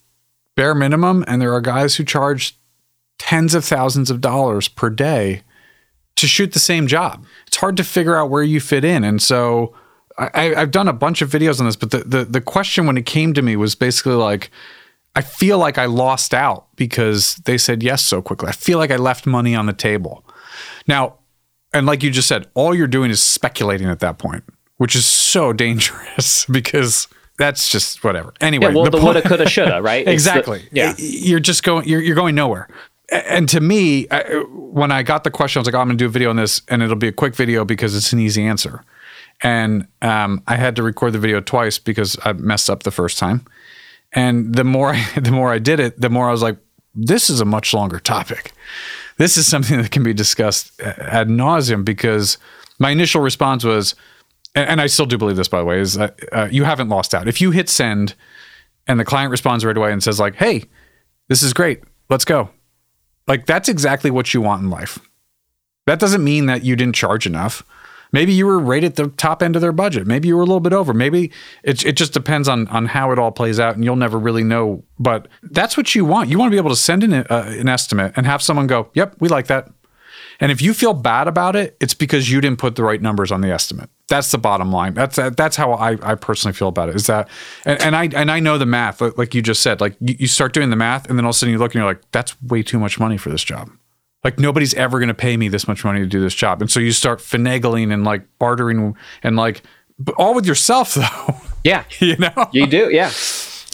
bare 0.55 0.73
minimum, 0.73 1.23
and 1.27 1.41
there 1.41 1.53
are 1.53 1.61
guys 1.61 1.95
who 1.95 2.03
charge 2.03 2.57
tens 3.19 3.53
of 3.53 3.65
thousands 3.65 4.09
of 4.09 4.21
dollars 4.21 4.67
per 4.67 4.89
day 4.89 5.43
to 6.15 6.27
shoot 6.27 6.53
the 6.53 6.59
same 6.59 6.87
job. 6.87 7.25
It's 7.45 7.57
hard 7.57 7.77
to 7.77 7.83
figure 7.83 8.15
out 8.15 8.29
where 8.29 8.43
you 8.43 8.59
fit 8.59 8.83
in, 8.83 9.03
and 9.03 9.21
so. 9.21 9.75
I, 10.19 10.55
I've 10.55 10.71
done 10.71 10.87
a 10.87 10.93
bunch 10.93 11.21
of 11.21 11.29
videos 11.29 11.59
on 11.59 11.67
this, 11.67 11.75
but 11.75 11.91
the, 11.91 11.99
the 11.99 12.25
the 12.25 12.41
question 12.41 12.87
when 12.87 12.97
it 12.97 13.05
came 13.05 13.35
to 13.35 13.43
me 13.43 13.55
was 13.55 13.75
basically 13.75 14.15
like, 14.15 14.49
I 15.17 15.21
feel 15.21 15.57
like 15.57 15.77
I 15.77 15.85
lost 15.85 16.33
out 16.33 16.67
because 16.75 17.35
they 17.45 17.57
said 17.57 17.81
yes 17.81 18.03
so 18.03 18.21
quickly. 18.21 18.49
I 18.49 18.51
feel 18.51 18.77
like 18.77 18.91
I 18.91 18.97
left 18.97 19.25
money 19.25 19.55
on 19.55 19.65
the 19.65 19.73
table. 19.73 20.23
Now, 20.87 21.15
and 21.73 21.85
like 21.85 22.03
you 22.03 22.11
just 22.11 22.27
said, 22.27 22.47
all 22.53 22.75
you're 22.75 22.87
doing 22.87 23.09
is 23.11 23.21
speculating 23.21 23.87
at 23.87 23.99
that 23.99 24.19
point, 24.19 24.43
which 24.77 24.95
is 24.95 25.05
so 25.05 25.53
dangerous 25.65 26.45
because 26.51 27.07
that's 27.37 27.69
just 27.69 28.03
whatever. 28.03 28.33
Anyway, 28.41 28.67
Yeah, 28.67 28.73
well, 28.75 28.83
the, 28.85 28.91
point- 28.91 29.03
woulda, 29.03 29.21
coulda, 29.21 29.49
shoulda, 29.49 29.81
right? 29.81 30.01
It's 30.07 30.23
the- 30.23 30.29
exactly. 30.31 30.67
yeah, 30.71 30.93
you're 30.97 31.39
just 31.39 31.63
going. 31.63 31.87
You're, 31.87 32.01
you're 32.01 32.15
going 32.15 32.35
nowhere. 32.35 32.67
And 33.09 33.47
to 33.49 33.61
me, 33.61 34.05
I, 34.11 34.21
when 34.49 34.91
I 34.91 35.01
got 35.01 35.23
the 35.23 35.31
question, 35.31 35.59
I 35.59 35.61
was 35.61 35.67
like, 35.67 35.75
oh, 35.75 35.79
"I'm 35.79 35.87
going 35.87 35.97
to 35.97 36.03
do 36.03 36.07
a 36.07 36.09
video 36.09 36.29
on 36.29 36.35
this, 36.35 36.61
and 36.67 36.83
it'll 36.83 36.95
be 36.97 37.07
a 37.07 37.11
quick 37.13 37.35
video 37.35 37.63
because 37.63 37.95
it's 37.95 38.11
an 38.13 38.19
easy 38.19 38.43
answer." 38.45 38.83
And 39.41 39.87
um, 40.01 40.41
I 40.47 40.55
had 40.55 40.75
to 40.75 40.83
record 40.83 41.13
the 41.13 41.19
video 41.19 41.39
twice 41.39 41.77
because 41.79 42.17
I 42.25 42.33
messed 42.33 42.69
up 42.69 42.83
the 42.83 42.91
first 42.91 43.17
time. 43.17 43.45
And 44.17 44.55
the 44.55 44.63
more 44.63 44.93
I, 44.95 45.05
the 45.21 45.31
more 45.31 45.53
I 45.53 45.59
did 45.59 45.79
it, 45.79 46.01
the 46.01 46.09
more 46.09 46.27
I 46.27 46.31
was 46.31 46.41
like, 46.41 46.57
"This 46.95 47.29
is 47.29 47.39
a 47.39 47.45
much 47.45 47.73
longer 47.73 47.99
topic. 47.99 48.51
This 49.17 49.37
is 49.37 49.47
something 49.47 49.77
that 49.81 49.91
can 49.91 50.03
be 50.03 50.13
discussed 50.13 50.81
ad 50.81 51.29
nauseum." 51.29 51.85
Because 51.85 52.37
my 52.79 52.89
initial 52.89 53.21
response 53.21 53.63
was, 53.63 53.95
and, 54.55 54.81
I 54.81 54.87
still 54.87 55.05
do 55.05 55.17
believe 55.17 55.37
this, 55.37 55.47
by 55.47 55.59
the 55.59 55.65
way, 55.65 55.79
is 55.79 55.93
that 55.93 56.19
uh, 56.31 56.47
you 56.51 56.63
haven't 56.63 56.89
lost 56.89 57.13
out. 57.13 57.27
If 57.27 57.39
you 57.39 57.51
hit 57.51 57.69
send 57.69 58.15
and 58.87 58.99
the 58.99 59.05
client 59.05 59.31
responds 59.31 59.63
right 59.63 59.77
away 59.77 59.93
and 59.93 60.01
says 60.01 60.19
like, 60.19 60.35
"Hey, 60.35 60.63
this 61.29 61.43
is 61.43 61.53
great. 61.53 61.83
Let's 62.09 62.25
go." 62.25 62.49
Like 63.27 63.45
that's 63.45 63.69
exactly 63.69 64.09
what 64.09 64.33
you 64.33 64.41
want 64.41 64.63
in 64.63 64.69
life. 64.71 64.97
That 65.85 65.99
doesn't 65.99 66.23
mean 66.23 66.47
that 66.47 66.63
you 66.63 66.75
didn't 66.75 66.95
charge 66.95 67.27
enough. 67.27 67.63
Maybe 68.17 68.33
you 68.33 68.47
were 68.47 68.57
right 68.57 68.83
at 68.83 68.95
the 68.95 69.09
top 69.09 69.43
end 69.43 69.55
of 69.55 69.61
their 69.61 69.71
budget. 69.71 70.07
Maybe 70.07 70.27
you 70.27 70.35
were 70.35 70.41
a 70.41 70.45
little 70.45 70.59
bit 70.59 70.73
over. 70.73 70.91
Maybe 70.91 71.31
it, 71.61 71.85
it 71.85 71.95
just 71.95 72.13
depends 72.13 72.47
on 72.47 72.67
on 72.69 72.87
how 72.87 73.11
it 73.11 73.19
all 73.19 73.31
plays 73.31 73.59
out, 73.59 73.75
and 73.75 73.85
you'll 73.85 73.95
never 73.95 74.17
really 74.17 74.43
know. 74.43 74.83
But 74.97 75.27
that's 75.43 75.77
what 75.77 75.93
you 75.93 76.03
want. 76.03 76.27
You 76.31 76.39
want 76.39 76.49
to 76.49 76.51
be 76.51 76.57
able 76.57 76.71
to 76.71 76.75
send 76.75 77.03
in 77.03 77.13
a, 77.13 77.27
uh, 77.29 77.43
an 77.45 77.69
estimate 77.69 78.13
and 78.15 78.25
have 78.25 78.41
someone 78.41 78.65
go, 78.65 78.89
"Yep, 78.95 79.17
we 79.19 79.29
like 79.29 79.45
that." 79.47 79.69
And 80.39 80.51
if 80.51 80.63
you 80.63 80.73
feel 80.73 80.93
bad 80.93 81.27
about 81.27 81.55
it, 81.55 81.77
it's 81.79 81.93
because 81.93 82.31
you 82.31 82.41
didn't 82.41 82.57
put 82.57 82.75
the 82.75 82.83
right 82.83 82.99
numbers 82.99 83.31
on 83.31 83.41
the 83.41 83.51
estimate. 83.51 83.91
That's 84.07 84.31
the 84.31 84.39
bottom 84.39 84.71
line. 84.71 84.95
That's 84.95 85.17
that's 85.35 85.55
how 85.55 85.73
I, 85.73 85.91
I 86.01 86.15
personally 86.15 86.53
feel 86.53 86.69
about 86.69 86.89
it. 86.89 86.95
Is 86.95 87.05
that 87.05 87.29
and, 87.65 87.79
and 87.83 87.95
I 87.95 88.09
and 88.15 88.31
I 88.31 88.39
know 88.39 88.57
the 88.57 88.65
math, 88.65 88.99
like, 88.99 89.15
like 89.19 89.35
you 89.35 89.43
just 89.43 89.61
said. 89.61 89.79
Like 89.79 89.95
you, 89.99 90.15
you 90.17 90.27
start 90.27 90.53
doing 90.53 90.71
the 90.71 90.75
math, 90.75 91.07
and 91.07 91.19
then 91.19 91.25
all 91.25 91.29
of 91.29 91.35
a 91.35 91.37
sudden 91.37 91.53
you 91.53 91.59
look 91.59 91.75
and 91.75 91.81
you're 91.81 91.91
like, 91.91 92.01
that's 92.11 92.41
way 92.41 92.63
too 92.63 92.79
much 92.79 92.99
money 92.99 93.17
for 93.17 93.29
this 93.29 93.43
job. 93.43 93.69
Like 94.27 94.39
nobody's 94.39 94.73
ever 94.73 94.99
going 94.99 95.07
to 95.07 95.13
pay 95.13 95.37
me 95.37 95.47
this 95.47 95.69
much 95.69 95.85
money 95.85 96.01
to 96.01 96.05
do 96.05 96.19
this 96.19 96.35
job, 96.35 96.59
and 96.59 96.69
so 96.69 96.81
you 96.81 96.91
start 96.91 97.19
finagling 97.19 97.93
and 97.93 98.03
like 98.03 98.23
bartering 98.39 98.93
and 99.23 99.37
like 99.37 99.63
but 99.97 100.15
all 100.17 100.33
with 100.35 100.45
yourself 100.45 100.93
though. 100.95 101.35
yeah, 101.63 101.85
you 101.99 102.17
know. 102.17 102.49
you 102.51 102.67
do, 102.67 102.89
yeah. 102.91 103.09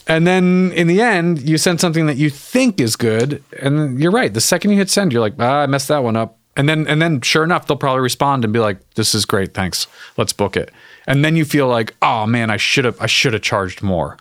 And 0.05 0.27
then 0.27 0.71
in 0.73 0.85
the 0.85 1.01
end, 1.01 1.41
you 1.49 1.57
send 1.57 1.81
something 1.81 2.05
that 2.05 2.17
you 2.17 2.29
think 2.29 2.79
is 2.79 2.95
good, 2.95 3.43
and 3.59 3.99
you're 3.99 4.11
right. 4.11 4.31
The 4.31 4.41
second 4.41 4.69
you 4.69 4.77
hit 4.77 4.91
send, 4.91 5.11
you're 5.11 5.23
like, 5.23 5.33
ah, 5.39 5.61
I 5.61 5.65
messed 5.65 5.87
that 5.87 6.03
one 6.03 6.15
up. 6.15 6.37
And 6.55 6.69
then 6.69 6.85
and 6.87 7.01
then 7.01 7.21
sure 7.21 7.43
enough, 7.43 7.65
they'll 7.65 7.75
probably 7.75 8.01
respond 8.01 8.43
and 8.43 8.53
be 8.53 8.59
like, 8.59 8.77
This 8.93 9.15
is 9.15 9.25
great, 9.25 9.55
thanks. 9.55 9.87
Let's 10.17 10.33
book 10.33 10.55
it. 10.55 10.69
And 11.07 11.25
then 11.25 11.35
you 11.35 11.45
feel 11.45 11.67
like, 11.67 11.95
oh 12.03 12.27
man, 12.27 12.51
I 12.51 12.57
should 12.57 12.85
have 12.85 13.01
I 13.01 13.07
should 13.07 13.33
have 13.33 13.41
charged 13.41 13.81
more. 13.81 14.17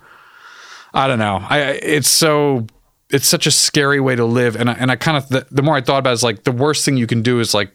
I 0.94 1.06
don't 1.08 1.18
know. 1.18 1.44
I 1.46 1.58
it's 1.82 2.08
so 2.08 2.66
it's 3.12 3.26
such 3.26 3.46
a 3.46 3.50
scary 3.50 4.00
way 4.00 4.16
to 4.16 4.24
live. 4.24 4.56
And 4.56 4.70
I, 4.70 4.72
and 4.74 4.90
I 4.90 4.96
kind 4.96 5.16
of 5.16 5.28
the, 5.28 5.46
the 5.50 5.62
more 5.62 5.76
I 5.76 5.80
thought 5.80 5.98
about 5.98 6.10
it, 6.10 6.14
is 6.14 6.22
like 6.22 6.44
the 6.44 6.52
worst 6.52 6.84
thing 6.84 6.96
you 6.96 7.06
can 7.06 7.22
do 7.22 7.40
is 7.40 7.54
like 7.54 7.70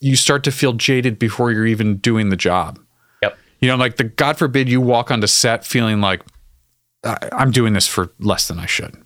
you 0.00 0.16
start 0.16 0.44
to 0.44 0.52
feel 0.52 0.72
jaded 0.72 1.18
before 1.18 1.50
you're 1.50 1.66
even 1.66 1.96
doing 1.96 2.30
the 2.30 2.36
job. 2.36 2.78
Yep. 3.22 3.36
You 3.60 3.68
know, 3.68 3.76
like 3.76 3.96
the 3.96 4.04
God 4.04 4.38
forbid 4.38 4.68
you 4.68 4.80
walk 4.80 5.10
onto 5.10 5.26
set 5.26 5.66
feeling 5.66 6.00
like 6.00 6.22
I, 7.04 7.16
I'm 7.32 7.50
doing 7.50 7.72
this 7.72 7.86
for 7.86 8.10
less 8.20 8.48
than 8.48 8.58
I 8.58 8.66
should. 8.66 8.96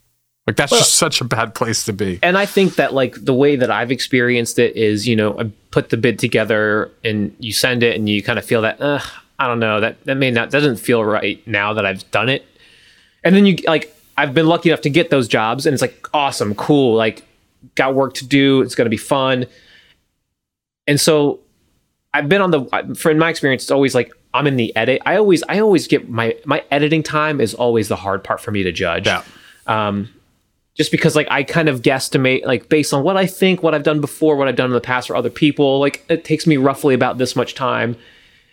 Like 0.47 0.57
that's 0.57 0.73
just 0.73 0.95
such 0.95 1.21
a 1.21 1.25
bad 1.25 1.55
place 1.55 1.85
to 1.85 1.93
be. 1.93 2.19
And 2.21 2.37
I 2.37 2.47
think 2.47 2.75
that 2.75 2.93
like 2.93 3.15
the 3.25 3.33
way 3.33 3.55
that 3.55 3.71
I've 3.71 3.93
experienced 3.93 4.59
it 4.59 4.75
is, 4.77 5.07
you 5.07 5.15
know, 5.15 5.39
I 5.39 5.51
put 5.71 5.91
the 5.91 5.97
bid 5.97 6.19
together 6.19 6.91
and 7.05 7.35
you 7.39 7.53
send 7.53 7.85
it 7.85 7.95
and 7.95 8.09
you 8.09 8.23
kind 8.25 8.41
of 8.41 8.45
feel 8.45 8.63
that, 8.63 8.81
uh, 8.81 9.01
I 9.39 9.47
don't 9.47 9.61
know, 9.61 9.81
that 9.81 10.05
that 10.05 10.17
may 10.17 10.33
not 10.33 10.51
doesn't 10.51 10.77
feel 10.77 11.05
right 11.05 11.45
now 11.47 11.73
that 11.75 11.87
I've 11.87 12.09
done 12.11 12.29
it. 12.29 12.45
And 13.23 13.37
then 13.37 13.47
you 13.47 13.57
like 13.69 13.95
I've 14.17 14.35
been 14.35 14.47
lucky 14.47 14.71
enough 14.71 14.83
to 14.83 14.91
get 14.91 15.11
those 15.11 15.29
jobs 15.29 15.67
and 15.67 15.73
it's 15.73 15.83
like 15.83 16.09
awesome, 16.13 16.55
cool, 16.55 16.95
like 16.95 17.25
got 17.75 17.95
work 17.95 18.15
to 18.15 18.27
do, 18.27 18.61
it's 18.63 18.75
going 18.75 18.87
to 18.87 18.91
be 18.91 18.97
fun. 18.97 19.47
And 20.87 21.01
so 21.01 21.41
I've 22.13 22.29
been 22.29 22.43
on 22.43 22.51
the 22.51 22.95
for 22.97 23.11
in 23.11 23.19
my 23.19 23.31
experience 23.31 23.63
it's 23.63 23.71
always 23.71 23.95
like 23.95 24.13
I'm 24.35 24.47
in 24.47 24.57
the 24.57 24.75
edit. 24.77 25.03
I 25.07 25.17
always 25.17 25.43
I 25.49 25.61
always 25.61 25.87
get 25.87 26.09
my 26.09 26.37
my 26.45 26.65
editing 26.71 27.03
time 27.03 27.41
is 27.41 27.55
always 27.55 27.89
the 27.89 27.97
hard 27.97 28.25
part 28.25 28.41
for 28.41 28.51
me 28.51 28.63
to 28.63 28.73
judge. 28.73 29.07
Yeah. 29.07 29.23
Um 29.67 30.09
just 30.75 30.91
because 30.91 31.15
like 31.15 31.29
I 31.31 31.43
kind 31.43 31.69
of 31.69 31.83
guesstimate 31.83 32.45
like 32.45 32.69
based 32.69 32.95
on 32.95 33.03
what 33.03 33.17
I 33.17 33.27
think, 33.27 33.63
what 33.63 33.75
I've 33.75 33.83
done 33.83 34.01
before, 34.01 34.37
what 34.37 34.49
I've 34.49 34.57
done 34.57 34.71
in 34.71 34.75
the 34.75 34.81
past 34.81 35.09
for 35.09 35.17
other 35.17 35.31
people, 35.31 35.79
like 35.79 36.05
it 36.09 36.25
takes 36.25 36.47
me 36.47 36.57
roughly 36.57 36.95
about 36.95 37.19
this 37.19 37.37
much 37.37 37.55
time. 37.55 37.97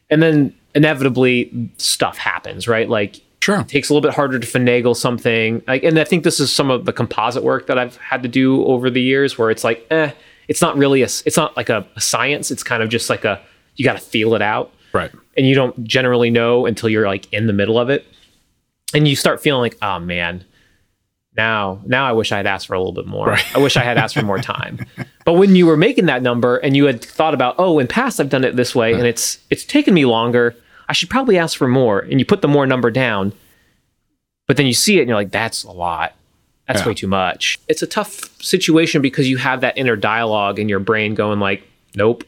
And 0.10 0.22
then 0.22 0.54
inevitably 0.76 1.72
stuff 1.78 2.18
happens, 2.18 2.68
right? 2.68 2.90
Like 2.90 3.22
Sure. 3.50 3.60
it 3.62 3.68
takes 3.68 3.90
a 3.90 3.94
little 3.94 4.08
bit 4.08 4.16
harder 4.16 4.38
to 4.40 4.48
finagle 4.48 4.96
something. 4.96 5.62
Like 5.68 5.84
and 5.84 6.00
I 6.00 6.04
think 6.04 6.24
this 6.24 6.40
is 6.40 6.52
some 6.52 6.70
of 6.70 6.86
the 6.86 6.94
composite 6.94 7.44
work 7.44 7.68
that 7.68 7.78
I've 7.78 7.98
had 7.98 8.24
to 8.24 8.30
do 8.30 8.64
over 8.66 8.90
the 8.90 9.02
years 9.02 9.38
where 9.38 9.50
it's 9.52 9.64
like, 9.64 9.86
eh, 9.92 10.12
it's 10.48 10.62
not 10.62 10.78
really 10.78 11.02
a 11.02 11.06
it's 11.26 11.38
not 11.38 11.56
like 11.58 11.70
a, 11.70 11.86
a 11.96 12.02
science. 12.02 12.52
It's 12.52 12.64
kind 12.64 12.82
of 12.84 12.90
just 12.90 13.10
like 13.10 13.26
a 13.26 13.42
you 13.76 13.86
gotta 13.86 14.00
feel 14.00 14.36
it 14.36 14.42
out 14.42 14.72
Right. 14.94 15.12
and 15.38 15.46
you 15.48 15.56
don't 15.56 15.84
generally 15.84 16.30
know 16.32 16.66
until 16.66 16.90
you're 16.90 17.06
like 17.08 17.32
in 17.32 17.48
the 17.48 17.54
middle 17.54 17.78
of 17.80 17.90
it 17.90 18.06
and 18.94 19.08
you 19.08 19.16
start 19.16 19.40
feeling 19.42 19.62
like 19.62 19.78
oh 19.84 20.00
man 20.00 20.44
now 21.38 21.80
now 21.86 22.06
i 22.06 22.12
wish 22.12 22.32
i 22.32 22.38
had 22.38 22.48
asked 22.48 22.66
for 22.68 22.74
a 22.74 22.80
little 22.80 22.92
bit 22.92 23.06
more 23.06 23.28
Right. 23.28 23.56
i 23.56 23.60
wish 23.60 23.78
i 23.78 23.84
had 23.84 23.98
asked 24.00 24.16
for 24.16 24.24
more 24.26 24.40
time 24.40 24.80
but 25.26 25.34
when 25.34 25.56
you 25.56 25.68
were 25.68 25.78
making 25.78 26.08
that 26.08 26.24
number 26.24 26.58
and 26.58 26.76
you 26.76 26.86
had 26.86 27.02
thought 27.06 27.34
about 27.36 27.56
oh 27.60 27.78
in 27.80 27.88
past 27.88 28.20
i've 28.20 28.30
done 28.30 28.44
it 28.44 28.56
this 28.56 28.74
way 28.76 28.92
and 28.94 29.04
it's 29.06 29.38
it's 29.52 29.64
taken 29.64 29.94
me 29.94 30.06
longer 30.06 30.56
i 30.90 30.94
should 30.94 31.10
probably 31.10 31.38
ask 31.38 31.58
for 31.58 31.68
more. 31.68 32.00
And 32.00 32.20
you 32.20 32.26
put 32.26 32.42
the 32.42 32.48
more 32.48 32.66
number 32.68 32.92
down 32.92 33.32
but 34.48 34.58
then 34.58 34.66
you 34.66 34.74
see 34.74 34.98
it 34.98 35.02
and 35.02 35.10
you're 35.10 35.18
like 35.18 35.32
that's 35.32 35.64
a 35.64 35.72
lot. 35.72 36.16
That's 36.68 36.82
Yeah. 36.82 36.88
way 36.88 36.94
too 36.96 37.08
much. 37.08 37.58
It's 37.68 37.82
a 37.84 37.88
tough 37.88 38.30
situation 38.44 39.02
because 39.02 39.28
you 39.30 39.38
have 39.38 39.62
that 39.62 39.78
inner 39.78 39.96
dialogue 39.96 40.60
in 40.60 40.68
your 40.70 40.80
brain 40.80 41.14
going 41.16 41.40
like 41.40 41.64
nope. 41.96 42.24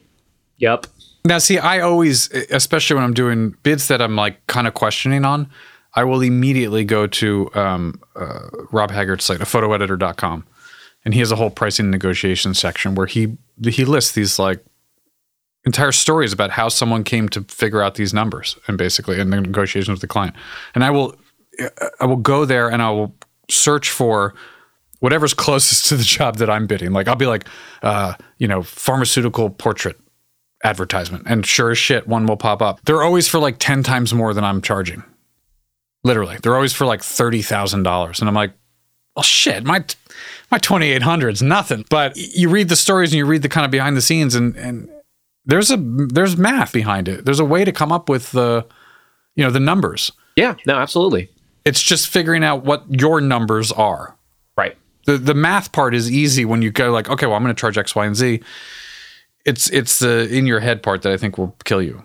Yep 0.58 0.86
Now, 1.26 1.38
see, 1.40 1.58
I 1.60 1.80
always, 1.80 2.30
especially 2.50 2.96
when 2.96 3.04
I'm 3.04 3.14
doing 3.14 3.56
bids 3.64 3.88
that 3.90 4.02
I'm 4.02 4.16
like 4.16 4.46
kind 4.48 4.68
of 4.68 4.74
questioning 4.74 5.26
on, 5.26 5.48
I 5.94 6.04
will 6.04 6.22
immediately 6.22 6.84
go 6.86 7.06
to 7.08 7.50
um, 7.54 8.00
uh, 8.16 8.40
Rob 8.72 8.92
Haggart's 8.92 9.26
site, 9.26 9.40
aphotoeditor.com, 9.40 10.46
and 11.06 11.14
he 11.14 11.20
has 11.20 11.32
a 11.32 11.36
whole 11.36 11.50
pricing 11.52 11.92
negotiation 11.92 12.54
section 12.54 12.96
where 12.96 13.08
he 13.08 13.38
he 13.68 13.84
lists 13.86 14.14
these 14.14 14.40
like 14.40 14.64
entire 15.66 15.92
stories 15.92 16.34
about 16.34 16.52
how 16.52 16.70
someone 16.70 17.04
came 17.04 17.30
to 17.30 17.42
figure 17.44 17.82
out 17.82 17.96
these 17.96 18.14
numbers 18.14 18.58
and 18.68 18.78
basically 18.78 19.20
in 19.20 19.30
the 19.30 19.42
negotiations 19.42 19.96
with 19.96 20.02
the 20.02 20.08
client. 20.08 20.36
And 20.74 20.84
I 20.84 20.90
will 20.90 21.16
I 22.00 22.06
will 22.06 22.18
go 22.18 22.46
there 22.46 22.70
and 22.70 22.82
I 22.82 22.90
will 22.90 23.14
search 23.50 23.90
for 23.92 24.34
whatever's 25.00 25.34
closest 25.46 25.88
to 25.88 25.98
the 25.98 26.04
job 26.04 26.38
that 26.38 26.50
I'm 26.50 26.68
bidding. 26.68 26.92
Like 26.92 27.08
I'll 27.08 27.16
be 27.16 27.28
like, 27.28 27.48
uh, 27.84 28.14
you 28.38 28.48
know, 28.48 28.64
pharmaceutical 28.64 29.50
portrait 29.50 30.00
advertisement, 30.64 31.24
and 31.28 31.46
sure 31.46 31.72
as 31.72 31.78
shit, 31.78 32.08
one 32.08 32.26
will 32.26 32.38
pop 32.38 32.62
up. 32.62 32.80
They're 32.86 33.04
always 33.04 33.28
for 33.28 33.40
like 33.40 33.58
ten 33.60 33.84
times 33.84 34.14
more 34.14 34.34
than 34.34 34.44
I'm 34.44 34.62
charging. 34.62 35.04
Literally, 36.04 36.38
they're 36.42 36.56
always 36.56 36.74
for 36.74 36.86
like 36.86 37.04
thirty 37.04 37.42
thousand 37.42 37.84
dollars, 37.84 38.20
and 38.20 38.30
I'm 38.30 38.36
like, 38.36 38.54
well, 39.16 39.24
shit, 39.24 39.64
my 39.64 39.84
my 40.52 40.58
twenty 40.58 40.92
eight 40.92 41.02
hundred 41.02 41.30
is 41.30 41.42
nothing. 41.42 41.86
But 41.90 42.16
you 42.16 42.50
read 42.50 42.70
the 42.70 42.76
stories 42.76 43.12
and 43.12 43.18
you 43.18 43.26
read 43.26 43.42
the 43.42 43.50
kind 43.50 43.66
of 43.66 43.72
behind 43.72 43.98
the 43.98 44.02
scenes, 44.02 44.36
and 44.36 44.56
and 44.56 44.90
there's 45.46 45.72
a 45.72 45.78
there's 45.78 46.38
math 46.38 46.72
behind 46.74 47.08
it. 47.08 47.26
There's 47.26 47.40
a 47.40 47.46
way 47.46 47.66
to 47.66 47.72
come 47.72 47.92
up 47.92 48.10
with 48.10 48.32
the, 48.32 48.66
you 49.36 49.44
know, 49.44 49.52
the 49.52 49.60
numbers. 49.60 50.12
yeah 50.36 50.56
no 50.66 50.76
absolutely 50.76 51.30
It's 51.66 51.82
just 51.82 52.08
figuring 52.08 52.44
out 52.44 52.64
what 52.64 52.84
your 52.90 53.22
numbers 53.22 53.72
are. 53.72 54.16
right 54.58 54.78
The 55.06 55.18
the 55.18 55.34
math 55.34 55.72
part 55.72 55.96
is 55.96 56.12
easy 56.12 56.46
when 56.46 56.62
you 56.62 56.72
go 56.72 56.92
like, 56.92 57.10
okay, 57.10 57.26
well, 57.26 57.36
I'm 57.36 57.44
going 57.44 57.56
to 57.56 57.60
charge 57.60 57.78
X, 57.78 57.96
Y, 57.96 58.06
and 58.06 58.16
Z. 58.16 58.42
It's 59.46 59.70
it's 59.72 60.00
the 60.00 60.28
in 60.30 60.46
your 60.46 60.60
head 60.60 60.84
part 60.84 61.02
that 61.02 61.12
I 61.12 61.18
think 61.18 61.38
will 61.38 61.56
kill 61.64 61.82
you. 61.82 62.04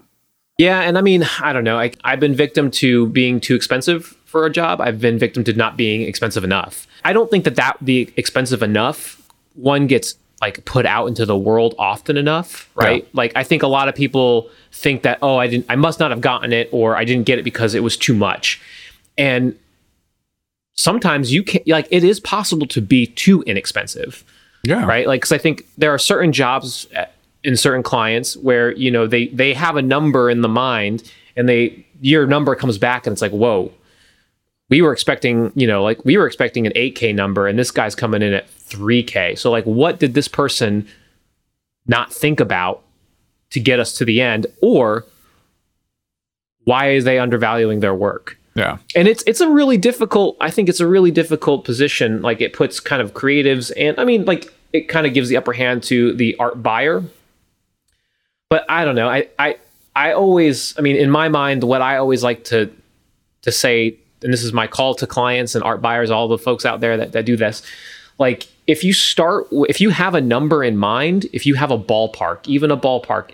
Yeah, 0.58 0.80
and 0.80 0.96
I 0.96 1.02
mean, 1.02 1.22
I 1.42 1.52
don't 1.52 1.64
know. 1.64 1.78
I, 1.78 1.92
I've 2.02 2.18
been 2.18 2.34
victim 2.34 2.70
to 2.70 3.08
being 3.08 3.40
too 3.40 3.54
expensive 3.54 4.16
for 4.24 4.46
a 4.46 4.50
job. 4.50 4.80
I've 4.80 4.98
been 5.02 5.18
victim 5.18 5.44
to 5.44 5.52
not 5.52 5.76
being 5.76 6.00
expensive 6.00 6.44
enough. 6.44 6.86
I 7.04 7.12
don't 7.12 7.30
think 7.30 7.44
that 7.44 7.56
that 7.56 7.76
the 7.82 8.10
expensive 8.16 8.62
enough 8.62 9.20
one 9.52 9.86
gets 9.86 10.14
like 10.40 10.64
put 10.64 10.84
out 10.86 11.06
into 11.06 11.24
the 11.24 11.36
world 11.36 11.74
often 11.78 12.16
enough, 12.16 12.70
right? 12.74 13.02
Yeah. 13.04 13.08
Like 13.14 13.32
I 13.36 13.42
think 13.42 13.62
a 13.62 13.66
lot 13.68 13.88
of 13.88 13.94
people 13.94 14.50
think 14.72 15.02
that 15.02 15.18
oh, 15.22 15.36
I 15.36 15.46
didn't, 15.46 15.66
I 15.68 15.76
must 15.76 15.98
not 16.00 16.10
have 16.10 16.20
gotten 16.20 16.52
it, 16.52 16.68
or 16.72 16.96
I 16.96 17.04
didn't 17.04 17.24
get 17.24 17.38
it 17.38 17.42
because 17.42 17.74
it 17.74 17.82
was 17.82 17.96
too 17.96 18.14
much, 18.14 18.60
and 19.16 19.56
sometimes 20.74 21.32
you 21.32 21.42
can 21.42 21.62
like 21.66 21.88
it 21.90 22.04
is 22.04 22.20
possible 22.20 22.66
to 22.66 22.80
be 22.82 23.06
too 23.06 23.42
inexpensive 23.42 24.24
Yeah. 24.62 24.84
right 24.84 25.06
like 25.06 25.22
because 25.22 25.32
i 25.32 25.38
think 25.38 25.64
there 25.78 25.90
are 25.92 25.98
certain 25.98 26.32
jobs 26.32 26.86
eh, 26.92 27.06
in 27.44 27.56
certain 27.56 27.82
clients 27.82 28.36
where 28.36 28.72
you 28.74 28.90
know 28.90 29.06
they 29.06 29.28
they 29.28 29.54
have 29.54 29.76
a 29.76 29.82
number 29.82 30.28
in 30.28 30.42
the 30.42 30.48
mind 30.48 31.10
and 31.34 31.48
they 31.48 31.86
your 32.02 32.26
number 32.26 32.54
comes 32.54 32.76
back 32.76 33.06
and 33.06 33.14
it's 33.14 33.22
like 33.22 33.32
whoa 33.32 33.72
we 34.68 34.82
were 34.82 34.92
expecting 34.92 35.50
you 35.54 35.66
know 35.66 35.82
like 35.82 36.04
we 36.04 36.18
were 36.18 36.26
expecting 36.26 36.66
an 36.66 36.74
8k 36.74 37.14
number 37.14 37.48
and 37.48 37.58
this 37.58 37.70
guy's 37.70 37.94
coming 37.94 38.20
in 38.20 38.34
at 38.34 38.46
3k 38.68 39.38
so 39.38 39.50
like 39.50 39.64
what 39.64 39.98
did 39.98 40.14
this 40.14 40.28
person 40.28 40.86
not 41.86 42.12
think 42.12 42.40
about 42.40 42.82
to 43.50 43.60
get 43.60 43.80
us 43.80 43.92
to 43.98 44.04
the 44.04 44.20
end? 44.20 44.46
Or 44.60 45.04
why 46.64 46.86
are 46.86 47.00
they 47.02 47.18
undervaluing 47.18 47.80
their 47.80 47.94
work? 47.94 48.38
Yeah. 48.54 48.78
and 48.94 49.06
it's 49.06 49.22
it's 49.26 49.42
a 49.42 49.50
really 49.50 49.76
difficult 49.76 50.34
i 50.40 50.50
think 50.50 50.70
it's 50.70 50.80
a 50.80 50.86
really 50.86 51.10
difficult 51.10 51.66
position. 51.66 52.22
Like 52.22 52.40
it 52.40 52.54
puts 52.54 52.80
kind 52.80 53.02
of 53.02 53.12
creatives 53.12 53.70
and 53.76 53.98
i 54.00 54.04
mean 54.04 54.24
like 54.24 54.50
it 54.72 54.88
kind 54.88 55.06
of 55.06 55.12
gives 55.12 55.28
the 55.28 55.36
upper 55.36 55.52
hand 55.52 55.82
to 55.84 56.14
the 56.14 56.34
art 56.38 56.62
buyer. 56.62 57.02
But 58.48 58.64
i 58.70 58.84
don't 58.84 58.94
know. 58.94 59.08
I 59.08 59.28
i 59.38 59.58
i 59.94 60.12
always 60.12 60.74
i 60.78 60.80
mean 60.80 60.96
in 60.96 61.10
my 61.10 61.28
mind 61.28 61.64
what 61.64 61.82
i 61.82 61.98
always 61.98 62.22
like 62.24 62.44
to 62.44 62.70
to 63.42 63.52
say 63.52 63.98
and 64.22 64.32
this 64.32 64.42
is 64.42 64.54
my 64.54 64.66
call 64.66 64.94
to 64.94 65.06
clients 65.06 65.54
and 65.54 65.62
art 65.62 65.82
buyers 65.82 66.10
all 66.10 66.26
the 66.26 66.38
folks 66.38 66.64
out 66.64 66.80
there 66.80 66.96
that, 66.96 67.12
that 67.12 67.26
do 67.26 67.36
this 67.36 67.62
like 68.18 68.48
if 68.66 68.82
you 68.82 68.92
start 68.92 69.46
if 69.68 69.80
you 69.80 69.90
have 69.90 70.14
a 70.14 70.20
number 70.20 70.62
in 70.64 70.76
mind 70.76 71.26
if 71.32 71.46
you 71.46 71.54
have 71.54 71.70
a 71.70 71.78
ballpark 71.78 72.46
even 72.46 72.70
a 72.70 72.76
ballpark 72.76 73.30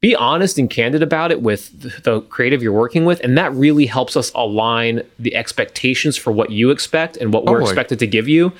be 0.00 0.14
honest 0.14 0.58
and 0.58 0.68
candid 0.70 1.02
about 1.02 1.30
it 1.32 1.42
with 1.42 2.02
the 2.04 2.20
creative 2.22 2.62
you're 2.62 2.72
working 2.72 3.04
with 3.04 3.18
and 3.20 3.36
that 3.36 3.52
really 3.54 3.86
helps 3.86 4.16
us 4.16 4.30
align 4.34 5.02
the 5.18 5.34
expectations 5.34 6.16
for 6.16 6.30
what 6.32 6.50
you 6.50 6.70
expect 6.70 7.16
and 7.16 7.32
what 7.32 7.44
we're 7.44 7.54
Totally. 7.54 7.70
expected 7.70 7.94
expected 7.94 7.98
to 7.98 8.06
give 8.06 8.28
you 8.28 8.52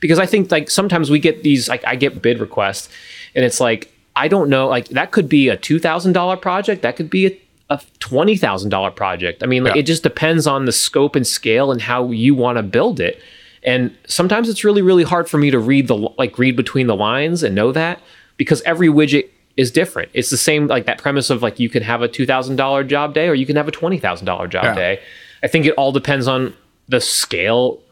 because 0.00 0.18
i 0.18 0.26
think 0.26 0.50
like 0.50 0.70
sometimes 0.70 1.10
we 1.10 1.18
get 1.18 1.42
these 1.42 1.68
like 1.68 1.84
i 1.86 1.94
get 1.96 2.22
bid 2.22 2.38
requests 2.40 2.88
and 3.34 3.44
it's 3.44 3.60
like 3.60 3.92
i 4.14 4.28
don't 4.28 4.48
know 4.48 4.68
like 4.68 4.88
that 4.88 5.10
could 5.10 5.28
be 5.28 5.48
a 5.48 5.56
$2000 5.56 6.40
project 6.40 6.82
that 6.82 6.96
could 6.96 7.10
be 7.10 7.26
a, 7.26 7.38
a 7.74 7.78
$20000 8.00 8.96
project 8.96 9.42
i 9.42 9.46
mean 9.46 9.64
like 9.64 9.74
Yeah. 9.74 9.80
it 9.80 9.86
just 9.86 10.02
depends 10.02 10.46
on 10.46 10.64
the 10.64 10.72
scope 10.72 11.14
and 11.16 11.26
scale 11.26 11.70
and 11.72 11.82
how 11.82 12.10
you 12.10 12.34
want 12.34 12.56
to 12.58 12.62
build 12.62 13.00
it 13.00 13.20
and 13.66 13.94
sometimes 14.06 14.48
it's 14.48 14.64
really 14.64 14.80
really 14.82 15.02
hard 15.04 15.28
for 15.28 15.36
me 15.38 15.50
to 15.50 15.58
read 15.58 15.88
the 15.88 15.96
like 15.96 16.38
read 16.38 16.56
between 16.56 16.86
the 16.86 16.96
lines 16.96 17.42
and 17.42 17.54
know 17.54 17.72
that 17.72 18.00
because 18.38 18.62
every 18.62 18.88
widget 18.88 19.28
is 19.56 19.70
different. 19.70 20.10
It's 20.14 20.30
the 20.30 20.36
same 20.36 20.66
like 20.66 20.86
that 20.86 20.98
premise 20.98 21.28
of 21.30 21.42
like 21.42 21.58
you 21.58 21.68
can 21.70 21.82
have 21.82 22.02
a 22.02 22.08
$2000 22.08 22.86
job 22.88 23.14
day 23.14 23.26
or 23.28 23.34
you 23.34 23.46
can 23.46 23.56
have 23.56 23.66
a 23.68 23.72
$20000 23.72 24.48
job 24.50 24.64
Yeah. 24.64 24.74
day. 24.74 25.00
I 25.42 25.48
think 25.48 25.64
it 25.66 25.72
all 25.72 25.92
depends 25.92 26.26
on 26.28 26.54
the 26.88 27.00
scale 27.00 27.82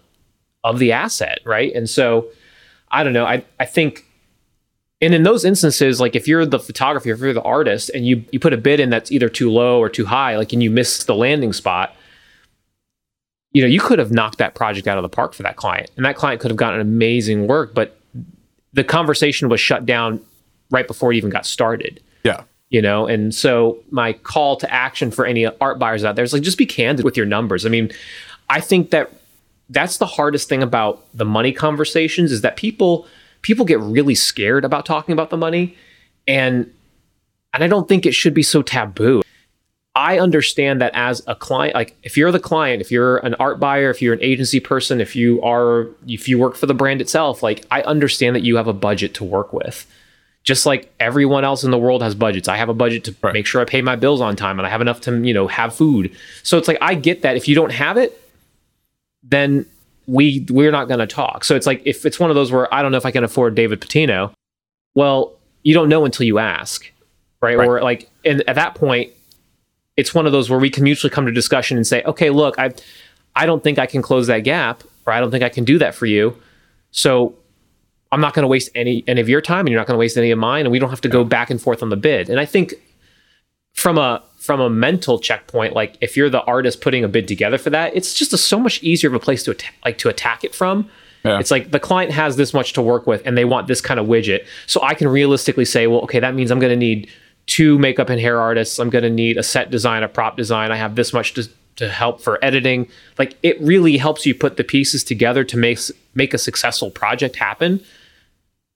of 0.62 0.78
the 0.78 0.92
asset 0.92 1.40
right? 1.44 1.74
And 1.74 1.88
so 1.90 2.28
i 2.90 3.02
don't 3.02 3.12
know 3.14 3.24
i, 3.24 3.42
I 3.58 3.64
think 3.64 4.04
and 5.00 5.12
in 5.14 5.22
those 5.24 5.44
instances 5.44 6.00
like 6.00 6.14
if 6.14 6.28
you're 6.28 6.46
the 6.46 6.58
photographer 6.60 7.08
if 7.10 7.18
you're 7.18 7.32
the 7.32 7.42
artist 7.42 7.90
and 7.94 8.06
you 8.06 8.24
you 8.30 8.38
put 8.38 8.52
a 8.52 8.56
bid 8.56 8.78
in 8.78 8.90
that's 8.90 9.10
either 9.10 9.28
too 9.28 9.50
low 9.50 9.80
or 9.80 9.88
too 9.88 10.04
high 10.04 10.37
like 10.37 10.52
and 10.52 10.62
you 10.62 10.70
miss 10.70 11.02
the 11.04 11.14
landing 11.14 11.52
spot 11.52 11.96
you 13.54 13.62
know 13.62 13.68
you 13.68 13.80
could 13.80 13.98
have 13.98 14.12
knocked 14.12 14.38
that 14.38 14.54
project 14.54 14.86
out 14.86 14.98
of 14.98 15.02
the 15.02 15.08
park 15.08 15.32
for 15.32 15.42
that 15.42 15.56
client 15.56 15.90
and 15.96 16.04
that 16.04 16.16
client 16.16 16.40
could 16.40 16.50
have 16.50 16.58
gotten 16.58 16.80
amazing 16.80 17.46
work 17.46 17.74
but 17.74 17.98
the 18.74 18.84
conversation 18.84 19.48
was 19.48 19.60
shut 19.60 19.86
down 19.86 20.20
right 20.70 20.86
before 20.86 21.12
it 21.12 21.16
even 21.16 21.30
got 21.30 21.46
started 21.46 22.00
Yeah. 22.24 22.42
you 22.68 22.82
know 22.82 23.06
and 23.06 23.34
so 23.34 23.78
my 23.90 24.12
call 24.12 24.56
to 24.56 24.70
action 24.72 25.10
for 25.10 25.24
any 25.24 25.46
art 25.46 25.78
buyers 25.78 26.04
out 26.04 26.16
there 26.16 26.24
is 26.24 26.32
like 26.34 26.42
just 26.42 26.58
be 26.58 26.66
candid 26.66 27.04
with 27.04 27.16
your 27.16 27.26
numbers 27.26 27.64
i 27.64 27.68
mean 27.70 27.90
i 28.50 28.60
think 28.60 28.90
that 28.90 29.10
that's 29.70 29.96
the 29.96 30.06
hardest 30.06 30.48
thing 30.48 30.62
about 30.62 31.02
the 31.14 31.24
money 31.24 31.52
conversations 31.52 32.30
is 32.30 32.42
that 32.42 32.56
people 32.56 33.06
people 33.42 33.64
get 33.64 33.80
really 33.80 34.14
scared 34.14 34.64
about 34.64 34.84
talking 34.84 35.12
about 35.12 35.30
the 35.30 35.36
money 35.36 35.76
and 36.26 36.70
and 37.52 37.62
I 37.62 37.68
don't 37.68 37.88
think 37.88 38.04
it 38.04 38.14
should 38.14 38.34
be 38.34 38.42
so 38.42 38.62
taboo. 38.62 39.22
I 39.96 40.18
understand 40.18 40.80
that 40.80 40.90
as 40.94 41.22
a 41.28 41.37
client, 41.37 41.74
like 41.74 41.96
if 42.02 42.16
you're 42.16 42.33
the 42.33 42.40
client, 42.40 42.80
if 42.80 42.90
you're 42.90 43.18
an 43.18 43.35
art 43.35 43.61
buyer, 43.61 43.90
if 43.90 44.02
you're 44.02 44.14
an 44.14 44.22
agency 44.22 44.59
person, 44.59 45.00
if 45.00 45.14
you 45.14 45.40
are 45.42 45.87
if 46.09 46.28
you 46.28 46.38
work 46.38 46.57
for 46.57 46.66
the 46.66 46.74
brand 46.74 47.00
itself, 47.00 47.42
like 47.42 47.64
I 47.70 47.83
understand 47.83 48.35
that 48.35 48.42
you 48.42 48.57
have 48.57 48.66
a 48.66 48.72
budget 48.72 49.14
to 49.14 49.24
work 49.24 49.52
with. 49.52 49.87
Just 50.42 50.66
like 50.66 50.92
everyone 51.00 51.42
else 51.44 51.64
in 51.64 51.70
the 51.70 51.78
world 51.78 52.02
has 52.02 52.14
budgets. 52.14 52.48
I 52.48 52.57
have 52.57 52.68
a 52.68 52.74
budget 52.74 53.04
to 53.04 53.14
Right. 53.22 53.33
make 53.33 53.46
sure 53.46 53.62
I 53.62 53.64
pay 53.64 53.80
my 53.83 53.96
bills 53.96 54.20
on 54.20 54.37
time 54.37 54.59
and 54.59 54.66
I 54.66 54.70
have 54.70 54.80
enough 54.83 55.00
to, 55.02 55.16
you 55.26 55.33
know, 55.33 55.46
have 55.46 55.74
food. 55.74 56.14
So 56.42 56.59
it's 56.59 56.68
like 56.68 56.76
I 56.83 56.94
get 56.96 57.22
that 57.22 57.37
if 57.37 57.48
you 57.48 57.54
don't 57.54 57.72
have 57.72 57.96
it, 57.96 58.20
then 59.22 59.64
we 60.07 60.44
we're 60.50 60.70
not 60.72 60.87
going 60.88 61.00
to 61.00 61.07
talk. 61.07 61.44
So 61.44 61.54
it's 61.57 61.66
like 61.66 61.83
if 61.87 62.04
it's 62.04 62.20
one 62.20 62.30
of 62.30 62.37
those 62.37 62.52
where 62.52 62.72
I 62.74 62.83
don't 62.83 62.90
know 62.92 62.98
if 62.98 63.07
I 63.07 63.11
can 63.11 63.24
afford 63.24 63.54
David 63.54 63.80
Patino, 63.80 64.33
well, 64.94 65.33
you 65.62 65.72
don't 65.72 65.88
know 65.88 66.04
until 66.04 66.26
you 66.26 66.38
ask, 66.38 66.90
right? 67.40 67.57
Right. 67.57 67.66
Or 67.66 67.80
like, 67.80 68.11
and 68.24 68.42
at 68.46 68.57
that 68.57 68.74
point, 68.74 69.12
it's 69.96 70.14
one 70.14 70.26
of 70.26 70.33
those 70.33 70.50
where 70.50 70.59
we 70.59 70.70
can 70.70 70.85
mutually 70.85 71.11
come 71.11 71.26
to 71.26 71.33
discussion 71.33 71.76
and 71.76 71.87
say, 71.87 72.02
okay, 72.04 72.30
look, 72.30 72.59
I 72.59 72.74
I 73.37 73.46
don't 73.46 73.62
think 73.62 73.78
I 73.78 73.87
can 73.87 74.02
close 74.02 74.26
that 74.28 74.40
gap, 74.40 74.85
or 75.07 75.12
I 75.12 75.20
don't 75.20 75.30
think 75.30 75.44
I 75.44 75.48
can 75.48 75.64
do 75.64 75.78
that 75.78 75.94
for 75.94 76.07
you. 76.07 76.37
So 76.90 77.35
I'm 78.12 78.20
not 78.20 78.35
going 78.35 78.44
to 78.44 78.48
waste 78.48 78.70
any 78.74 79.04
any 79.07 79.20
of 79.20 79.28
your 79.28 79.40
time, 79.40 79.61
and 79.61 79.70
you're 79.70 79.80
not 79.80 79.87
going 79.87 79.96
to 79.96 80.00
waste 80.00 80.16
any 80.16 80.30
of 80.30 80.38
mine, 80.38 80.66
and 80.66 80.72
we 80.72 80.78
don't 80.78 80.90
have 80.90 81.00
to 81.02 81.09
go 81.09 81.24
back 81.24 81.50
and 81.50 81.61
forth 81.61 81.83
on 81.83 81.88
the 81.88 81.96
bid. 81.96 82.28
And 82.28 82.38
I 82.38 82.44
think 82.44 82.74
from 83.72 83.98
a 83.98 84.22
from 84.38 84.61
a 84.61 84.70
mental 84.70 85.18
checkpoint, 85.18 85.74
like 85.74 85.96
if 86.00 86.16
you're 86.16 86.30
the 86.30 86.42
artist 86.42 86.80
putting 86.80 87.02
a 87.02 87.09
bid 87.09 87.26
together 87.26 87.59
for 87.59 87.70
that, 87.70 87.94
it's 87.96 88.14
just 88.14 88.33
a 88.33 88.38
so 88.38 88.59
much 88.59 88.83
easier 88.83 89.09
of 89.09 89.14
a 89.14 89.20
place 89.20 89.42
to 89.44 89.52
atta- 89.52 89.72
like 89.85 89.98
to 89.98 90.09
attack 90.09 90.44
it 90.44 90.54
from. 90.54 90.88
Yeah. 91.24 91.40
It's 91.40 91.50
like 91.50 91.70
the 91.70 91.80
client 91.80 92.12
has 92.12 92.37
this 92.37 92.52
much 92.52 92.74
to 92.74 92.83
work 92.83 93.07
with, 93.07 93.22
and 93.26 93.37
they 93.37 93.46
want 93.46 93.66
this 93.66 93.80
kind 93.80 93.98
of 93.98 94.07
widget. 94.07 94.46
So 94.66 94.83
I 94.83 94.94
can 94.94 95.09
realistically 95.09 95.64
say, 95.64 95.87
well, 95.87 96.00
okay, 96.02 96.20
that 96.20 96.35
means 96.35 96.50
I'm 96.50 96.61
going 96.61 96.70
to 96.70 96.76
need 96.76 97.11
two 97.46 97.78
makeup 97.78 98.09
and 98.09 98.20
hair 98.20 98.40
artists. 98.40 98.78
I'm 98.78 98.90
going 98.90 99.04
to 99.04 99.11
need 99.11 99.37
a 99.37 99.42
set 99.42 99.70
design, 99.70 100.02
a 100.02 100.09
prop 100.09 100.37
design. 100.37 100.72
I 100.72 100.76
have 100.76 100.94
this 100.94 101.12
much 101.12 101.35
to 101.35 101.48
to 101.76 101.88
help 101.88 102.20
for 102.20 102.42
editing. 102.44 102.88
Like 103.18 103.37
it 103.42 103.61
really 103.61 103.96
helps 103.96 104.26
you 104.26 104.35
put 104.35 104.57
the 104.57 104.64
pieces 104.64 105.02
together 105.02 105.44
to 105.44 105.57
make 105.57 105.78
make 106.14 106.33
a 106.35 106.38
successful 106.38 106.90
project 106.90 107.37
happen 107.37 107.80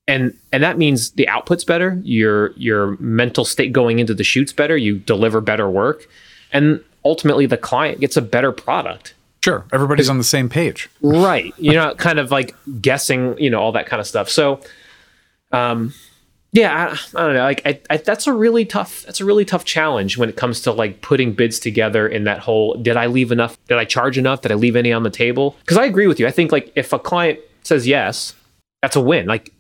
and 0.09 0.37
and 0.52 0.62
that 0.62 0.78
means 0.78 1.11
the 1.12 1.28
output's 1.28 1.62
better 1.62 2.00
your 2.02 2.50
your 2.52 2.96
mental 2.98 3.44
state 3.44 3.72
going 3.72 4.00
into 4.00 4.14
the 4.14 4.24
shoots 4.24 4.52
better 4.52 4.76
you 4.76 4.98
deliver 4.98 5.40
better 5.40 5.68
work 5.70 6.09
and 6.52 6.83
ultimately 7.04 7.46
the 7.46 7.59
client 7.59 8.00
gets 8.00 8.16
a 8.16 8.22
better 8.22 8.50
product 8.50 9.14
Sure, 9.44 9.64
everybody's 9.72 10.11
on 10.11 10.18
the 10.18 10.24
same 10.24 10.48
page. 10.48 10.90
right 11.00 11.54
you're 11.59 11.74
not 11.74 11.96
kind 11.96 12.18
of 12.18 12.33
like 12.33 12.57
guessing 12.81 13.38
you 13.38 13.50
know 13.50 13.61
all 13.61 13.72
that 13.72 13.87
kind 13.87 14.00
of 14.00 14.07
stuff 14.07 14.28
so 14.28 14.61
um 15.52 15.94
yeah 16.52 16.96
I, 17.14 17.18
I 17.18 17.26
don't 17.26 17.34
know 17.34 17.42
like 17.44 17.62
I, 17.64 17.80
I, 17.90 17.96
that's 17.98 18.26
a 18.26 18.32
really 18.32 18.64
tough 18.64 19.02
that's 19.02 19.20
a 19.20 19.24
really 19.24 19.44
tough 19.44 19.64
challenge 19.64 20.16
when 20.16 20.28
it 20.28 20.37
comes 20.37 20.61
to 20.62 20.72
like 20.72 21.02
putting 21.02 21.32
bids 21.32 21.58
together 21.58 22.06
in 22.08 22.24
that 22.24 22.38
whole 22.40 22.74
did 22.74 22.96
i 22.96 23.06
leave 23.06 23.32
enough 23.32 23.58
did 23.66 23.78
i 23.78 23.84
charge 23.84 24.18
enough 24.18 24.42
did 24.42 24.52
i 24.52 24.54
leave 24.54 24.76
any 24.76 24.92
on 24.92 25.02
the 25.02 25.11
table 25.11 25.56
because 25.61 25.76
i 25.76 25.84
agree 25.84 26.06
with 26.06 26.18
you 26.18 26.26
i 26.26 26.30
think 26.30 26.52
like 26.52 26.72
if 26.74 26.92
a 26.92 26.98
client 26.98 27.38
says 27.62 27.87
yes 27.87 28.34
that's 28.82 28.96
a 28.96 29.00
win 29.00 29.26
like 29.26 29.52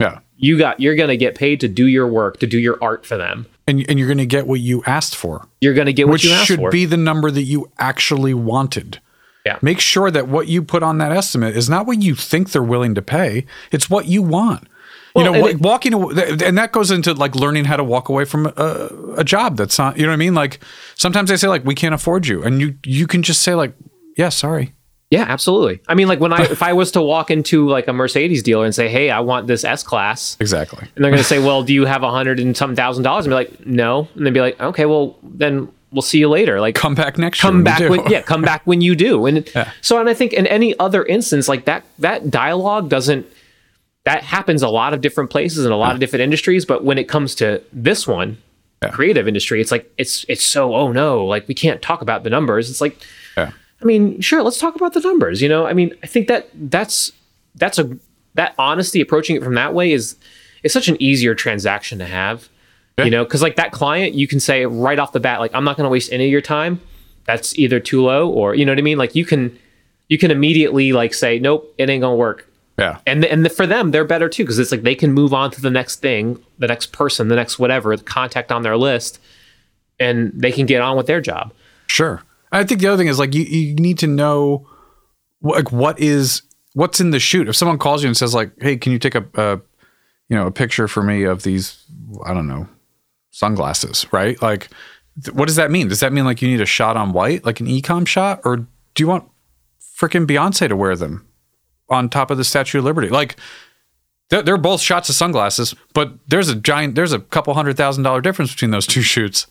Yeah, 0.00 0.20
you 0.36 0.58
got 0.58 0.78
you're 0.78 0.96
going 0.96 1.08
to 1.08 1.16
get 1.16 1.34
paid 1.34 1.60
to 1.60 1.68
do 1.68 1.86
your 1.86 2.06
work 2.06 2.38
to 2.40 2.46
do 2.46 2.58
your 2.58 2.78
art 2.82 3.06
for 3.06 3.16
them 3.16 3.46
and 3.66 3.84
and 3.88 3.98
you're 3.98 4.08
going 4.08 4.18
to 4.18 4.26
get 4.26 4.46
what 4.46 4.60
you 4.60 4.82
asked 4.86 5.16
for, 5.16 5.48
you're 5.60 5.74
going 5.74 5.86
to 5.86 5.92
get 5.92 6.06
what 6.06 6.14
which 6.14 6.24
you 6.24 6.32
asked 6.32 6.46
should 6.46 6.58
for 6.60 6.70
be 6.70 6.84
the 6.84 6.96
number 6.96 7.30
that 7.30 7.42
you 7.42 7.70
actually 7.78 8.34
wanted. 8.34 9.00
Yeah. 9.44 9.58
Make 9.62 9.80
sure 9.80 10.10
that 10.10 10.28
what 10.28 10.48
you 10.48 10.62
put 10.62 10.82
on 10.82 10.98
that 10.98 11.12
estimate 11.12 11.56
is 11.56 11.68
not 11.68 11.86
what 11.86 12.02
you 12.02 12.14
think 12.14 12.50
they're 12.50 12.62
willing 12.62 12.94
to 12.94 13.02
pay; 13.02 13.46
it's 13.70 13.90
what 13.90 14.06
you 14.06 14.22
want. 14.22 14.68
Well, 15.16 15.24
you 15.24 15.30
know, 15.30 15.34
and 15.34 15.42
wa- 15.42 15.48
it- 15.50 15.60
walking 15.60 15.92
away, 15.94 16.36
and 16.44 16.56
that 16.58 16.72
goes 16.72 16.90
into 16.90 17.12
like 17.14 17.34
learning 17.34 17.64
how 17.64 17.76
to 17.76 17.84
walk 17.84 18.08
away 18.08 18.24
from 18.24 18.46
a, 18.56 18.88
a 19.16 19.24
job 19.24 19.56
that's 19.56 19.78
not. 19.78 19.96
You 19.96 20.02
know 20.04 20.10
what 20.10 20.14
I 20.14 20.16
mean? 20.16 20.34
Like 20.34 20.60
sometimes 20.94 21.30
they 21.30 21.36
say 21.36 21.48
like 21.48 21.64
we 21.64 21.74
can't 21.74 21.94
afford 21.94 22.26
you, 22.26 22.42
and 22.42 22.60
you 22.60 22.76
you 22.84 23.06
can 23.06 23.22
just 23.22 23.42
say 23.42 23.54
like, 23.54 23.72
yeah, 24.16 24.28
sorry. 24.30 24.72
yeah 25.10 25.24
absolutely 25.28 25.78
i 25.86 25.94
mean 25.94 26.08
like 26.08 26.18
when 26.18 26.32
i 26.32 26.42
if 26.42 26.62
i 26.64 26.72
was 26.72 26.90
to 26.90 27.00
walk 27.00 27.30
into 27.30 27.68
like 27.68 27.86
a 27.86 27.92
mercedes 27.92 28.42
dealer 28.42 28.64
and 28.64 28.74
say 28.74 28.88
hey 28.88 29.08
i 29.08 29.20
want 29.20 29.46
this 29.46 29.62
s 29.62 29.84
class 29.84 30.36
Exactly. 30.40 30.80
and 30.96 31.04
they're 31.04 31.12
going 31.12 31.22
to 31.22 31.28
say 31.34 31.38
well 31.38 31.62
do 31.62 31.72
you 31.72 31.84
have 31.86 32.02
a 32.02 32.10
hundred 32.10 32.40
and 32.40 32.56
some 32.56 32.74
thousand 32.74 33.04
dollars 33.04 33.24
and 33.24 33.30
be 33.30 33.34
like 33.36 33.64
no 33.66 34.08
and 34.16 34.26
they'd 34.26 34.34
be 34.34 34.40
like 34.40 34.58
okay 34.60 34.84
well 34.84 35.16
then 35.22 35.68
we'll 35.92 36.02
see 36.02 36.18
you 36.18 36.28
later 36.28 36.60
like 36.60 36.74
Come 36.74 36.96
back 36.96 37.18
next 37.18 37.40
come 37.40 37.56
year. 37.58 37.64
back 37.64 37.80
when 37.88 38.00
yeah 38.10 38.22
come 38.22 38.42
back 38.42 38.62
when 38.66 38.80
you 38.80 38.96
do 38.96 39.26
and 39.26 39.48
so 39.80 40.00
and 40.00 40.08
i 40.08 40.14
think 40.14 40.32
in 40.32 40.44
any 40.48 40.76
other 40.80 41.04
instance 41.04 41.46
like 41.46 41.66
that 41.66 41.84
that 42.00 42.28
dialogue 42.28 42.88
doesn't 42.88 43.26
that 44.06 44.22
happens 44.24 44.62
a 44.62 44.68
lot 44.68 44.94
of 44.94 45.00
different 45.02 45.28
places 45.30 45.66
in 45.66 45.70
a 45.72 45.76
lot 45.76 45.92
of 45.92 46.00
different 46.00 46.22
industries 46.22 46.64
but 46.64 46.82
when 46.82 46.96
it 46.98 47.08
comes 47.08 47.34
to 47.34 47.62
this 47.72 48.06
one 48.06 48.38
Yeah. 48.82 48.90
creative 48.90 49.28
industry 49.28 49.60
it's 49.60 49.70
like 49.70 49.92
it's 49.98 50.24
it's 50.28 50.42
so 50.44 50.74
oh 50.74 50.90
no 50.92 51.24
like 51.24 51.46
we 51.48 51.54
can't 51.54 51.82
talk 51.82 52.00
about 52.02 52.24
the 52.24 52.30
numbers 52.30 52.70
it's 52.70 52.80
like 52.80 52.96
Yeah. 53.36 53.50
I 53.82 53.84
mean, 53.84 54.22
sure, 54.22 54.42
let's 54.42 54.58
talk 54.58 54.74
about 54.74 54.94
the 54.94 55.00
numbers. 55.00 55.42
You 55.42 55.50
know, 55.50 55.66
I 55.66 55.74
mean, 55.74 55.92
I 56.02 56.06
think 56.06 56.28
that 56.28 56.48
that's 56.54 57.12
that's 57.56 57.78
a 57.78 57.98
that 58.32 58.54
honesty 58.58 59.02
approaching 59.02 59.36
it 59.36 59.44
from 59.44 59.54
that 59.56 59.74
way 59.74 59.92
is 59.92 60.16
is 60.62 60.72
such 60.72 60.88
an 60.88 60.96
easier 60.98 61.34
transaction 61.34 61.98
to 61.98 62.06
have. 62.06 62.48
You 63.04 63.10
know, 63.10 63.22
because 63.24 63.42
like 63.42 63.56
that 63.56 63.72
client, 63.72 64.14
you 64.14 64.26
can 64.26 64.40
say 64.40 64.64
right 64.64 64.98
off 64.98 65.12
the 65.12 65.20
bat, 65.20 65.40
like, 65.40 65.54
I'm 65.54 65.62
not 65.64 65.76
going 65.76 65.84
to 65.84 65.90
waste 65.90 66.10
any 66.10 66.24
of 66.24 66.30
your 66.30 66.40
time. 66.40 66.80
That's 67.26 67.54
either 67.58 67.78
too 67.78 68.02
low 68.02 68.30
or 68.30 68.54
you 68.54 68.64
know 68.64 68.72
what 68.72 68.78
I 68.78 68.82
mean. 68.82 68.96
Like 68.96 69.14
you 69.14 69.26
can 69.26 69.58
you 70.08 70.16
can 70.16 70.30
immediately 70.30 70.94
like 70.94 71.12
say, 71.12 71.38
nope, 71.38 71.74
it 71.76 71.90
ain't 71.90 72.00
gonna 72.00 72.16
work. 72.16 72.48
Yeah. 72.78 72.98
And 73.06 73.24
and 73.24 73.50
for 73.50 73.66
them, 73.66 73.90
they're 73.90 74.04
better 74.04 74.28
too 74.28 74.44
because 74.44 74.58
it's 74.58 74.70
like 74.70 74.82
they 74.82 74.94
can 74.94 75.12
move 75.12 75.32
on 75.32 75.50
to 75.52 75.60
the 75.60 75.70
next 75.70 76.00
thing, 76.00 76.42
the 76.58 76.66
next 76.66 76.92
person, 76.92 77.28
the 77.28 77.36
next 77.36 77.58
whatever, 77.58 77.96
the 77.96 78.04
contact 78.04 78.52
on 78.52 78.62
their 78.62 78.76
list, 78.76 79.18
and 79.98 80.32
they 80.34 80.52
can 80.52 80.66
get 80.66 80.82
on 80.82 80.96
with 80.96 81.06
their 81.06 81.20
job. 81.20 81.52
Sure. 81.86 82.22
I 82.52 82.64
think 82.64 82.80
the 82.80 82.88
other 82.88 82.98
thing 82.98 83.08
is 83.08 83.18
like 83.18 83.34
you, 83.34 83.44
you 83.44 83.74
need 83.76 83.98
to 83.98 84.06
know 84.06 84.68
like 85.40 85.72
what 85.72 85.98
is 85.98 86.42
what's 86.74 87.00
in 87.00 87.10
the 87.10 87.18
shoot. 87.18 87.48
If 87.48 87.56
someone 87.56 87.78
calls 87.78 88.02
you 88.02 88.08
and 88.08 88.16
says 88.16 88.34
like, 88.34 88.52
"Hey, 88.60 88.76
can 88.76 88.92
you 88.92 88.98
take 88.98 89.14
a, 89.14 89.26
a 89.34 89.60
you 90.28 90.36
know 90.36 90.46
a 90.46 90.52
picture 90.52 90.86
for 90.86 91.02
me 91.02 91.24
of 91.24 91.42
these 91.42 91.82
I 92.24 92.34
don't 92.34 92.46
know 92.46 92.68
sunglasses?" 93.30 94.06
Right? 94.12 94.40
Like, 94.42 94.68
th- 95.24 95.34
what 95.34 95.46
does 95.46 95.56
that 95.56 95.70
mean? 95.70 95.88
Does 95.88 96.00
that 96.00 96.12
mean 96.12 96.26
like 96.26 96.42
you 96.42 96.48
need 96.48 96.60
a 96.60 96.66
shot 96.66 96.96
on 96.96 97.12
white, 97.12 97.44
like 97.44 97.60
an 97.60 97.66
ecom 97.66 98.06
shot, 98.06 98.40
or 98.44 98.58
do 98.58 98.66
you 98.98 99.06
want 99.06 99.28
freaking 99.98 100.26
Beyonce 100.26 100.68
to 100.68 100.76
wear 100.76 100.94
them 100.94 101.26
on 101.88 102.08
top 102.08 102.30
of 102.30 102.38
the 102.38 102.44
Statue 102.44 102.78
of 102.78 102.84
Liberty? 102.84 103.08
Like. 103.08 103.36
They're, 104.28 104.42
they're 104.42 104.56
both 104.56 104.80
shots 104.80 105.08
of 105.08 105.14
sunglasses, 105.14 105.72
but 105.94 106.14
there's 106.26 106.48
a 106.48 106.56
giant, 106.56 106.96
there's 106.96 107.12
a 107.12 107.20
couple 107.20 107.54
hundred 107.54 107.76
thousand 107.76 108.02
dollar 108.02 108.20
difference 108.20 108.50
between 108.50 108.72
those 108.72 108.84
two 108.84 109.00
shoots. 109.02 109.46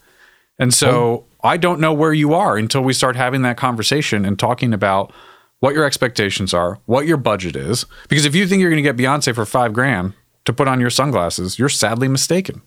And 0.58 0.74
so 0.74 0.90
oh. 0.90 1.24
I 1.42 1.56
don't 1.56 1.80
know 1.80 1.94
where 1.94 2.12
you 2.12 2.34
are 2.34 2.58
until 2.58 2.82
we 2.82 2.92
start 2.92 3.16
having 3.16 3.40
that 3.40 3.56
conversation 3.56 4.26
and 4.26 4.38
talking 4.38 4.74
about 4.74 5.14
what 5.60 5.74
your 5.74 5.84
expectations 5.84 6.52
are, 6.52 6.78
what 6.84 7.06
your 7.06 7.16
budget 7.16 7.56
is. 7.56 7.86
Because 8.08 8.26
if 8.26 8.34
you 8.34 8.46
think 8.46 8.60
you're 8.60 8.70
going 8.70 8.82
to 8.82 8.92
get 8.92 8.98
Beyonce 8.98 9.34
for 9.34 9.46
five 9.46 9.72
grand 9.72 10.12
to 10.44 10.52
put 10.52 10.68
on 10.68 10.78
your 10.78 10.90
sunglasses, 10.90 11.58
you're 11.58 11.70
sadly 11.70 12.08
mistaken. 12.08 12.60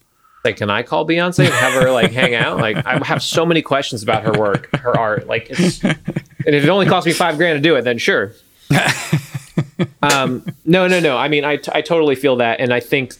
like 0.46 0.58
can 0.58 0.70
i 0.70 0.82
call 0.82 1.06
beyonce 1.06 1.46
and 1.46 1.54
have 1.54 1.74
her 1.74 1.92
like 1.92 2.12
hang 2.12 2.34
out 2.34 2.58
like 2.58 2.78
i 2.86 2.98
have 3.06 3.22
so 3.22 3.46
many 3.46 3.62
questions 3.62 4.02
about 4.02 4.24
her 4.24 4.32
work 4.40 4.74
her 4.78 4.98
art 4.98 5.28
like 5.28 5.48
it's 5.50 5.84
and 5.84 5.98
if 6.56 6.64
it 6.64 6.70
only 6.70 6.86
cost 6.86 7.06
me 7.06 7.12
five 7.12 7.36
grand 7.38 7.58
to 7.58 7.62
do 7.62 7.76
it 7.76 7.82
then 7.82 7.98
sure 7.98 8.32
um 10.02 10.46
no 10.66 10.88
no 10.88 11.00
no 11.00 11.18
i 11.18 11.28
mean 11.28 11.44
I, 11.46 11.58
t- 11.58 11.72
I 11.74 11.82
totally 11.82 12.16
feel 12.16 12.38
that 12.38 12.60
and 12.60 12.74
i 12.74 12.80
think 12.80 13.16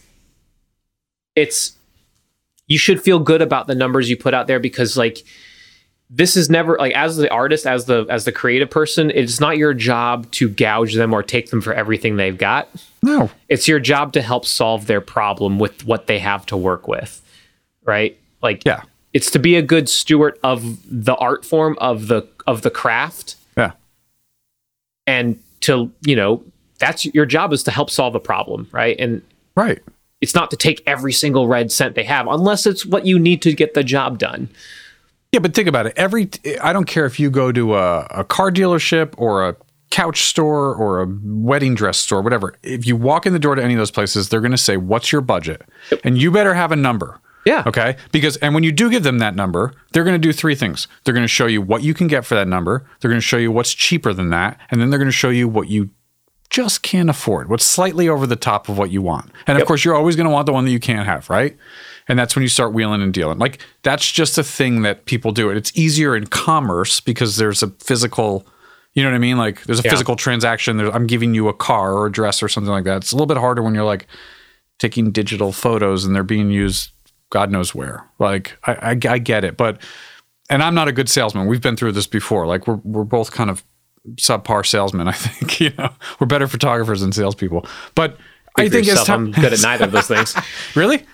it's 1.36 1.76
you 2.66 2.78
should 2.78 3.02
feel 3.02 3.18
good 3.18 3.42
about 3.42 3.66
the 3.66 3.74
numbers 3.74 4.08
you 4.10 4.16
put 4.16 4.34
out 4.34 4.46
there 4.46 4.60
because 4.60 4.96
like 4.96 5.18
this 6.10 6.36
is 6.36 6.50
never 6.50 6.76
like 6.78 6.92
as 6.94 7.16
the 7.16 7.30
artist 7.30 7.66
as 7.66 7.84
the 7.86 8.04
as 8.10 8.24
the 8.24 8.32
creative 8.32 8.68
person 8.70 9.10
it's 9.14 9.40
not 9.40 9.56
your 9.56 9.72
job 9.74 10.30
to 10.32 10.48
gouge 10.48 10.94
them 10.94 11.12
or 11.14 11.22
take 11.22 11.50
them 11.50 11.60
for 11.60 11.72
everything 11.72 12.16
they've 12.16 12.38
got 12.38 12.68
No. 13.02 13.30
it's 13.48 13.68
your 13.68 13.78
job 13.80 14.12
to 14.14 14.22
help 14.22 14.44
solve 14.44 14.86
their 14.86 15.00
problem 15.00 15.58
with 15.58 15.84
what 15.86 16.06
they 16.08 16.18
have 16.18 16.44
to 16.46 16.56
work 16.56 16.88
with 16.88 17.22
right 17.84 18.18
like 18.42 18.64
Yeah. 18.64 18.82
it's 19.12 19.30
to 19.32 19.38
be 19.38 19.56
a 19.56 19.62
good 19.62 19.88
steward 19.88 20.38
of 20.42 20.78
the 20.86 21.14
art 21.16 21.44
form 21.44 21.76
of 21.80 22.08
the 22.08 22.26
of 22.46 22.62
the 22.62 22.70
craft 22.70 23.36
Yeah. 23.56 23.72
and 25.06 25.38
to 25.60 25.92
you 26.04 26.16
know 26.16 26.42
that's 26.80 27.04
your 27.14 27.26
job 27.26 27.52
is 27.52 27.62
to 27.62 27.70
help 27.70 27.90
solve 27.90 28.12
the 28.12 28.20
problem 28.20 28.66
right 28.72 28.96
and 28.98 29.22
Right. 29.54 29.80
it's 30.20 30.34
not 30.34 30.50
to 30.50 30.56
take 30.56 30.82
every 30.86 31.12
single 31.12 31.46
red 31.46 31.70
cent 31.70 31.94
they 31.94 32.04
have 32.04 32.26
unless 32.28 32.66
it's 32.66 32.84
what 32.84 33.06
you 33.06 33.18
need 33.18 33.40
to 33.42 33.52
get 33.52 33.74
the 33.74 33.84
job 33.84 34.18
done 34.18 34.48
Yeah, 35.32 35.38
but 35.40 35.54
think 35.54 35.68
about 35.68 35.86
it. 35.86 35.92
Every 35.96 36.28
I 36.60 36.72
don't 36.72 36.86
care 36.86 37.06
if 37.06 37.20
you 37.20 37.30
go 37.30 37.52
to 37.52 37.76
a, 37.76 38.00
a 38.10 38.24
car 38.24 38.50
dealership 38.50 39.14
or 39.16 39.48
a 39.48 39.54
couch 39.90 40.22
store 40.22 40.74
or 40.74 41.02
a 41.02 41.06
wedding 41.24 41.74
dress 41.76 41.98
store, 41.98 42.20
whatever. 42.22 42.54
If 42.62 42.84
you 42.86 42.96
walk 42.96 43.26
in 43.26 43.32
the 43.32 43.38
door 43.38 43.54
to 43.54 43.62
any 43.62 43.74
of 43.74 43.78
those 43.78 43.90
places, 43.92 44.28
they're 44.28 44.40
going 44.40 44.50
to 44.52 44.56
say, 44.58 44.76
"What's 44.76 45.12
your 45.12 45.20
budget?" 45.20 45.62
And 46.04 46.16
you 46.18 46.30
better 46.32 46.54
have 46.54 46.72
a 46.72 46.76
number. 46.76 47.20
Yeah. 47.46 47.62
Okay. 47.66 47.96
Because, 48.12 48.36
and 48.38 48.54
when 48.54 48.64
you 48.64 48.72
do 48.72 48.90
give 48.90 49.02
them 49.04 49.18
that 49.18 49.34
number, 49.34 49.72
they're 49.92 50.04
going 50.04 50.20
to 50.20 50.28
do 50.28 50.32
three 50.32 50.54
things. 50.56 50.86
They're 51.04 51.14
going 51.14 51.24
to 51.24 51.28
show 51.28 51.46
you 51.46 51.62
what 51.62 51.82
you 51.82 51.94
can 51.94 52.06
get 52.08 52.24
for 52.26 52.34
that 52.34 52.46
number. 52.48 52.84
They're 53.00 53.08
going 53.10 53.20
to 53.20 53.26
show 53.26 53.36
you 53.38 53.50
what's 53.52 53.72
cheaper 53.72 54.12
than 54.12 54.30
that. 54.30 54.58
And 54.70 54.80
then 54.80 54.90
they're 54.90 54.98
going 54.98 55.08
to 55.10 55.12
show 55.24 55.30
you 55.30 55.48
what 55.48 55.68
you 55.68 55.90
just 56.50 56.82
can't 56.82 57.08
afford, 57.08 57.48
what's 57.48 57.64
slightly 57.64 58.08
over 58.08 58.26
the 58.26 58.36
top 58.36 58.68
of 58.68 58.76
what 58.76 58.90
you 58.90 59.00
want. 59.00 59.30
And 59.46 59.56
of 59.58 59.66
course, 59.66 59.84
you're 59.84 59.94
always 59.94 60.16
going 60.16 60.26
to 60.26 60.30
want 60.32 60.46
the 60.46 60.52
one 60.52 60.64
that 60.64 60.72
you 60.72 60.80
can't 60.80 61.06
have, 61.06 61.30
right? 61.30 61.56
And 62.08 62.18
that's 62.18 62.34
when 62.34 62.42
you 62.42 62.48
start 62.48 62.72
wheeling 62.72 63.02
and 63.02 63.14
dealing. 63.14 63.38
Like, 63.38 63.64
that's 63.82 64.10
just 64.10 64.36
a 64.36 64.42
thing 64.42 64.82
that 64.82 65.04
people 65.04 65.30
do. 65.30 65.48
It's 65.50 65.70
easier 65.76 66.16
in 66.16 66.26
commerce 66.26 66.98
because 67.00 67.36
there's 67.36 67.62
a 67.62 67.68
physical, 67.78 68.44
you 68.94 69.04
know 69.04 69.10
what 69.10 69.14
I 69.14 69.20
mean? 69.20 69.38
Like, 69.38 69.62
there's 69.62 69.78
a 69.78 69.82
Yeah. 69.84 69.92
physical 69.92 70.16
transaction. 70.16 70.76
There's, 70.76 70.92
I'm 70.92 71.06
giving 71.06 71.34
you 71.34 71.46
a 71.46 71.54
car 71.54 71.94
or 71.94 72.06
a 72.06 72.12
dress 72.12 72.42
or 72.42 72.48
something 72.48 72.72
like 72.72 72.82
that. 72.84 72.96
It's 72.96 73.12
a 73.12 73.14
little 73.14 73.26
bit 73.28 73.36
harder 73.36 73.62
when 73.62 73.74
you're 73.74 73.84
like 73.84 74.08
taking 74.80 75.12
digital 75.12 75.52
photos 75.52 76.04
and 76.04 76.16
they're 76.16 76.24
being 76.24 76.50
used 76.50 76.90
God 77.30 77.52
knows 77.52 77.76
where. 77.76 78.08
Like, 78.18 78.58
I, 78.64 78.72
I, 78.72 79.12
I 79.12 79.18
get 79.18 79.44
it. 79.44 79.56
But, 79.56 79.80
and 80.48 80.64
I'm 80.64 80.74
not 80.74 80.88
a 80.88 80.92
good 80.92 81.08
salesman. 81.08 81.46
We've 81.46 81.60
been 81.62 81.76
through 81.76 81.92
this 81.92 82.08
before. 82.08 82.44
Like, 82.44 82.66
we're, 82.66 82.80
we're 82.82 83.04
both 83.04 83.30
kind 83.30 83.50
of 83.50 83.62
subpar 84.16 84.64
salesmen, 84.66 85.08
I 85.08 85.12
think. 85.12 85.60
You 85.60 85.70
know, 85.78 85.90
we're 86.18 86.26
better 86.26 86.48
photographers 86.48 87.00
than 87.02 87.12
salespeople. 87.12 87.66
But 87.94 88.16
I 88.56 88.68
think 88.68 88.86
yourself, 88.86 89.06
time, 89.06 89.26
I'm 89.26 89.32
good 89.32 89.52
at 89.52 89.60
neither 89.62 89.84
of 89.84 89.92
those 89.92 90.06
things. 90.08 90.34
really? 90.74 91.04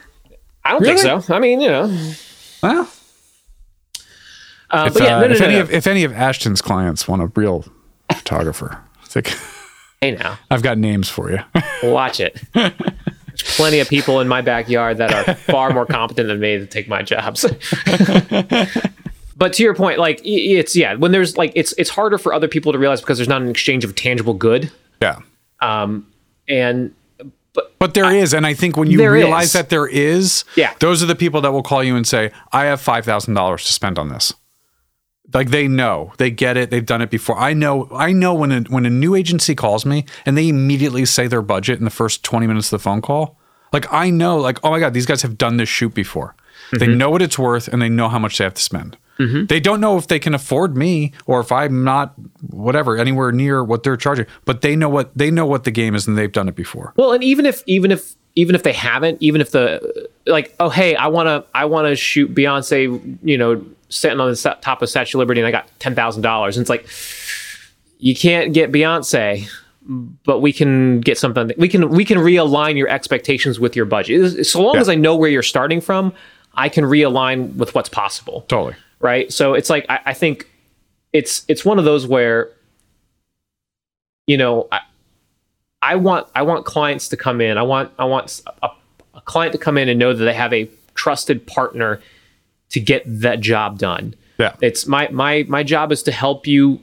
I 0.65 0.73
don't 0.73 0.83
Really? 0.83 0.97
think 1.03 1.23
so. 1.25 1.35
I 1.35 1.39
mean, 1.41 1.61
you 1.61 1.69
know. 1.69 1.87
Well, 2.63 2.89
Uh, 4.71 4.85
if, 4.89 4.95
but 4.95 5.03
yeah, 5.03 5.17
uh, 5.17 5.21
no, 5.21 5.27
no, 5.29 5.33
if 5.35 5.41
no, 5.41 5.47
any 5.47 5.59
of 5.59 5.71
if 5.73 5.87
any 5.87 6.05
of 6.05 6.13
Ashton's 6.13 6.61
clients 6.63 7.07
want 7.07 7.23
a 7.23 7.27
real 7.37 7.65
photographer, 8.13 8.83
it's 9.05 9.15
like 9.17 9.37
hey 10.01 10.13
now, 10.13 10.39
I've 10.51 10.63
got 10.63 10.77
names 10.79 11.09
for 11.09 11.31
you. 11.31 11.39
watch 11.85 12.19
it. 12.21 12.41
There's 12.53 13.57
plenty 13.57 13.79
of 13.81 13.89
people 13.89 14.21
in 14.21 14.27
my 14.29 14.41
backyard 14.43 14.97
that 14.99 15.13
are 15.29 15.35
far 15.35 15.71
more 15.73 15.87
competent 15.87 16.27
than 16.29 16.41
me 16.41 16.59
to 16.59 16.67
take 16.67 16.89
my 16.89 17.03
jobs. 17.03 17.45
But 19.37 19.53
to 19.55 19.63
your 19.63 19.75
point, 19.75 19.99
like 19.99 20.21
it's 20.25 20.75
yeah, 20.75 20.95
when 20.95 21.13
there's 21.13 21.37
like 21.37 21.53
it's 21.55 21.73
it's 21.79 21.91
harder 21.91 22.19
for 22.19 22.33
other 22.33 22.49
people 22.49 22.73
to 22.73 22.79
realize 22.79 23.01
because 23.01 23.19
there's 23.19 23.29
not 23.29 23.43
an 23.43 23.49
exchange 23.49 23.85
of 23.85 23.95
tangible 23.95 24.35
good. 24.35 24.71
yeah. 25.01 25.19
Um, 25.61 26.07
And 26.49 26.93
But 27.55 27.79
but 27.79 27.95
there 27.95 28.13
is, 28.15 28.33
and 28.35 28.47
I 28.47 28.55
think 28.55 28.77
when 28.77 28.91
you 28.91 28.99
realize 29.11 29.47
is. 29.47 29.53
that 29.55 29.69
there 29.69 29.87
is, 29.87 30.45
Yeah. 30.57 30.73
those 30.81 31.03
are 31.03 31.07
the 31.07 31.15
people 31.15 31.41
that 31.43 31.53
will 31.53 31.63
call 31.63 31.83
you 31.85 31.97
and 31.97 32.07
say, 32.07 32.31
"I 32.53 32.65
have 32.67 32.81
five 32.81 33.05
thousand 33.05 33.35
dollars 33.35 33.65
to 33.67 33.73
spend 33.73 33.99
on 33.99 34.09
this." 34.09 34.33
Like 35.35 35.51
they 35.51 35.67
know, 35.67 36.13
they 36.19 36.31
get 36.31 36.57
it, 36.57 36.71
they've 36.71 36.87
done 36.87 37.03
it 37.03 37.11
before. 37.11 37.37
I 37.37 37.53
know, 37.53 37.89
I 37.93 38.13
know 38.13 38.33
when 38.33 38.53
a, 38.53 38.61
when 38.69 38.87
a 38.87 38.91
new 38.91 39.15
agency 39.17 39.55
calls 39.57 39.85
me 39.85 40.05
and 40.25 40.37
they 40.39 40.49
immediately 40.49 41.05
say 41.05 41.27
their 41.27 41.43
budget 41.43 41.79
in 41.81 41.85
the 41.85 41.91
first 41.91 42.23
twenty 42.23 42.47
minutes 42.47 42.69
of 42.73 42.79
the 42.79 42.83
phone 42.85 43.03
call. 43.03 43.37
Like 43.73 43.93
I 43.93 44.09
know, 44.11 44.37
like 44.39 44.59
oh 44.63 44.71
my 44.71 44.79
god, 44.79 44.95
these 44.95 45.07
guys 45.07 45.23
have 45.23 45.37
done 45.37 45.57
this 45.57 45.69
shoot 45.69 45.95
before. 45.95 46.37
They 46.73 46.87
Mm-hmm. 46.87 46.99
know 46.99 47.11
what 47.11 47.23
it's 47.23 47.39
worth 47.39 47.67
and 47.69 47.83
they 47.83 47.89
know 47.89 48.09
how 48.09 48.19
much 48.21 48.39
they 48.39 48.45
have 48.45 48.55
to 48.55 48.63
spend. 48.63 48.97
Mm-hmm. 49.19 49.47
They 49.47 49.61
don't 49.61 49.81
know 49.81 49.97
if 49.97 50.09
they 50.09 50.19
can 50.19 50.35
afford 50.35 50.77
me 50.77 51.13
or 51.27 51.41
if 51.41 51.51
I'm 51.51 51.85
not 51.85 52.15
whatever 52.51 52.97
anywhere 52.99 53.33
near 53.33 53.65
what 53.65 53.83
they're 53.83 53.97
charging, 53.97 54.27
but 54.45 54.61
they 54.61 54.77
know 54.77 54.89
what 54.89 55.17
they 55.17 55.31
know 55.31 55.47
what 55.47 55.65
the 55.65 55.71
game 55.71 55.95
is 55.95 56.07
and 56.07 56.19
they've 56.19 56.31
done 56.33 56.49
it 56.49 56.55
before. 56.55 56.93
Well, 56.97 57.13
and 57.13 57.25
even 57.25 57.47
if 57.47 57.63
even 57.67 57.91
if 57.93 58.15
even 58.35 58.55
if 58.55 58.63
they 58.63 58.73
haven't, 58.75 59.17
even 59.23 59.41
if 59.41 59.51
the 59.53 60.09
like, 60.27 60.55
oh 60.61 60.69
hey, 60.69 60.95
I 60.97 61.07
wanna 61.07 61.45
I 61.55 61.65
wanna 61.65 61.97
shoot 61.97 62.35
Beyonce, 62.35 63.19
you 63.23 63.39
know, 63.39 63.65
sitting 63.89 64.21
on 64.21 64.31
the 64.31 64.57
top 64.61 64.83
of 64.83 64.91
Statue 64.91 65.17
of 65.17 65.21
Liberty, 65.21 65.41
and 65.41 65.49
I 65.49 65.51
got 65.51 65.69
ten 65.79 65.95
thousand 65.95 66.23
dollars, 66.23 66.57
and 66.59 66.63
it's 66.63 66.69
like 66.71 66.87
you 67.99 68.15
can't 68.15 68.53
get 68.53 68.71
Beyonce, 68.71 69.49
but 70.25 70.41
we 70.41 70.53
can 70.53 71.01
get 71.01 71.17
something. 71.17 71.53
We 71.57 71.69
can 71.69 71.89
we 71.89 72.05
can 72.05 72.19
realign 72.19 72.77
your 72.77 72.89
expectations 72.89 73.59
with 73.59 73.75
your 73.75 73.87
budget. 73.87 74.47
So 74.47 74.61
long 74.61 74.75
Yeah. 74.75 74.81
as 74.83 74.89
I 74.91 74.95
know 74.97 75.17
where 75.17 75.31
you're 75.31 75.43
starting 75.43 75.81
from, 75.81 76.13
I 76.55 76.69
can 76.69 76.85
realign 76.85 77.55
with 77.57 77.75
what's 77.75 77.89
possible 77.89 78.45
Totally. 78.49 78.75
Right? 79.07 79.33
So 79.33 79.55
it's 79.55 79.71
like 79.71 79.87
I, 79.89 80.01
I 80.07 80.15
think 80.15 80.51
it's 81.13 81.45
it's 81.47 81.65
one 81.65 81.79
of 81.79 81.85
those 81.85 82.09
where 82.09 82.51
you 84.27 84.37
know 84.37 84.67
I, 84.73 84.81
I 85.81 85.95
want 85.95 86.27
I 86.35 86.43
want 86.43 86.67
clients 86.67 87.09
to 87.11 87.17
come 87.17 87.41
in. 87.41 87.57
I 87.57 87.63
want 87.63 87.93
I 88.01 88.05
want 88.05 88.43
a, 88.63 88.69
a 89.15 89.21
client 89.21 89.53
to 89.53 89.59
come 89.59 89.79
in 89.79 89.89
and 89.89 89.97
know 89.97 90.13
that 90.13 90.25
they 90.25 90.35
have 90.35 90.53
a 90.53 90.69
trusted 90.95 91.47
partner 91.47 92.01
to 92.71 92.81
get 92.81 93.05
that 93.07 93.39
job 93.39 93.79
done. 93.79 94.15
Yeah. 94.39 94.57
It's 94.61 94.89
my 94.89 95.09
my 95.09 95.47
my 95.49 95.63
job 95.63 95.93
is 95.93 96.03
to 96.03 96.13
help 96.13 96.49
you 96.49 96.81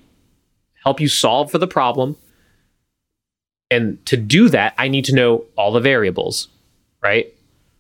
help 0.82 1.02
you 1.02 1.10
solve 1.10 1.52
for 1.52 1.58
the 1.58 1.68
problem. 1.68 2.16
And 3.70 4.06
to 4.06 4.16
do 4.16 4.48
that, 4.50 4.76
I 4.78 4.88
need 4.88 5.04
to 5.06 5.16
know 5.16 5.44
all 5.58 5.74
the 5.74 5.82
variables, 5.82 6.48
right? 7.02 7.34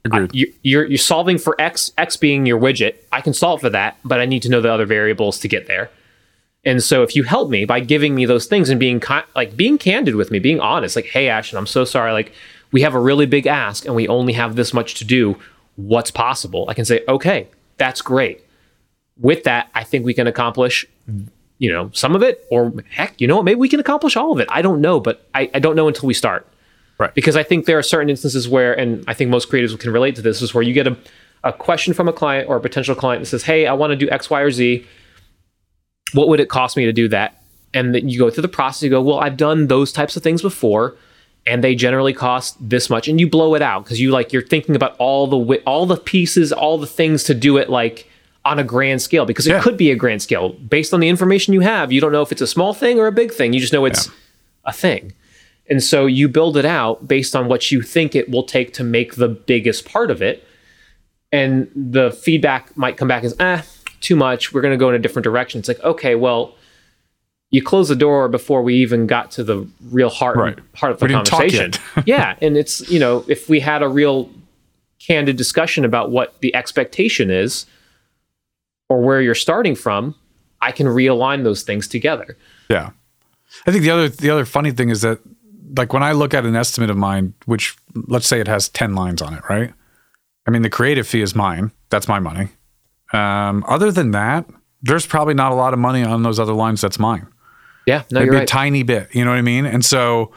Agreed. 0.05 0.31
you, 0.33 0.53
you're 0.63 0.85
you're 0.85 0.97
solving 0.97 1.37
for 1.37 1.59
x 1.61 1.91
x 1.97 2.17
being 2.17 2.45
your 2.45 2.59
widget. 2.59 2.95
I 3.13 3.21
can 3.21 3.33
solve 3.33 3.61
for 3.61 3.69
that 3.69 3.97
but 4.03 4.19
i 4.19 4.25
need 4.25 4.41
to 4.41 4.49
know 4.49 4.59
the 4.59 4.71
other 4.71 4.85
variables 4.85 5.39
to 5.39 5.47
get 5.47 5.67
there. 5.67 5.89
And 6.65 6.81
so 6.83 7.03
if 7.03 7.15
you 7.15 7.23
help 7.23 7.49
me 7.49 7.63
by 7.65 7.79
giving 7.79 8.13
me 8.15 8.25
those 8.25 8.45
things 8.45 8.69
and 8.69 8.79
being 8.79 8.99
ki- 8.99 9.27
like 9.35 9.55
being 9.55 9.77
candid 9.77 10.15
with 10.15 10.29
me 10.29 10.39
being 10.39 10.59
honest 10.59 10.95
like 10.97 11.05
hey 11.05 11.29
ashton 11.29 11.57
i'm 11.57 11.67
so 11.67 11.85
sorry. 11.85 12.11
Like 12.11 12.33
we 12.73 12.81
have 12.81 12.93
a 12.95 12.99
really 12.99 13.25
big 13.25 13.47
ask 13.47 13.85
and 13.85 13.95
we 13.95 14.07
only 14.07 14.33
have 14.33 14.55
this 14.55 14.73
much 14.73 14.95
to 14.95 15.05
do. 15.05 15.37
What's 15.77 16.11
possible? 16.11 16.65
I 16.67 16.73
can 16.73 16.85
say 16.85 17.03
okay 17.07 17.47
that's 17.77 18.01
great. 18.01 18.43
With 19.17 19.45
that 19.45 19.69
i 19.73 19.85
think 19.85 20.05
we 20.05 20.13
can 20.13 20.27
accomplish 20.27 20.85
you 21.59 21.71
know 21.71 21.89
some 21.93 22.13
of 22.13 22.21
it 22.23 22.45
or 22.51 22.73
heck 22.89 23.21
you 23.21 23.27
know 23.27 23.37
what? 23.37 23.45
Maybe 23.45 23.59
we 23.59 23.69
can 23.69 23.79
accomplish 23.79 24.17
all 24.17 24.33
of 24.33 24.39
it. 24.41 24.49
I 24.51 24.61
don't 24.61 24.81
know 24.81 24.99
but 24.99 25.29
i, 25.33 25.49
I 25.53 25.59
don't 25.59 25.77
know 25.77 25.87
until 25.87 26.07
we 26.07 26.13
start 26.13 26.45
Right. 27.03 27.13
because 27.13 27.35
I 27.35 27.43
think 27.43 27.65
there 27.65 27.77
are 27.77 27.83
certain 27.83 28.09
instances 28.09 28.47
where, 28.47 28.73
and 28.73 29.03
I 29.07 29.13
think 29.13 29.29
most 29.29 29.49
creatives 29.49 29.77
can 29.77 29.91
relate 29.91 30.15
to 30.15 30.21
this, 30.21 30.41
is 30.41 30.53
where 30.53 30.63
you 30.63 30.73
get 30.73 30.87
a, 30.87 30.97
a 31.43 31.51
question 31.51 31.93
from 31.93 32.07
a 32.07 32.13
client 32.13 32.49
or 32.49 32.55
a 32.55 32.61
potential 32.61 32.95
client 32.95 33.21
that 33.21 33.27
says, 33.27 33.43
Hey, 33.43 33.67
I 33.67 33.73
want 33.73 33.91
to 33.91 33.97
do 33.97 34.09
X, 34.09 34.29
Y, 34.29 34.39
or 34.39 34.51
Z. 34.51 34.85
What 36.13 36.29
would 36.29 36.39
it 36.39 36.49
cost 36.49 36.77
me 36.77 36.85
to 36.85 36.93
do 36.93 37.07
that? 37.09 37.43
And 37.73 37.93
then 37.93 38.07
you 38.07 38.19
go 38.19 38.29
through 38.29 38.43
the 38.43 38.47
process, 38.47 38.83
you 38.83 38.89
go, 38.89 39.01
Well, 39.01 39.19
I've 39.19 39.37
done 39.37 39.67
those 39.67 39.91
types 39.91 40.15
of 40.15 40.23
things 40.23 40.41
before, 40.41 40.95
and 41.45 41.63
they 41.63 41.75
generally 41.75 42.13
cost 42.13 42.55
this 42.59 42.89
much. 42.89 43.07
And 43.07 43.19
you 43.19 43.29
blow 43.29 43.53
it 43.53 43.61
out 43.61 43.83
because 43.83 43.99
you 43.99 44.11
like 44.11 44.31
you're 44.31 44.47
thinking 44.47 44.75
about 44.75 44.95
all 44.97 45.27
the 45.27 45.37
wi- 45.37 45.63
all 45.65 45.85
the 45.85 45.97
pieces, 45.97 46.53
all 46.53 46.77
the 46.77 46.87
things 46.87 47.23
to 47.25 47.33
do 47.33 47.57
it 47.57 47.69
like 47.69 48.09
on 48.45 48.59
a 48.59 48.63
grand 48.63 49.01
scale 49.01 49.25
because 49.25 49.47
it 49.47 49.61
could 49.61 49.77
be 49.77 49.91
a 49.91 49.95
grand 49.95 50.21
scale 50.21 50.49
based 50.49 50.93
on 50.93 50.99
the 50.99 51.09
information 51.09 51.53
you 51.53 51.61
have. 51.61 51.91
You 51.91 52.01
don't 52.01 52.11
know 52.11 52.21
if 52.21 52.31
it's 52.31 52.41
a 52.41 52.47
small 52.47 52.73
thing 52.73 52.99
or 52.99 53.07
a 53.07 53.11
big 53.11 53.33
thing. 53.33 53.53
You 53.53 53.59
just 53.59 53.73
know 53.73 53.85
it's 53.85 54.09
a 54.65 54.73
thing. 54.73 55.13
And 55.69 55.81
so 55.81 56.05
you 56.05 56.27
build 56.27 56.57
it 56.57 56.65
out 56.65 57.07
based 57.07 57.35
on 57.35 57.47
what 57.47 57.71
you 57.71 57.81
think 57.81 58.15
it 58.15 58.29
will 58.29 58.43
take 58.43 58.73
to 58.73 58.83
make 58.83 59.15
the 59.15 59.29
biggest 59.29 59.85
part 59.85 60.11
of 60.11 60.21
it. 60.21 60.45
And 61.31 61.69
the 61.75 62.11
feedback 62.11 62.75
might 62.77 62.97
come 62.97 63.07
back 63.07 63.23
as, 63.23 63.35
ah, 63.39 63.63
too 64.01 64.15
much. 64.15 64.53
We're 64.53 64.61
going 64.61 64.73
to 64.73 64.77
go 64.77 64.89
in 64.89 64.95
a 64.95 64.99
different 64.99 65.23
direction. 65.23 65.59
It's 65.59 65.67
like, 65.67 65.79
okay, 65.81 66.15
well, 66.15 66.53
you 67.49 67.63
close 67.63 67.87
the 67.87 67.95
door 67.95 68.27
before 68.27 68.61
we 68.61 68.75
even 68.75 69.07
got 69.07 69.31
to 69.31 69.43
the 69.43 69.67
real 69.89 70.09
heart, 70.09 70.37
Right. 70.37 70.59
heart 70.75 70.91
of 70.93 70.99
the 70.99 71.05
We 71.05 71.13
didn't 71.13 71.25
talk 71.25 71.39
conversation. 71.39 71.71
yeah. 72.05 72.35
And 72.41 72.57
it's, 72.57 72.89
you 72.89 72.99
know, 72.99 73.23
if 73.27 73.47
we 73.47 73.59
had 73.59 73.81
a 73.81 73.87
real 73.87 74.29
candid 74.99 75.37
discussion 75.37 75.85
about 75.85 76.11
what 76.11 76.39
the 76.41 76.53
expectation 76.55 77.29
is 77.29 77.65
or 78.89 79.01
where 79.01 79.21
you're 79.21 79.35
starting 79.35 79.75
from, 79.75 80.15
I 80.61 80.71
can 80.71 80.87
realign 80.87 81.43
those 81.43 81.63
things 81.63 81.87
together. 81.87 82.37
Yeah. 82.69 82.91
I 83.67 83.71
think 83.71 83.83
the 83.83 83.91
other 83.91 84.09
the 84.09 84.29
other 84.31 84.45
funny 84.45 84.71
thing 84.71 84.89
is 84.89 85.01
that 85.01 85.19
like 85.75 85.93
when 85.93 86.03
I 86.03 86.11
look 86.11 86.33
at 86.33 86.45
an 86.45 86.55
estimate 86.55 86.89
of 86.89 86.97
mine, 86.97 87.33
which 87.45 87.75
let's 88.07 88.27
say 88.27 88.39
it 88.39 88.47
has 88.47 88.69
10 88.69 88.95
lines 88.95 89.21
on 89.21 89.33
it, 89.33 89.41
right? 89.49 89.73
I 90.47 90.51
mean 90.51 90.61
the 90.61 90.69
creative 90.69 91.07
fee 91.07 91.21
is 91.21 91.35
mine. 91.35 91.71
That's 91.89 92.07
my 92.07 92.19
money. 92.19 92.49
Um, 93.13 93.63
other 93.67 93.91
than 93.91 94.11
that, 94.11 94.45
there's 94.81 95.05
probably 95.05 95.33
not 95.33 95.51
a 95.51 95.55
lot 95.55 95.73
of 95.73 95.79
money 95.79 96.03
on 96.03 96.23
those 96.23 96.39
other 96.39 96.53
lines 96.53 96.81
that's 96.81 96.99
mine. 96.99 97.27
Yeah. 97.85 98.03
No, 98.11 98.19
Maybe 98.19 98.25
you're 98.25 98.35
right. 98.35 98.43
a 98.43 98.45
tiny 98.45 98.83
bit, 98.83 99.13
you 99.13 99.23
know 99.23 99.31
what 99.31 99.37
I 99.37 99.41
mean? 99.41 99.65
And 99.65 99.83
so 99.85 100.31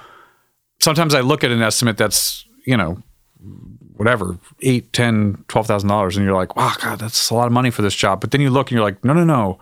sometimes 0.80 1.14
I 1.14 1.20
look 1.20 1.42
at 1.44 1.50
an 1.50 1.62
estimate 1.62 1.96
that's, 1.96 2.44
you 2.64 2.76
know, 2.76 3.02
whatever, 3.96 4.38
eight, 4.60 4.92
ten, 4.92 5.44
twelve 5.48 5.66
thousand 5.66 5.88
dollars, 5.88 6.16
and 6.16 6.24
you're 6.26 6.34
like, 6.34 6.56
wow, 6.56 6.74
God, 6.80 6.98
that's 6.98 7.30
a 7.30 7.34
lot 7.34 7.46
of 7.46 7.52
money 7.52 7.70
for 7.70 7.82
this 7.82 7.94
job. 7.94 8.20
But 8.20 8.30
then 8.30 8.40
you 8.40 8.50
look 8.50 8.70
and 8.70 8.76
you're 8.76 8.84
like, 8.84 9.04
no, 9.04 9.12
no, 9.12 9.24
no. 9.24 9.58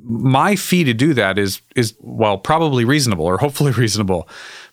My 0.00 0.54
fee 0.54 0.84
to 0.84 0.94
do 0.94 1.12
that 1.14 1.38
is 1.38 1.60
is 1.74 1.94
well, 2.00 2.38
probably 2.38 2.84
reasonable 2.84 3.24
or 3.26 3.38
hopefully 3.38 3.72
reasonable. 3.84 4.28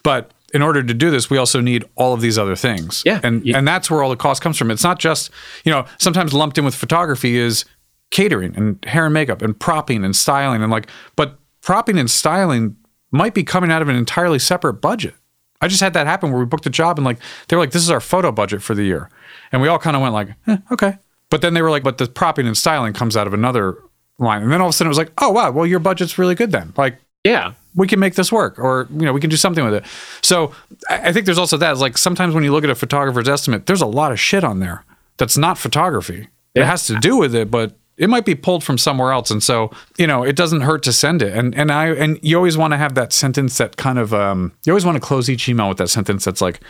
But 0.06 0.32
in 0.54 0.62
order 0.62 0.82
to 0.84 0.94
do 0.94 1.10
this, 1.12 1.30
we 1.30 1.38
also 1.38 1.60
need 1.60 1.84
all 1.96 2.14
of 2.14 2.22
these 2.22 2.38
other 2.38 2.56
things. 2.56 3.02
Yeah. 3.06 3.20
And 3.24 3.46
You- 3.46 3.56
and 3.56 3.68
that's 3.68 3.90
where 3.92 4.02
all 4.04 4.10
the 4.12 4.16
cost 4.16 4.42
comes 4.42 4.56
from. 4.58 4.70
It's 4.72 4.84
not 4.84 5.00
just, 5.00 5.32
you 5.66 5.72
know, 5.72 5.86
sometimes 5.98 6.32
lumped 6.32 6.58
in 6.60 6.64
with 6.64 6.76
photography 6.76 7.38
is 7.38 7.66
catering 8.12 8.56
and 8.56 8.78
hair 8.86 9.06
and 9.06 9.14
makeup 9.14 9.42
and 9.42 9.60
propping 9.60 10.06
and 10.06 10.16
styling 10.16 10.62
and 10.62 10.72
like 10.72 10.88
but 11.16 11.38
propping 11.62 11.98
and 11.98 12.10
styling 12.10 12.76
might 13.12 13.34
be 13.34 13.44
coming 13.44 13.72
out 13.72 13.82
of 13.82 13.90
an 13.90 13.96
entirely 13.96 14.38
separate 14.40 14.76
budget. 14.76 15.16
I 15.60 15.68
just 15.68 15.82
had 15.82 15.94
that 15.94 16.06
happen 16.06 16.30
where 16.32 16.40
we 16.40 16.46
booked 16.46 16.68
a 16.68 16.70
job 16.70 17.00
and 17.00 17.06
like 17.06 17.18
they 17.48 17.56
were 17.56 17.62
like, 17.64 17.72
"This 17.72 17.82
is 17.82 17.90
our 17.90 18.00
photo 18.00 18.32
budget 18.32 18.62
for 18.62 18.76
the 18.76 18.84
year," 18.84 19.10
and 19.52 19.62
we 19.62 19.68
all 19.68 19.80
kind 19.80 19.96
of 19.96 20.02
went 20.04 20.14
like, 20.14 20.30
eh, 20.48 20.58
"Okay," 20.72 20.98
but 21.32 21.42
then 21.42 21.54
they 21.56 21.62
were 21.64 21.72
like, 21.72 21.82
"But 21.84 21.98
the 21.98 22.08
propping 22.08 22.46
and 22.46 22.56
styling 22.56 22.94
comes 22.94 23.18
out 23.18 23.26
of 23.26 23.34
another 23.34 23.76
line," 24.20 24.44
and 24.44 24.52
then 24.52 24.62
all 24.62 24.68
of 24.68 24.74
a 24.76 24.78
sudden 24.78 24.88
it 24.90 24.96
was 24.96 24.98
like, 25.00 25.12
"Oh 25.18 25.32
wow, 25.32 25.50
well 25.52 25.66
your 25.66 25.80
budget's 25.80 26.18
really 26.20 26.36
good 26.36 26.52
then." 26.52 26.74
Like 26.78 27.00
yeah. 27.24 27.54
We 27.76 27.88
can 27.88 28.00
make 28.00 28.16
this 28.16 28.32
work 28.32 28.58
or 28.58 28.88
you 28.92 29.06
know 29.06 29.14
we 29.14 29.20
can 29.20 29.30
do 29.30 29.38
something 29.38 29.64
with 29.64 29.74
it 29.74 29.86
so 30.22 30.52
i 30.90 31.12
think 31.12 31.26
there's 31.26 31.38
also 31.38 31.58
that 31.58 31.78
like 31.78 31.98
sometimes 31.98 32.34
when 32.34 32.44
you 32.44 32.52
look 32.52 32.64
at 32.64 32.70
a 32.70 32.76
photographer's 32.76 33.30
estimate 33.30 33.66
there's 33.66 33.82
a 33.82 33.86
lot 33.86 34.12
of 34.12 34.20
shit 34.20 34.44
on 34.44 34.60
there 34.60 34.84
that's 35.18 35.38
not 35.38 35.58
photography. 35.58 36.28
It 36.54 36.64
has 36.66 36.88
to 36.88 36.98
do 37.00 37.18
with 37.18 37.36
it, 37.36 37.52
but 37.52 37.74
it 37.98 38.10
might 38.10 38.26
be 38.26 38.36
pulled 38.36 38.64
from 38.64 38.78
somewhere 38.78 39.12
else. 39.12 39.30
And 39.30 39.44
so, 39.44 39.72
you 39.98 40.08
know, 40.08 40.24
it 40.24 40.36
doesn't 40.36 40.62
hurt 40.62 40.84
to 40.84 40.94
send 40.94 41.22
it. 41.22 41.34
And 41.34 41.54
and 41.56 41.72
I 41.72 41.88
and 41.88 42.20
you 42.22 42.38
always 42.38 42.58
want 42.58 42.72
to 42.72 42.78
have 42.78 42.96
that 42.96 43.12
sentence 43.12 43.58
that 43.58 43.78
kind 43.78 44.00
of 44.00 44.14
um 44.14 44.54
you 44.66 44.72
always 44.72 44.86
want 44.86 44.96
to 44.96 45.02
close 45.02 45.30
each 45.30 45.50
email 45.50 45.68
with 45.68 45.78
that 45.80 45.90
sentence 45.90 46.26
that's 46.26 46.42
like, 46.42 46.62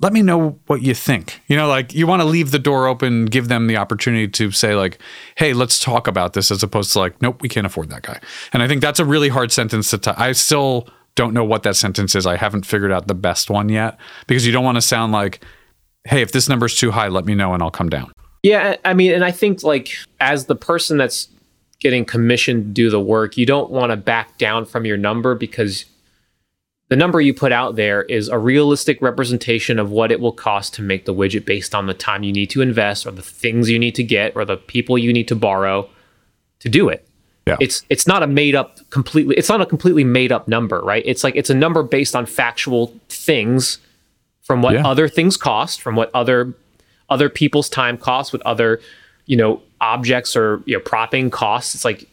let 0.00 0.12
me 0.12 0.22
know 0.22 0.58
what 0.66 0.82
you 0.82 0.94
think. 0.94 1.40
You 1.48 1.56
know, 1.56 1.68
like 1.68 1.92
you 1.94 2.06
want 2.06 2.22
to 2.22 2.26
leave 2.26 2.50
the 2.50 2.58
door 2.58 2.86
open, 2.86 3.26
give 3.26 3.48
them 3.48 3.66
the 3.66 3.76
opportunity 3.76 4.28
to 4.28 4.50
say, 4.50 4.74
like, 4.74 4.98
hey, 5.36 5.52
let's 5.52 5.78
talk 5.78 6.06
about 6.06 6.34
this, 6.34 6.50
as 6.50 6.62
opposed 6.62 6.92
to 6.92 7.00
like, 7.00 7.20
nope, 7.20 7.42
we 7.42 7.48
can't 7.48 7.66
afford 7.66 7.90
that 7.90 8.02
guy. 8.02 8.20
And 8.52 8.62
I 8.62 8.68
think 8.68 8.80
that's 8.80 9.00
a 9.00 9.04
really 9.04 9.28
hard 9.28 9.50
sentence 9.50 9.90
to. 9.90 9.98
T- 9.98 10.10
I 10.16 10.32
still 10.32 10.88
don't 11.14 11.34
know 11.34 11.44
what 11.44 11.64
that 11.64 11.74
sentence 11.74 12.14
is. 12.14 12.26
I 12.26 12.36
haven't 12.36 12.64
figured 12.64 12.92
out 12.92 13.08
the 13.08 13.14
best 13.14 13.50
one 13.50 13.68
yet 13.68 13.98
because 14.28 14.46
you 14.46 14.52
don't 14.52 14.64
want 14.64 14.76
to 14.76 14.82
sound 14.82 15.12
like, 15.12 15.44
hey, 16.04 16.22
if 16.22 16.30
this 16.30 16.48
number's 16.48 16.76
too 16.76 16.92
high, 16.92 17.08
let 17.08 17.24
me 17.24 17.34
know 17.34 17.54
and 17.54 17.62
I'll 17.62 17.70
come 17.70 17.88
down. 17.88 18.12
Yeah, 18.44 18.76
I 18.84 18.94
mean, 18.94 19.12
and 19.12 19.24
I 19.24 19.32
think 19.32 19.64
like 19.64 19.90
as 20.20 20.46
the 20.46 20.54
person 20.54 20.96
that's 20.96 21.28
getting 21.80 22.04
commissioned 22.04 22.62
to 22.62 22.68
do 22.70 22.88
the 22.90 23.00
work, 23.00 23.36
you 23.36 23.46
don't 23.46 23.70
want 23.70 23.90
to 23.90 23.96
back 23.96 24.38
down 24.38 24.64
from 24.64 24.84
your 24.84 24.96
number 24.96 25.34
because 25.34 25.86
the 26.88 26.96
number 26.96 27.20
you 27.20 27.34
put 27.34 27.52
out 27.52 27.76
there 27.76 28.02
is 28.04 28.28
a 28.28 28.38
realistic 28.38 29.00
representation 29.02 29.78
of 29.78 29.90
what 29.90 30.10
it 30.10 30.20
will 30.20 30.32
cost 30.32 30.74
to 30.74 30.82
make 30.82 31.04
the 31.04 31.14
widget 31.14 31.44
based 31.44 31.74
on 31.74 31.86
the 31.86 31.94
time 31.94 32.22
you 32.22 32.32
need 32.32 32.48
to 32.50 32.62
invest 32.62 33.06
or 33.06 33.10
the 33.10 33.22
things 33.22 33.68
you 33.68 33.78
need 33.78 33.94
to 33.94 34.02
get 34.02 34.34
or 34.34 34.44
the 34.44 34.56
people 34.56 34.96
you 34.96 35.12
need 35.12 35.28
to 35.28 35.36
borrow 35.36 35.88
to 36.60 36.68
do 36.68 36.88
it. 36.88 37.06
Yeah. 37.46 37.56
It's 37.60 37.84
it's 37.88 38.06
not 38.06 38.22
a 38.22 38.26
made 38.26 38.54
up 38.54 38.78
completely 38.90 39.36
it's 39.36 39.48
not 39.48 39.60
a 39.60 39.66
completely 39.66 40.04
made 40.04 40.32
up 40.32 40.48
number, 40.48 40.80
right? 40.80 41.02
It's 41.06 41.24
like 41.24 41.34
it's 41.36 41.50
a 41.50 41.54
number 41.54 41.82
based 41.82 42.14
on 42.16 42.26
factual 42.26 42.94
things 43.08 43.78
from 44.42 44.62
what 44.62 44.74
Yeah. 44.74 44.86
other 44.86 45.08
things 45.08 45.36
cost, 45.36 45.80
from 45.80 45.94
what 45.96 46.10
other 46.14 46.54
other 47.10 47.28
people's 47.30 47.68
time 47.70 47.96
costs, 47.96 48.32
what 48.34 48.42
other, 48.42 48.80
you 49.26 49.36
know, 49.36 49.62
objects 49.80 50.36
or 50.36 50.62
you 50.66 50.76
know 50.76 50.80
propping 50.80 51.30
costs. 51.30 51.74
It's 51.74 51.84
like 51.84 52.06